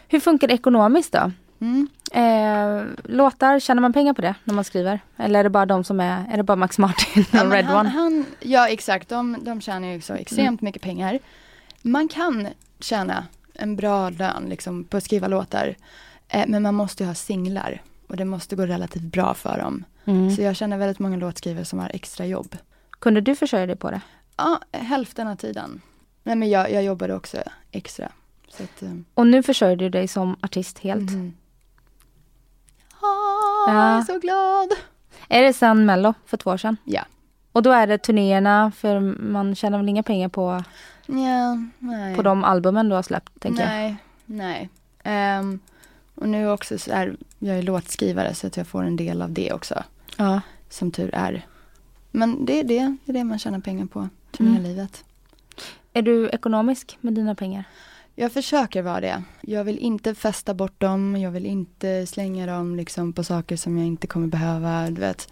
Hur 0.08 0.20
funkar 0.20 0.48
det 0.48 0.54
ekonomiskt 0.54 1.12
då? 1.14 1.32
Mm. 1.60 1.88
Eh, 2.12 2.84
låtar, 3.04 3.60
tjänar 3.60 3.82
man 3.82 3.94
pengar 3.94 4.14
på 4.14 4.22
det 4.22 4.36
när 4.44 4.54
man 4.54 4.64
skriver? 4.64 5.00
Eller 5.18 5.40
är 5.40 5.44
det 5.44 5.50
bara 5.50 5.66
de 5.66 5.84
som 5.84 6.00
är, 6.00 6.26
är 6.32 6.38
det 6.38 6.44
bara 6.44 6.56
Max 6.56 6.78
Martin 6.78 7.26
och 7.32 7.36
Ja, 7.36 7.44
Red 7.44 7.66
han, 7.66 7.80
One? 7.80 7.90
Han, 7.90 8.26
ja 8.40 8.70
exakt, 8.70 9.10
de, 9.10 9.38
de 9.42 9.62
tjänar 9.62 9.88
ju 9.88 10.02
så 10.02 10.14
extremt 10.14 10.62
mycket 10.62 10.82
pengar. 10.82 11.20
Man 11.82 12.08
kan 12.08 12.48
tjäna 12.80 13.26
en 13.60 13.76
bra 13.76 14.10
lön 14.10 14.46
liksom, 14.50 14.84
på 14.84 14.98
att 14.98 15.04
skriva 15.04 15.28
låtar. 15.28 15.76
Eh, 16.28 16.46
men 16.48 16.64
man 16.64 16.76
måste 16.76 17.04
ju 17.04 17.08
ha 17.08 17.14
singlar. 17.16 17.82
Och 18.08 18.18
det 18.18 18.26
måste 18.26 18.56
gå 18.56 18.66
relativt 18.66 19.04
bra 19.04 19.34
för 19.34 19.58
dem. 19.58 19.84
Mm. 20.06 20.36
Så 20.36 20.42
jag 20.42 20.56
känner 20.56 20.78
väldigt 20.78 21.00
många 21.00 21.18
låtskrivare 21.18 21.66
som 21.66 21.80
har 21.80 21.92
extra 21.94 22.26
jobb. 22.26 22.58
Kunde 23.00 23.22
du 23.22 23.36
försörja 23.36 23.66
dig 23.66 23.76
på 23.76 23.92
det? 23.92 24.02
Ja, 24.38 24.60
hälften 24.72 25.28
av 25.28 25.36
tiden. 25.36 25.82
Nej 26.24 26.36
men 26.36 26.50
jag, 26.50 26.72
jag 26.72 26.84
jobbade 26.84 27.14
också 27.16 27.38
extra. 27.72 28.10
Att, 28.60 28.82
eh, 28.84 28.92
Och 29.14 29.28
nu 29.28 29.44
försörjer 29.44 29.76
du 29.76 29.90
dig 29.90 30.08
som 30.08 30.36
artist 30.42 30.80
helt. 30.80 31.12
Mhm. 31.12 31.34
Ah, 33.02 33.68
Jag 33.72 33.76
är 33.76 33.96
Ja. 33.98 34.04
så 34.08 34.20
glad. 34.20 34.70
Är 35.30 35.42
det 35.44 35.54
sen 35.54 35.86
Mello 35.86 36.14
för 36.26 36.38
två 36.38 36.50
år 36.52 36.58
sedan? 36.58 36.78
Ja. 36.84 37.02
Och 37.52 37.64
då 37.64 37.72
är 37.72 37.88
det 37.88 37.98
turnéerna, 37.98 38.72
för 38.72 39.00
man 39.24 39.56
tjänar 39.56 39.78
väl 39.78 39.90
inga 39.90 40.04
pengar 40.04 40.30
på, 40.30 40.64
Ja, 41.06 41.58
nej. 41.80 42.16
på 42.16 42.22
de 42.22 42.44
albumen 42.44 42.90
du 42.90 42.96
har 42.96 43.04
släppt, 43.04 43.40
tänker 43.40 43.62
jag. 43.62 43.70
nej, 43.70 43.98
nej. 44.26 44.70
Ehm, 45.04 45.60
och 46.16 46.30
nu 46.30 46.50
också 46.50 46.78
så 46.78 46.92
är 46.92 47.18
jag 47.40 47.58
är 47.58 47.62
låtskrivare 47.62 48.34
så 48.34 48.48
att 48.48 48.58
jag 48.58 48.68
får 48.68 48.84
en 48.84 48.96
del 48.96 49.22
av 49.22 49.32
det 49.32 49.54
också. 49.54 49.84
Ja. 50.18 50.42
Som 50.70 50.92
tur 50.92 51.16
är. 51.16 51.46
Men 52.12 52.46
det 52.46 52.60
är 52.60 52.64
det, 52.64 52.98
det 53.06 53.12
är 53.12 53.14
det 53.14 53.24
man 53.24 53.40
tjänar 53.40 53.60
pengar 53.60 53.86
på. 53.86 54.00
Mm. 54.00 54.10
Turnélivet. 54.32 55.04
Är 55.94 56.02
du 56.02 56.30
ekonomisk 56.30 56.98
med 57.02 57.14
dina 57.14 57.36
pengar? 57.36 57.64
Jag 58.16 58.32
försöker 58.32 58.82
vara 58.82 59.02
det. 59.02 59.24
Jag 59.42 59.64
vill 59.64 59.78
inte 59.78 60.16
festa 60.16 60.54
bort 60.54 60.82
dem. 60.82 61.18
Jag 61.18 61.32
vill 61.32 61.46
inte 61.46 62.06
slänga 62.06 62.46
dem 62.46 62.76
liksom 62.76 63.14
på 63.14 63.24
saker 63.24 63.58
som 63.58 63.78
jag 63.78 63.88
inte 63.88 64.08
kommer 64.08 64.28
behöva. 64.28 64.90
Du 64.90 65.02
vet. 65.02 65.32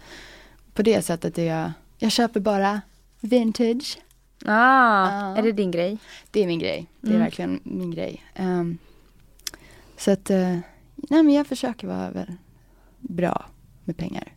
På 0.74 0.82
det 0.82 1.02
sättet 1.02 1.38
är 1.38 1.44
jag. 1.44 1.72
Jag 1.98 2.12
köper 2.12 2.40
bara 2.40 2.80
vintage. 3.20 3.98
Ah, 4.44 5.10
Ja. 5.30 5.36
är 5.36 5.42
det 5.42 5.52
din 5.52 5.70
grej? 5.70 5.98
Det 6.30 6.42
är 6.42 6.46
min 6.46 6.58
grej. 6.58 6.86
Det 7.00 7.06
är 7.08 7.10
Mm. 7.14 7.22
verkligen 7.24 7.60
min 7.62 7.90
grej. 7.90 8.22
Ehm, 8.34 8.78
så 9.98 10.10
att, 10.10 10.30
eh, 10.30 10.38
nej 10.96 11.22
men 11.22 11.30
jag 11.30 11.46
försöker 11.46 11.86
vara 11.86 12.10
väl 12.10 12.32
bra 13.00 13.44
med 13.84 13.96
pengar. 13.96 14.28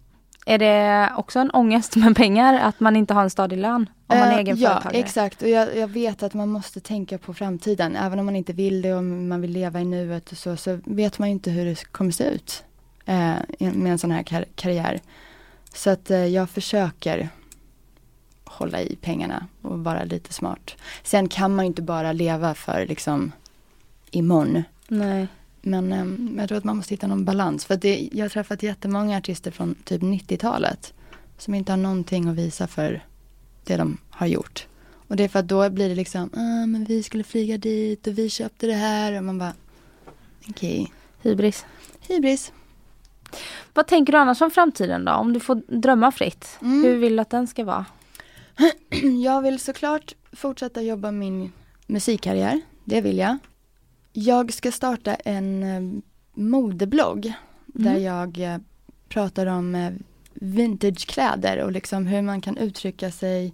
Är 0.45 0.57
det 0.57 1.09
också 1.17 1.39
en 1.39 1.51
ångest 1.51 1.95
med 1.95 2.15
pengar, 2.15 2.59
att 2.59 2.79
man 2.79 2.95
inte 2.95 3.13
har 3.13 3.23
en 3.23 3.29
stadig 3.29 3.57
lön? 3.57 3.89
Om 4.07 4.17
man 4.19 4.27
är 4.27 4.31
Eh, 4.33 4.37
egen 4.39 4.57
Ja, 4.57 4.69
företagare? 4.69 4.99
exakt. 4.99 5.41
Och 5.41 5.49
jag, 5.49 5.77
jag 5.77 5.87
vet 5.87 6.23
att 6.23 6.33
man 6.33 6.49
måste 6.49 6.79
tänka 6.79 7.17
på 7.17 7.33
framtiden. 7.33 7.95
Även 7.95 8.19
om 8.19 8.25
man 8.25 8.35
inte 8.35 8.53
vill 8.53 8.81
det 8.81 8.93
och 8.93 9.03
man 9.03 9.41
vill 9.41 9.51
leva 9.51 9.81
i 9.81 9.85
nuet 9.85 10.31
och 10.31 10.37
så, 10.37 10.57
så 10.57 10.79
vet 10.85 11.19
man 11.19 11.27
inte 11.29 11.51
hur 11.51 11.65
det 11.65 11.83
kommer 11.91 12.11
se 12.11 12.23
ut 12.23 12.63
eh, 13.05 13.33
med 13.59 13.91
en 13.91 13.97
sån 13.97 14.11
här 14.11 14.23
kar- 14.23 14.45
karriär. 14.55 14.99
Så 15.73 15.89
att 15.89 16.11
eh, 16.11 16.25
jag 16.25 16.49
försöker 16.49 17.29
hålla 18.47 18.81
i 18.81 18.95
pengarna 18.95 19.47
och 19.61 19.79
vara 19.83 20.03
lite 20.03 20.33
smart. 20.33 20.75
Sen 21.03 21.27
kan 21.27 21.55
man 21.55 21.65
ju 21.65 21.67
inte 21.67 21.81
bara 21.81 22.11
leva 22.11 22.53
för 22.53 22.85
liksom 22.85 23.31
imorgon. 24.11 24.63
Nej. 24.87 25.27
Men 25.61 25.93
ehm, 25.93 26.35
jag 26.39 26.47
tror 26.47 26.57
att 26.57 26.63
man 26.63 26.77
måste 26.77 26.93
hitta 26.93 27.07
någon 27.07 27.25
balans. 27.25 27.65
För 27.65 27.75
det, 27.75 28.09
jag 28.11 28.25
har 28.25 28.29
träffat 28.29 28.63
jättemånga 28.63 29.17
artister 29.17 29.51
från 29.51 29.75
typ 29.83 30.01
90-talet. 30.01 30.93
Som 31.37 31.53
inte 31.53 31.71
har 31.71 31.77
någonting 31.77 32.29
att 32.29 32.35
visa 32.35 32.67
för 32.67 33.03
det 33.63 33.77
de 33.77 33.97
har 34.09 34.27
gjort. 34.27 34.67
Och 35.07 35.15
det 35.15 35.23
är 35.23 35.27
för 35.27 35.39
att 35.39 35.47
då 35.47 35.69
blir 35.69 35.89
det 35.89 35.95
liksom, 35.95 36.29
ah, 36.33 36.65
men 36.65 36.85
vi 36.85 37.03
skulle 37.03 37.23
flyga 37.23 37.57
dit 37.57 38.07
och 38.07 38.17
vi 38.17 38.29
köpte 38.29 38.67
det 38.67 38.73
här. 38.73 39.17
Och 39.17 39.23
man 39.23 39.37
bara, 39.37 39.53
okej, 40.49 40.93
Hybris. 41.21 41.65
hybris. 42.07 42.51
Vad 43.73 43.87
tänker 43.87 44.13
du 44.13 44.19
annars 44.19 44.41
om 44.41 44.51
framtiden 44.51 45.05
då? 45.05 45.11
Om 45.11 45.33
du 45.33 45.39
får 45.39 45.55
drömma 45.67 46.11
fritt. 46.11 46.57
Mm. 46.61 46.83
Hur 46.83 46.97
vill 46.97 47.15
du 47.15 47.21
att 47.21 47.29
den 47.29 47.47
ska 47.47 47.63
vara? 47.63 47.85
Jag 49.23 49.41
vill 49.41 49.59
såklart 49.59 50.15
fortsätta 50.33 50.81
jobba 50.81 51.11
min 51.11 51.51
musikkarriär. 51.87 52.61
Det 52.83 53.01
vill 53.01 53.17
jag. 53.17 53.37
Jag 54.13 54.53
ska 54.53 54.71
starta 54.71 55.15
en 55.15 55.63
eh, 55.63 56.01
modeblogg. 56.33 57.33
Där 57.65 57.89
Mm. 57.91 58.03
jag 58.03 58.39
eh, 58.39 58.57
pratar 59.09 59.45
om 59.45 59.75
eh, 59.75 59.91
vintagekläder 60.33 61.57
och 61.63 61.71
liksom 61.71 62.07
hur 62.07 62.21
man 62.21 62.41
kan 62.41 62.57
uttrycka 62.57 63.11
sig 63.11 63.53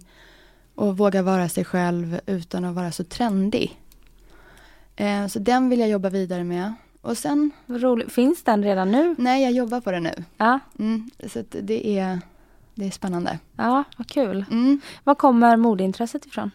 och 0.74 0.96
våga 0.96 1.22
vara 1.22 1.48
sig 1.48 1.64
själv 1.64 2.20
utan 2.26 2.64
att 2.64 2.74
vara 2.74 2.92
så 2.92 3.04
trendig. 3.04 3.80
Så 5.30 5.38
den 5.38 5.68
vill 5.68 5.80
jag 5.80 5.88
jobba 5.88 6.08
vidare 6.10 6.44
med. 6.44 6.74
Och 7.00 7.18
sen, 7.18 7.50
Vad 7.66 7.82
roligt. 7.82 8.12
Finns 8.12 8.42
den 8.42 8.62
redan 8.64 8.90
nu? 8.92 9.14
nej 9.18 9.42
jag 9.42 9.52
jobbar 9.52 9.80
på 9.80 9.90
det 9.90 10.00
nu. 10.00 10.24
Ja, 10.36 10.58
Mm, 10.78 11.10
så 11.32 11.44
det 11.50 11.98
är, 11.98 12.20
det 12.74 12.86
är 12.86 12.90
spännande. 12.90 13.38
ja 13.56 13.84
vad 13.96 14.06
kul. 14.08 14.44
Mm, 14.50 14.80
Var 15.04 15.14
kommer 15.14 15.56
modeintresset 15.56 16.26
ifrån? 16.26 16.50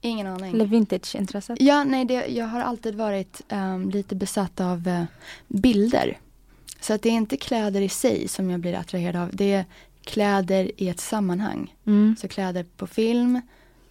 ingen 0.00 0.26
aning. 0.26 0.54
Eller 0.54 0.66
vintageintresset? 0.66 1.60
Ja, 1.60 1.84
nej, 1.84 2.04
det, 2.04 2.26
jag 2.26 2.46
har 2.46 2.60
alltid 2.60 2.94
varit 2.94 3.42
ehm, 3.48 3.90
lite 3.90 4.14
besatt 4.14 4.60
av 4.60 4.88
eh, 4.88 5.04
bilder. 5.48 6.18
Så 6.80 6.94
att 6.94 7.02
det 7.02 7.08
är 7.08 7.12
inte 7.12 7.36
kläder 7.36 7.80
i 7.80 7.88
sig 7.88 8.28
som 8.28 8.50
jag 8.50 8.60
blir 8.60 8.74
attraherad 8.74 9.16
av. 9.16 9.30
Det 9.32 9.52
är 9.52 9.64
kläder 10.04 10.70
i 10.76 10.88
ett 10.88 11.00
sammanhang. 11.00 11.74
Mm. 11.86 12.16
Så 12.20 12.28
kläder 12.28 12.66
på 12.76 12.86
film, 12.86 13.40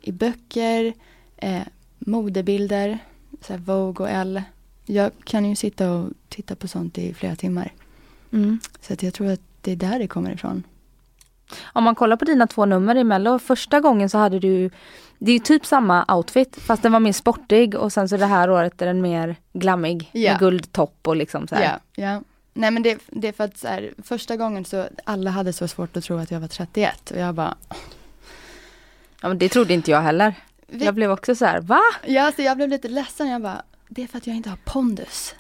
i 0.02 0.12
böcker, 0.12 0.94
eh, 1.38 1.62
modebilder, 2.00 3.00
så 3.42 3.58
Vogue 3.58 4.06
och 4.06 4.12
Elle. 4.12 4.44
Jag 4.86 5.12
kan 5.24 5.46
ju 5.46 5.56
sitta 5.56 5.92
och 5.92 6.10
titta 6.30 6.56
på 6.56 6.68
sånt 6.68 6.98
i 6.98 7.14
flera 7.14 7.36
timmar. 7.36 7.74
Mm. 8.32 8.60
Så 8.82 8.94
att 8.94 9.04
jag 9.04 9.14
tror 9.14 9.32
att 9.32 9.42
det 9.62 9.72
är 9.72 9.76
där 9.76 10.00
det 10.00 10.08
kommer 10.08 10.32
ifrån. 10.32 10.64
Om 11.64 11.84
man 11.84 11.96
kollar 11.96 12.16
på 12.18 12.26
dina 12.26 12.48
två 12.48 12.66
nummer 12.66 12.96
i 12.96 13.04
Mello, 13.04 13.40
första 13.40 13.80
gången 13.80 14.10
så 14.10 14.18
hade 14.18 14.40
du 14.40 14.70
Det 15.20 15.32
är 15.32 15.40
typ 15.40 15.66
samma 15.66 16.06
outfit 16.16 16.56
fast 16.56 16.84
den 16.84 16.92
var 16.92 17.00
mer 17.00 17.14
sportig 17.14 17.76
och 17.76 17.94
sen 17.94 18.10
så 18.10 18.18
det 18.18 18.26
här 18.26 18.50
året 18.50 18.82
är 18.82 18.86
den 18.86 19.02
mer 19.02 19.36
glammig 19.54 20.10
Ja. 20.14 20.32
med 20.32 20.40
guldtopp 20.40 21.08
och 21.08 21.16
liksom 21.16 21.48
så 21.48 21.56
här. 21.56 21.64
Ja, 21.96 22.04
ja. 22.04 22.22
Nej 22.54 22.72
men 22.72 22.84
det, 22.84 22.98
det 23.08 23.28
är 23.28 23.32
för 23.34 23.44
att 23.44 23.58
så 23.58 23.68
här, 23.68 23.94
första 24.04 24.36
gången 24.36 24.66
så 24.66 24.88
alla 25.04 25.30
hade 25.32 25.54
så 25.54 25.68
svårt 25.68 25.98
att 25.98 26.04
tro 26.04 26.18
att 26.18 26.32
jag 26.32 26.40
var 26.40 26.48
31 26.48 27.12
och 27.12 27.18
jag 27.18 27.36
bara 27.36 27.56
Ja, 29.22 29.28
men 29.28 29.38
det 29.38 29.50
trodde 29.50 29.74
inte 29.74 29.92
jag 29.92 30.02
heller. 30.02 30.34
Vi- 30.68 30.86
Jag 30.86 30.96
blev 30.96 31.12
också 31.12 31.36
så 31.36 31.46
här, 31.46 31.60
va? 31.62 31.82
Ja, 32.06 32.22
alltså 32.24 32.42
jag 32.42 32.58
blev 32.58 32.70
lite 32.70 32.88
ledsen. 32.88 33.28
Jag 33.28 33.42
bara, 33.42 33.62
det 33.90 34.04
är 34.04 34.08
för 34.08 34.18
att 34.18 34.28
jag 34.28 34.36
inte 34.36 34.50
har 34.50 34.58
pondus. 34.66 35.36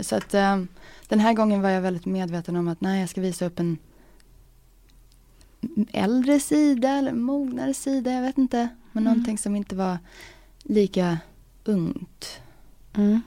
Så 0.00 0.16
att 0.16 0.34
eh, 0.34 0.62
den 1.08 1.20
här 1.20 1.32
gången 1.32 1.62
var 1.62 1.70
jag 1.70 1.80
väldigt 1.80 2.06
medveten 2.06 2.56
om 2.56 2.68
att 2.68 2.80
nej, 2.80 3.00
jag 3.00 3.08
ska 3.08 3.20
visa 3.20 3.46
upp 3.46 3.60
en 3.60 3.78
äldre 5.92 6.40
sida 6.40 6.88
eller 6.88 7.12
mognare 7.12 7.74
sida, 7.74 8.12
jag 8.12 8.22
vet 8.22 8.38
inte. 8.38 8.68
Men 8.92 9.02
Mm. 9.02 9.12
någonting 9.12 9.38
som 9.38 9.56
inte 9.56 9.76
var 9.76 9.98
lika 10.62 11.18
ungt. 11.64 12.40
Mm. 12.96 13.20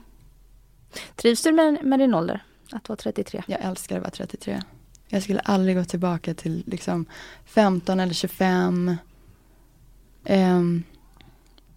Trivs 1.16 1.42
du 1.42 1.52
med, 1.52 1.84
med 1.84 1.98
din 1.98 2.14
ålder? 2.14 2.44
Att 2.72 2.88
vara 2.88 2.96
33? 2.96 3.42
Jag 3.46 3.60
älskar 3.60 3.96
att 3.96 4.02
vara 4.02 4.10
33. 4.10 4.62
Jag 5.08 5.22
skulle 5.22 5.40
aldrig 5.40 5.76
gå 5.76 5.84
tillbaka 5.84 6.34
till 6.34 6.62
liksom 6.66 7.06
15 7.44 8.00
eller 8.00 8.14
25. 8.14 8.96
Ehm, 10.24 10.82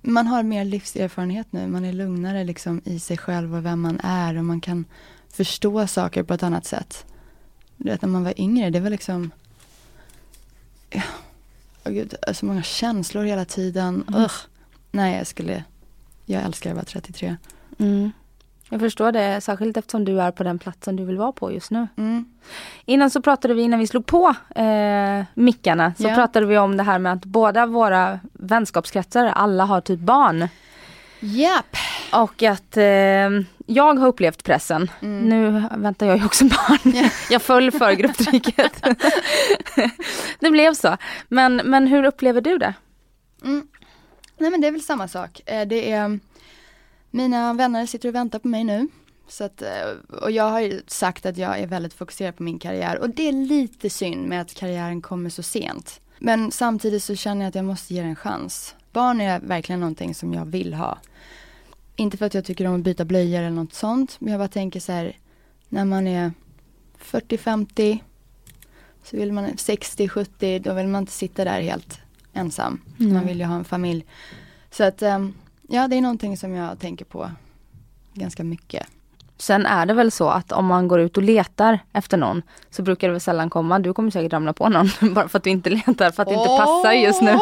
man 0.01 0.27
har 0.27 0.43
mer 0.43 0.65
livserfarenhet 0.65 1.51
nu. 1.51 1.67
Man 1.67 1.85
är 1.85 1.93
lugnare 1.93 2.43
liksom 2.43 2.81
i 2.85 2.99
sig 2.99 3.17
själv 3.17 3.55
och 3.55 3.65
vem 3.65 3.81
man 3.81 3.99
är 4.03 4.37
och 4.37 4.45
man 4.45 4.61
kan 4.61 4.85
förstå 5.29 5.87
saker 5.87 6.23
på 6.23 6.33
ett 6.33 6.43
annat 6.43 6.65
sätt. 6.65 7.05
Du 7.77 7.89
vet 7.89 8.01
när 8.01 8.09
man 8.09 8.23
var 8.23 8.41
yngre, 8.41 8.69
det 8.69 8.79
var 8.79 8.89
liksom 8.89 9.31
åh 11.89 11.93
gud, 11.95 12.13
så 12.33 12.45
många 12.45 12.63
känslor 12.63 13.23
hela 13.23 13.45
tiden. 13.45 14.03
Mm. 14.07 14.21
Ugh. 14.21 14.31
Nej, 14.91 15.17
jag 15.17 15.27
skulle, 15.27 15.63
jag 16.25 16.43
älskar 16.43 16.69
att 16.69 16.75
vara 16.75 16.85
33. 16.85 17.37
Mm. 17.79 18.11
Jag 18.69 18.79
förstår 18.79 19.11
det, 19.11 19.41
särskilt 19.41 19.77
eftersom 19.77 20.05
du 20.05 20.21
är 20.21 20.31
på 20.31 20.43
den 20.43 20.59
platsen 20.59 20.95
du 20.95 21.05
vill 21.05 21.17
vara 21.17 21.31
på 21.31 21.51
just 21.51 21.71
nu. 21.71 21.87
Mm. 21.97 22.25
Innan 22.85 23.09
så 23.09 23.21
pratade 23.21 23.53
vi, 23.53 23.61
innan 23.61 23.79
vi 23.79 23.87
slog 23.87 24.05
på 24.05 24.35
eh, 24.55 25.23
mickarna, 25.33 25.93
så 25.97 26.07
Ja. 26.07 26.15
pratade 26.15 26.45
vi 26.45 26.57
om 26.57 26.77
det 26.77 26.83
här 26.83 26.99
med 26.99 27.13
att 27.13 27.25
båda 27.25 27.65
våra 27.65 28.19
vänskapskretsar, 28.33 29.25
alla 29.25 29.65
har 29.65 29.81
typ 29.81 29.99
barn. 29.99 30.47
Japp! 31.19 31.75
Och 32.13 32.43
att 32.43 32.77
eh, 32.77 32.83
jag 33.65 33.93
har 33.99 34.07
upplevt 34.07 34.43
pressen. 34.43 34.91
Mm. 35.01 35.23
Nu 35.29 35.63
väntar 35.77 36.05
jag 36.07 36.17
ju 36.17 36.25
också 36.25 36.45
barn. 36.45 36.93
Ja. 36.95 37.09
Jag 37.29 37.41
föll 37.41 37.71
för 37.71 37.91
grupptrycket. 37.91 38.83
det 40.39 40.51
blev 40.51 40.73
så. 40.73 40.97
Men, 41.27 41.55
men 41.55 41.87
hur 41.87 42.03
upplever 42.03 42.41
du 42.41 42.57
det? 42.57 42.73
Mm. 43.43 43.67
Nej 44.37 44.51
men 44.51 44.61
det 44.61 44.67
är 44.67 44.71
väl 44.71 44.81
samma 44.81 45.07
sak. 45.07 45.41
Eh, 45.45 45.67
Det 45.67 45.91
är 45.91 46.19
mina 47.11 47.53
vänner 47.53 47.85
sitter 47.85 48.09
och 48.09 48.15
väntar 48.15 48.39
på 48.39 48.47
mig 48.47 48.63
nu. 48.63 48.87
Så 49.27 49.43
att, 49.43 49.61
eh, 49.61 50.17
och 50.21 50.31
jag 50.31 50.49
har 50.49 50.59
ju 50.59 50.81
sagt 50.87 51.25
att 51.25 51.37
jag 51.37 51.59
är 51.59 51.67
väldigt 51.67 51.93
fokuserad 51.93 52.37
på 52.37 52.43
min 52.43 52.59
karriär 52.59 52.99
och 52.99 53.09
det 53.09 53.27
är 53.29 53.33
lite 53.33 53.89
synd 53.89 54.27
med 54.27 54.41
att 54.41 54.53
karriären 54.53 55.01
kommer 55.01 55.29
så 55.29 55.43
sent. 55.43 55.99
Men 56.19 56.51
samtidigt 56.51 57.03
så 57.03 57.15
känner 57.15 57.41
jag 57.41 57.49
att 57.49 57.55
jag 57.55 57.65
måste 57.65 57.93
ge 57.93 58.01
det 58.01 58.07
en 58.07 58.15
chans. 58.15 58.75
Barn 58.91 59.21
är 59.21 59.39
verkligen 59.39 59.79
någonting 59.79 60.15
som 60.15 60.33
jag 60.33 60.45
vill 60.45 60.73
ha. 60.73 60.97
Inte 61.95 62.17
för 62.17 62.25
att 62.25 62.33
jag 62.33 62.45
tycker 62.45 62.67
om 62.67 62.75
att 62.75 62.81
byta 62.81 63.05
blöjor 63.05 63.39
eller 63.39 63.49
något 63.49 63.73
sånt, 63.73 64.15
men 64.19 64.31
jag 64.31 64.39
bara 64.39 64.47
tänker 64.47 64.79
så 64.79 64.91
här, 64.91 65.17
när 65.69 65.85
man 65.85 66.07
är 66.07 66.31
40-50, 66.99 67.99
så 69.03 69.17
vill 69.17 69.33
man 69.33 69.45
60-70, 69.45 70.59
då 70.59 70.73
vill 70.73 70.87
man 70.87 71.01
inte 71.01 71.11
sitta 71.11 71.43
där 71.43 71.61
helt 71.61 71.99
ensam. 72.33 72.81
Mm. 72.99 73.13
Man 73.13 73.25
vill 73.25 73.39
ju 73.39 73.45
ha 73.45 73.55
en 73.55 73.65
familj. 73.65 74.05
Så 74.71 74.83
att, 74.83 75.01
ehm, 75.01 75.33
ja 75.67 75.87
det 75.87 75.95
är 75.95 76.01
någonting 76.01 76.37
som 76.37 76.53
jag 76.53 76.79
tänker 76.79 77.05
på 77.05 77.31
ganska 78.13 78.43
mycket. 78.43 78.87
Sen 79.37 79.65
är 79.65 79.85
det 79.85 79.93
väl 79.93 80.11
så 80.11 80.29
att 80.29 80.51
om 80.51 80.65
man 80.65 80.87
går 80.87 80.99
ut 80.99 81.17
och 81.17 81.23
letar 81.23 81.79
efter 81.93 82.17
någon 82.17 82.41
så 82.69 82.81
brukar 82.81 83.07
det 83.07 83.11
väl 83.11 83.21
sällan 83.21 83.49
komma. 83.49 83.79
Du 83.79 83.93
kommer 83.93 84.11
säkert 84.11 84.33
ramla 84.33 84.53
på 84.53 84.69
någon 84.69 84.89
bara 85.13 85.29
för 85.29 85.37
att 85.37 85.43
du 85.43 85.49
inte 85.49 85.69
letar 85.69 86.11
för 86.11 86.23
att 86.23 86.29
det 86.29 86.35
inte 86.35 86.47
passar 86.47 86.91
just 86.91 87.21
nu. 87.21 87.37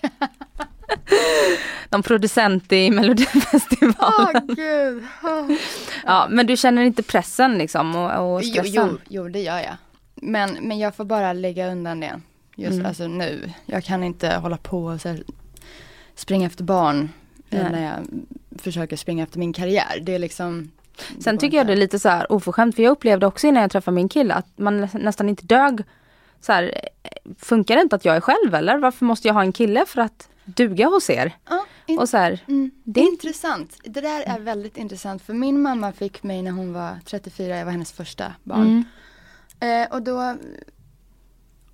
Någon 1.89 2.03
producent 2.03 2.71
i 2.71 2.91
Melodifestivalen. 2.91 4.47
gud. 4.55 5.03
Ja, 6.05 6.27
men 6.29 6.47
du 6.47 6.57
känner 6.57 6.81
inte 6.83 7.03
pressen 7.03 7.57
liksom 7.57 7.95
och, 7.95 8.33
och 8.33 8.41
Jo, 8.43 8.49
stressen? 8.51 8.89
jo, 8.91 8.97
jo, 9.09 9.27
det 9.29 9.39
gör 9.39 9.57
jag. 9.57 9.75
Men, 10.15 10.57
men 10.61 10.79
jag 10.79 10.95
får 10.95 11.05
bara 11.05 11.33
lägga 11.33 11.71
undan 11.71 11.99
det. 11.99 12.21
Just 12.55 12.73
Mm. 12.73 12.85
alltså 12.85 13.07
nu. 13.07 13.51
Jag 13.65 13.83
kan 13.83 14.03
inte 14.03 14.33
hålla 14.35 14.57
på 14.57 14.83
och 14.85 15.03
här, 15.05 15.23
springa 16.15 16.47
efter 16.47 16.63
barn. 16.63 17.09
Nej. 17.49 17.63
När 17.71 17.83
jag 17.85 18.07
försöker 18.61 18.95
springa 18.97 19.23
efter 19.23 19.39
min 19.39 19.53
karriär. 19.53 19.99
Det 20.01 20.15
är 20.15 20.19
liksom. 20.19 20.71
Sen 21.19 21.37
tycker 21.37 21.57
jag 21.57 21.67
det 21.67 21.73
är 21.73 21.77
lite 21.77 21.99
så 21.99 22.09
här 22.09 22.31
oförskämt 22.31 22.75
för 22.75 22.83
jag 22.83 22.91
upplevde 22.91 23.25
också 23.25 23.47
innan 23.47 23.61
jag 23.61 23.71
träffade 23.71 23.95
min 23.95 24.09
kille 24.09 24.33
att 24.33 24.47
man 24.55 24.81
nä- 24.81 24.89
nästan 24.93 25.29
inte 25.29 25.45
dög. 25.45 25.83
Så 26.41 26.51
här, 26.53 26.63
eh, 27.03 27.09
funkar 27.39 27.75
det 27.75 27.81
inte 27.81 27.95
att 27.95 28.05
jag 28.05 28.15
är 28.15 28.21
själv 28.21 28.55
eller? 28.55 28.77
Varför 28.77 29.05
måste 29.05 29.27
jag 29.27 29.33
ha 29.35 29.41
en 29.41 29.51
kille 29.51 29.85
för 29.87 30.01
att 30.01 30.27
duga 30.55 30.85
hos 30.87 31.09
er? 31.09 31.37
Ja, 31.49 31.65
Och 31.99 32.09
så 32.09 32.17
här, 32.17 32.39
Mm, 32.47 32.71
Det 32.83 32.99
är- 33.01 33.11
intressant. 33.11 33.77
Det 33.83 34.01
där 34.01 34.21
är 34.21 34.39
väldigt 34.39 34.77
intressant 34.77 35.21
för 35.21 35.33
min 35.33 35.61
mamma 35.61 35.91
fick 35.91 36.23
mig 36.23 36.41
när 36.41 36.51
hon 36.51 36.73
var 36.73 36.99
34, 37.05 37.57
jag 37.57 37.65
var 37.65 37.71
hennes 37.71 37.91
första 37.91 38.33
barn. 38.43 38.61
mm, 38.61 38.83
Eh, 39.59 39.91
och 39.93 40.01
då, 40.01 40.35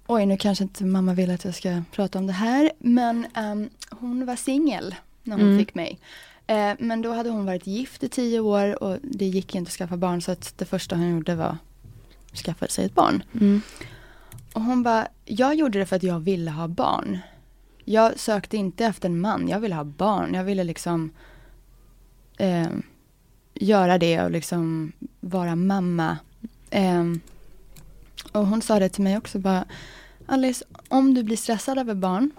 oj 0.08 0.26
nu 0.26 0.38
kanske 0.38 0.64
inte 0.64 0.86
mamma 0.86 1.14
vill 1.14 1.32
att 1.32 1.46
jag 1.46 1.56
ska 1.56 1.82
prata 1.92 2.20
om 2.20 2.28
det 2.28 2.34
här, 2.34 2.72
men 2.80 3.28
ehm, 3.34 3.70
hon 3.90 4.26
var 4.26 4.36
singel 4.36 4.96
när 5.24 5.36
hon 5.38 5.46
Mm. 5.46 5.60
fick 5.60 5.76
mig. 5.76 6.00
Eh, 6.48 6.74
men 6.80 7.02
då 7.02 7.14
hade 7.14 7.30
hon 7.30 7.46
varit 7.46 7.68
gift 7.68 8.04
i 8.04 8.10
tio 8.10 8.40
år 8.40 8.84
och 8.84 8.98
det 9.02 9.26
gick 9.26 9.56
inte 9.56 9.70
att 9.70 9.74
skaffa 9.74 9.98
barn 9.98 10.22
så 10.22 10.32
att 10.32 10.54
det 10.58 10.66
första 10.66 10.96
hon 10.96 11.10
gjorde 11.10 11.36
var 11.36 11.58
att 12.32 12.38
skaffa 12.38 12.68
sig 12.68 12.86
ett 12.86 12.96
barn. 12.96 13.24
mm, 13.34 13.62
Och 14.54 14.62
hon 14.62 14.84
bara, 14.84 15.08
jag 15.26 15.56
gjorde 15.56 15.80
det 15.80 15.86
för 15.86 15.96
att 15.96 16.04
jag 16.04 16.20
ville 16.20 16.52
ha 16.52 16.68
barn. 16.68 17.20
Jag 17.90 18.20
sökte 18.20 18.58
inte 18.58 18.86
efter 18.86 19.10
en 19.10 19.22
man, 19.22 19.48
jag 19.48 19.60
ville 19.60 19.76
ha 19.76 19.84
barn. 19.84 20.34
Jag 20.34 20.44
ville 20.44 20.64
liksom 20.64 21.12
eh, 22.38 22.68
göra 23.54 23.98
det 23.98 24.22
och 24.22 24.32
liksom 24.32 24.92
vara 25.20 25.56
mamma. 25.56 26.18
Eh, 26.70 27.04
och 28.32 28.48
hon 28.48 28.62
sa 28.62 28.80
det 28.80 28.90
till 28.90 29.04
mig 29.04 29.18
också 29.18 29.40
bara, 29.40 29.66
Alice, 30.26 30.66
om 30.88 31.14
du 31.14 31.24
blir 31.24 31.38
stressad 31.38 31.78
över 31.78 31.96
barn, 31.96 32.32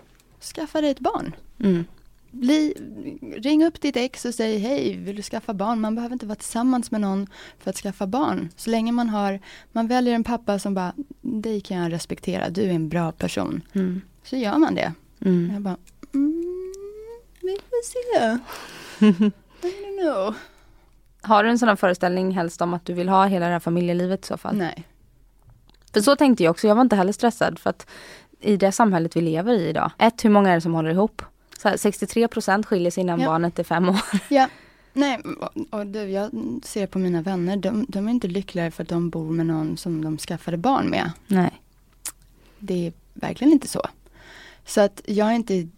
skaffa 0.55 0.81
dig 0.81 0.91
ett 0.91 1.01
barn. 1.01 1.37
mm. 1.59 1.85
Bli, 2.31 2.75
ring 3.37 3.65
upp 3.65 3.81
ditt 3.81 3.97
ex 3.97 4.25
och 4.25 4.35
säg 4.35 4.59
hej, 4.59 4.97
vill 4.97 5.17
du 5.17 5.23
skaffa 5.23 5.55
barn? 5.55 5.81
Man 5.81 5.95
behöver 5.95 6.13
inte 6.13 6.27
vara 6.27 6.37
tillsammans 6.37 6.91
med 6.91 7.01
någon 7.01 7.27
för 7.59 7.71
att 7.71 7.77
skaffa 7.77 8.07
barn. 8.07 8.49
Så 8.57 8.71
länge 8.71 8.93
man 8.93 9.09
har, 9.09 9.41
man 9.73 9.87
väljer 9.87 10.15
en 10.15 10.25
pappa 10.25 10.59
som 10.59 10.75
bara, 10.75 10.93
dig 11.21 11.61
kan 11.61 11.77
jag 11.77 11.93
respektera, 11.93 12.51
du 12.51 12.63
är 12.63 12.75
en 12.75 12.89
bra 12.89 13.13
person. 13.13 13.63
Mm. 13.73 14.01
Så 14.23 14.37
gör 14.37 14.59
man 14.59 14.75
det. 14.75 14.93
Mm. 15.25 15.51
Jag 15.53 15.62
bara, 15.62 15.77
mm, 16.14 16.73
vi 17.41 17.57
får 17.71 17.85
se. 17.85 18.39
I 19.69 19.71
don't 19.71 20.03
know. 20.03 20.35
Har 21.23 21.45
du 21.45 21.51
en 21.51 21.59
sån 21.59 21.69
här 21.69 21.77
föreställning 21.77 22.31
helst 22.33 22.61
om 22.61 22.75
att 22.75 22.85
du 22.85 22.93
vill 22.93 23.09
ha 23.09 23.27
hela 23.27 23.47
det 23.47 23.53
här 23.53 23.61
familjelivet 23.61 24.25
i 24.25 24.27
så 24.27 24.37
fall? 24.37 24.57
Nej. 24.57 24.85
För 25.93 26.01
så 26.01 26.16
tänkte 26.16 26.45
jag 26.45 26.51
också, 26.51 26.66
jag 26.66 26.75
var 26.75 26.83
inte 26.83 26.97
heller 26.97 27.12
stressad 27.12 27.59
för 27.59 27.71
att 27.71 27.87
i 28.41 28.57
det 28.57 28.73
samhället 28.73 29.16
vi 29.16 29.21
lever 29.21 29.53
i 29.55 29.69
idag, 29.69 29.91
ett, 29.99 30.25
hur 30.25 30.31
många 30.31 30.51
är 30.51 30.55
det 30.55 30.61
som 30.61 30.75
håller 30.75 30.91
ihop? 30.91 31.23
Så 31.59 31.69
här, 31.69 31.77
63 31.77 32.29
procent 32.29 32.66
skiljer 32.66 32.91
sig 32.91 33.01
innan 33.01 33.21
Ja. 33.21 33.27
barnet 33.27 33.59
är 33.59 33.64
fem 33.64 33.89
år. 33.89 34.01
Ja. 34.29 34.49
Nej, 34.93 35.19
och, 35.41 35.79
och 35.81 35.87
du, 35.87 36.03
jag 36.03 36.31
ser 36.64 36.87
på 36.87 36.99
mina 36.99 37.23
vänner, 37.23 37.57
de, 37.57 37.87
de 37.89 38.07
är 38.09 38.11
inte 38.11 38.29
lyckligare 38.29 38.71
för 38.71 38.83
att 38.83 38.89
de 38.89 39.11
bor 39.11 39.31
med 39.31 39.47
någon 39.47 39.77
som 39.77 40.05
de 40.05 40.19
skaffade 40.19 40.57
barn 40.57 40.91
med. 40.91 41.11
Nej. 41.27 41.62
Det 42.59 42.87
är 42.87 42.93
verkligen 43.14 43.53
inte 43.53 43.69
så. 43.69 43.83
Så 44.69 44.81
att 44.81 45.03
jag 45.07 45.29
är 45.29 45.35
inte, 45.35 45.69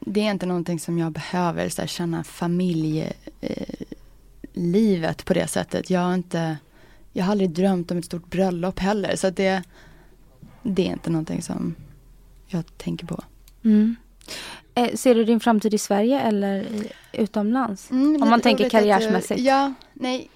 det 0.00 0.20
är 0.20 0.30
inte 0.30 0.46
någonting 0.46 0.80
som 0.80 0.98
jag 0.98 1.12
behöver 1.12 1.68
så 1.68 1.82
här, 1.82 1.86
känna 1.86 2.24
familj, 2.24 3.12
eh, 3.40 5.14
på 5.24 5.34
det 5.34 5.46
sättet. 5.46 5.90
Jag 5.90 6.00
har 6.00 6.14
inte, 6.14 6.58
jag 7.12 7.24
har 7.24 7.32
aldrig 7.32 7.50
drömt 7.50 7.90
om 7.90 7.98
ett 7.98 8.04
stort 8.04 8.30
bröllop 8.30 8.78
heller. 8.78 9.16
Så 9.16 9.26
att 9.26 9.36
det, 9.36 9.62
det 10.62 10.88
är 10.88 10.92
inte 10.92 11.10
någonting 11.10 11.42
som 11.42 11.74
jag 12.46 12.64
tänker 12.76 13.06
på. 13.06 13.24
Mm. 13.64 13.96
Eh, 14.74 14.94
ser 14.94 15.14
du 15.14 15.24
din 15.24 15.40
framtid 15.40 15.74
i 15.74 15.78
Sverige 15.78 16.20
eller 16.20 16.62
i, 16.62 16.92
utomlands? 17.12 17.90
Mm, 17.90 18.22
Om 18.22 18.30
man 18.30 18.40
tänker 18.40 18.70
du, 19.34 19.42
ja, 19.42 19.74
nej. 19.92 20.30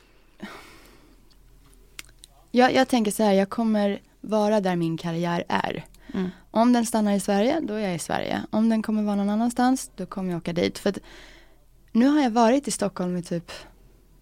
Jag, 2.50 2.74
jag 2.74 2.88
tänker 2.88 3.10
så 3.10 3.22
här, 3.22 3.32
jag 3.32 3.48
kommer 3.48 4.00
vara 4.20 4.60
där 4.60 4.76
min 4.76 4.96
karriär 4.96 5.44
är. 5.48 5.84
Mm. 6.14 6.28
Om 6.50 6.72
den 6.72 6.86
stannar 6.86 7.12
i 7.12 7.20
Sverige, 7.20 7.60
då 7.60 7.74
är 7.74 7.78
jag 7.80 7.94
i 7.94 7.98
Sverige. 7.98 8.42
Om 8.50 8.68
den 8.68 8.82
kommer 8.82 9.02
vara 9.02 9.16
någon 9.16 9.30
annanstans, 9.30 9.90
då 9.96 10.06
kommer 10.06 10.30
jag 10.30 10.38
åka 10.38 10.52
dit. 10.52 10.78
För 10.78 10.90
att 10.90 10.98
nu 11.92 12.06
har 12.06 12.20
jag 12.22 12.30
varit 12.30 12.68
i 12.68 12.70
Stockholm 12.70 13.16
i 13.16 13.22
typ 13.22 13.52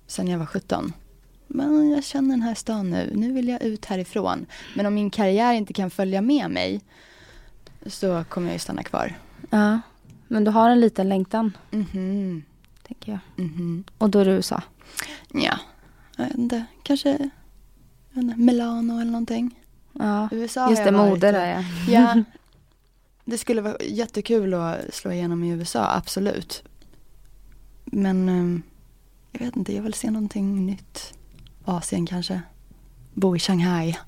sen 0.06 0.28
jag 0.28 0.38
var 0.38 0.46
17. 0.46 0.92
Men 1.46 1.90
jag 1.90 2.04
känner 2.04 2.30
den 2.30 2.42
här 2.42 2.54
stan 2.54 2.90
nu, 2.90 3.12
nu 3.14 3.32
vill 3.32 3.48
jag 3.48 3.62
ut 3.62 3.84
härifrån. 3.84 4.46
Men 4.76 4.86
om 4.86 4.94
min 4.94 5.10
karriär 5.10 5.52
inte 5.54 5.72
kan 5.72 5.90
följa 5.90 6.20
med 6.20 6.50
mig 6.50 6.80
så 7.86 8.24
kommer 8.28 8.46
jag 8.46 8.52
ju 8.54 8.58
stanna 8.58 8.82
kvar. 8.82 9.14
Ja. 9.50 9.80
Men 10.28 10.44
du 10.44 10.50
har 10.50 10.70
en 10.70 10.80
liten 10.80 11.08
längtan, 11.08 11.56
Mhm, 11.70 12.42
tänker 12.86 13.12
jag. 13.12 13.44
mhm. 13.44 13.84
Och 13.98 14.10
då 14.10 14.18
är 14.18 14.24
det 14.24 14.30
USA. 14.30 14.62
Ja, 15.32 15.58
jag 16.16 16.24
vet 16.24 16.34
inte, 16.38 16.64
kanske 16.82 17.08
jag 17.10 17.18
vet 17.18 18.24
inte, 18.24 18.36
Milano 18.36 19.00
eller 19.00 19.10
någonting. 19.10 19.60
Ja. 19.98 20.28
USA 20.32 20.70
Just 20.70 20.84
det, 20.84 20.92
mode 20.92 21.32
där 21.32 21.46
ja. 21.54 21.64
Ja, 21.92 22.22
det 23.24 23.38
skulle 23.38 23.60
vara 23.60 23.76
jättekul 23.80 24.54
att 24.54 24.94
slå 24.94 25.12
igenom 25.12 25.44
i 25.44 25.48
USA, 25.50 25.86
absolut. 25.96 26.62
Men 27.84 28.28
ehm, 28.28 28.62
jag 29.32 29.40
vet 29.40 29.56
inte, 29.56 29.74
jag 29.74 29.82
vill 29.82 29.94
se 29.94 30.10
någonting 30.10 30.66
nytt. 30.66 31.14
Asien 31.64 32.06
kanske. 32.06 32.42
Bo 33.14 33.36
i 33.36 33.38
Shanghai. 33.38 33.96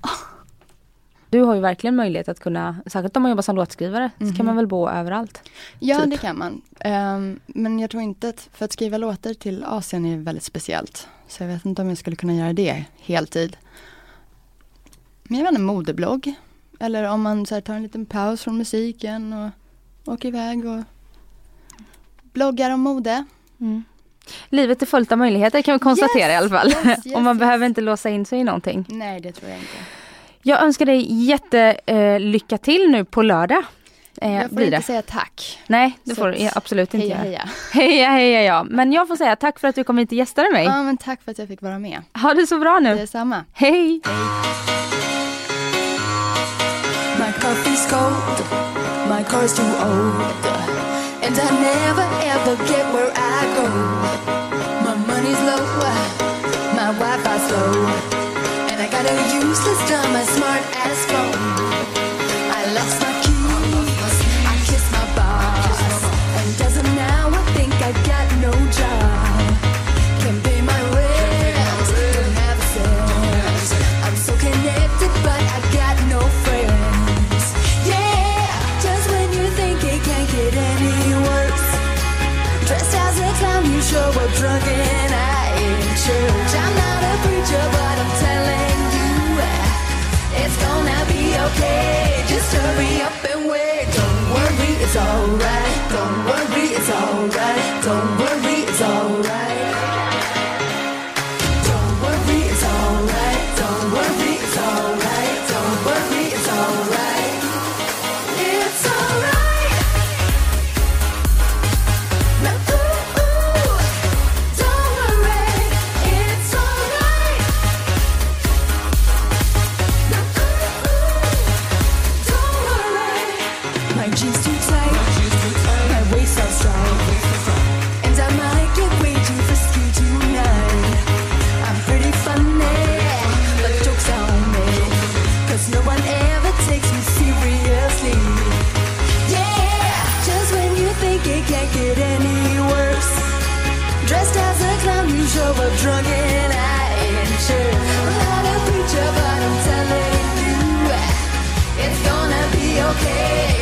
Du 1.30 1.40
har 1.42 1.54
ju 1.54 1.60
verkligen 1.60 1.96
möjlighet 1.96 2.28
att 2.28 2.40
kunna, 2.40 2.76
särskilt 2.86 3.16
om 3.16 3.22
man 3.22 3.30
jobbar 3.30 3.42
som 3.42 3.56
låtskrivare, 3.56 4.10
så 4.18 4.24
Mhm. 4.24 4.34
kan 4.36 4.46
man 4.46 4.56
väl 4.56 4.66
bo 4.66 4.88
överallt. 4.88 5.42
Ja, 5.78 6.00
Typ. 6.00 6.10
det 6.10 6.16
kan 6.16 6.38
man. 6.38 6.62
Ehm, 6.80 7.40
men 7.46 7.78
jag 7.78 7.90
tror 7.90 8.02
inte 8.02 8.28
att, 8.28 8.48
för 8.52 8.64
att 8.64 8.72
skriva 8.72 8.98
låtar 8.98 9.34
till 9.34 9.64
Asien 9.64 10.06
är 10.06 10.16
väldigt 10.18 10.44
speciellt. 10.44 11.08
Så 11.26 11.42
jag 11.42 11.48
vet 11.48 11.64
inte 11.64 11.82
om 11.82 11.88
jag 11.88 11.98
skulle 11.98 12.16
kunna 12.16 12.34
göra 12.34 12.52
det 12.52 12.84
heltid. 12.98 13.56
Men 15.28 15.38
jag 15.38 15.44
vet 15.44 15.50
inte, 15.50 15.62
modeblogg. 15.62 16.34
Eller 16.80 17.04
om 17.04 17.22
man 17.22 17.46
så 17.46 17.54
här, 17.54 17.62
tar 17.62 17.74
en 17.74 17.82
liten 17.82 18.06
paus 18.06 18.42
från 18.42 18.58
musiken 18.58 19.32
och 19.32 19.50
åker 20.12 20.28
iväg 20.28 20.66
och 20.66 20.80
bloggar 22.32 22.70
om 22.70 22.80
mode. 22.80 23.24
Mm. 23.60 23.84
Livet 24.48 24.82
är 24.82 24.86
fullt 24.86 25.12
av 25.12 25.18
möjligheter 25.18 25.62
kan 25.62 25.72
vi 25.74 25.78
konstatera 25.78 26.32
Yes, 26.32 26.32
i 26.32 26.36
alla 26.36 26.48
fall. 26.48 26.68
yes, 26.68 27.06
yes, 27.06 27.14
och 27.16 27.22
man 27.22 27.38
behöver 27.38 27.66
inte 27.66 27.80
låsa 27.80 28.08
in 28.10 28.24
sig 28.26 28.38
i 28.38 28.44
någonting. 28.44 28.84
Nej, 28.88 29.20
det 29.20 29.32
tror 29.32 29.50
jag 29.50 29.58
inte. 29.58 29.76
Jag 30.42 30.62
önskar 30.62 30.86
dig 30.86 31.24
jätte 31.24 31.60
eh, 31.86 32.58
till 32.58 32.90
nu 32.90 33.04
på 33.04 33.22
lördag. 33.22 33.64
Eh, 34.22 34.32
jag 34.32 34.48
får 34.48 34.56
blir 34.56 34.66
inte 34.66 34.76
det. 34.76 34.82
säga 34.82 35.02
tack. 35.02 35.58
Nej, 35.66 35.98
det 36.04 36.14
Så 36.14 36.20
får 36.20 36.28
du 36.28 36.48
absolut 36.54 36.94
inte 36.94 37.06
Heja, 37.06 37.16
göra. 37.16 37.24
heja. 37.24 37.48
Heja, 37.72 38.10
heja, 38.10 38.42
ja. 38.42 38.64
Men 38.70 38.92
jag 38.92 39.08
får 39.08 39.16
säga 39.16 39.36
tack 39.36 39.58
för 39.58 39.68
att 39.68 39.74
du 39.74 39.84
kom 39.84 39.98
hit 39.98 40.08
och 40.08 40.12
gästade 40.18 40.50
mig. 40.52 40.64
Ja, 40.64 40.82
men 40.82 40.96
tack 40.96 41.22
för 41.22 41.30
att 41.30 41.38
jag 41.38 41.48
fick 41.48 41.62
vara 41.62 41.78
med. 41.78 42.02
Ha 42.22 42.34
det 42.34 42.46
så 42.46 42.58
bra 42.58 42.78
nu. 42.80 42.94
Detsamma. 42.96 43.44
Hej! 43.52 44.00
My 47.18 47.32
coffee's 47.32 47.84
cold, 47.90 48.38
my 49.08 49.22
car's 49.24 49.56
too 49.56 49.72
old, 49.88 50.46
and 51.24 51.34
I 51.36 51.48
never 51.60 52.06
ever 52.34 52.54
get 52.70 52.84
where 52.94 53.10
I 53.14 53.40
go. 53.56 53.66
My 54.86 54.94
money's 55.10 55.40
low, 55.50 55.64
my 56.76 56.92
Wi-Fi's 57.00 57.42
slow, 57.48 57.86
and 58.70 58.80
I 58.80 58.86
got 58.90 59.04
a 59.10 59.14
useless 59.36 59.80
dumb 59.90 60.14
and 60.16 60.28
smart 60.28 60.62
ass 60.86 61.04
phone. 61.10 61.17
It's 94.88 94.96
alright. 94.96 95.57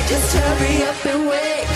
Just 0.08 0.36
hurry 0.36 0.84
up 0.84 1.06
and 1.06 1.28
wait. 1.28 1.75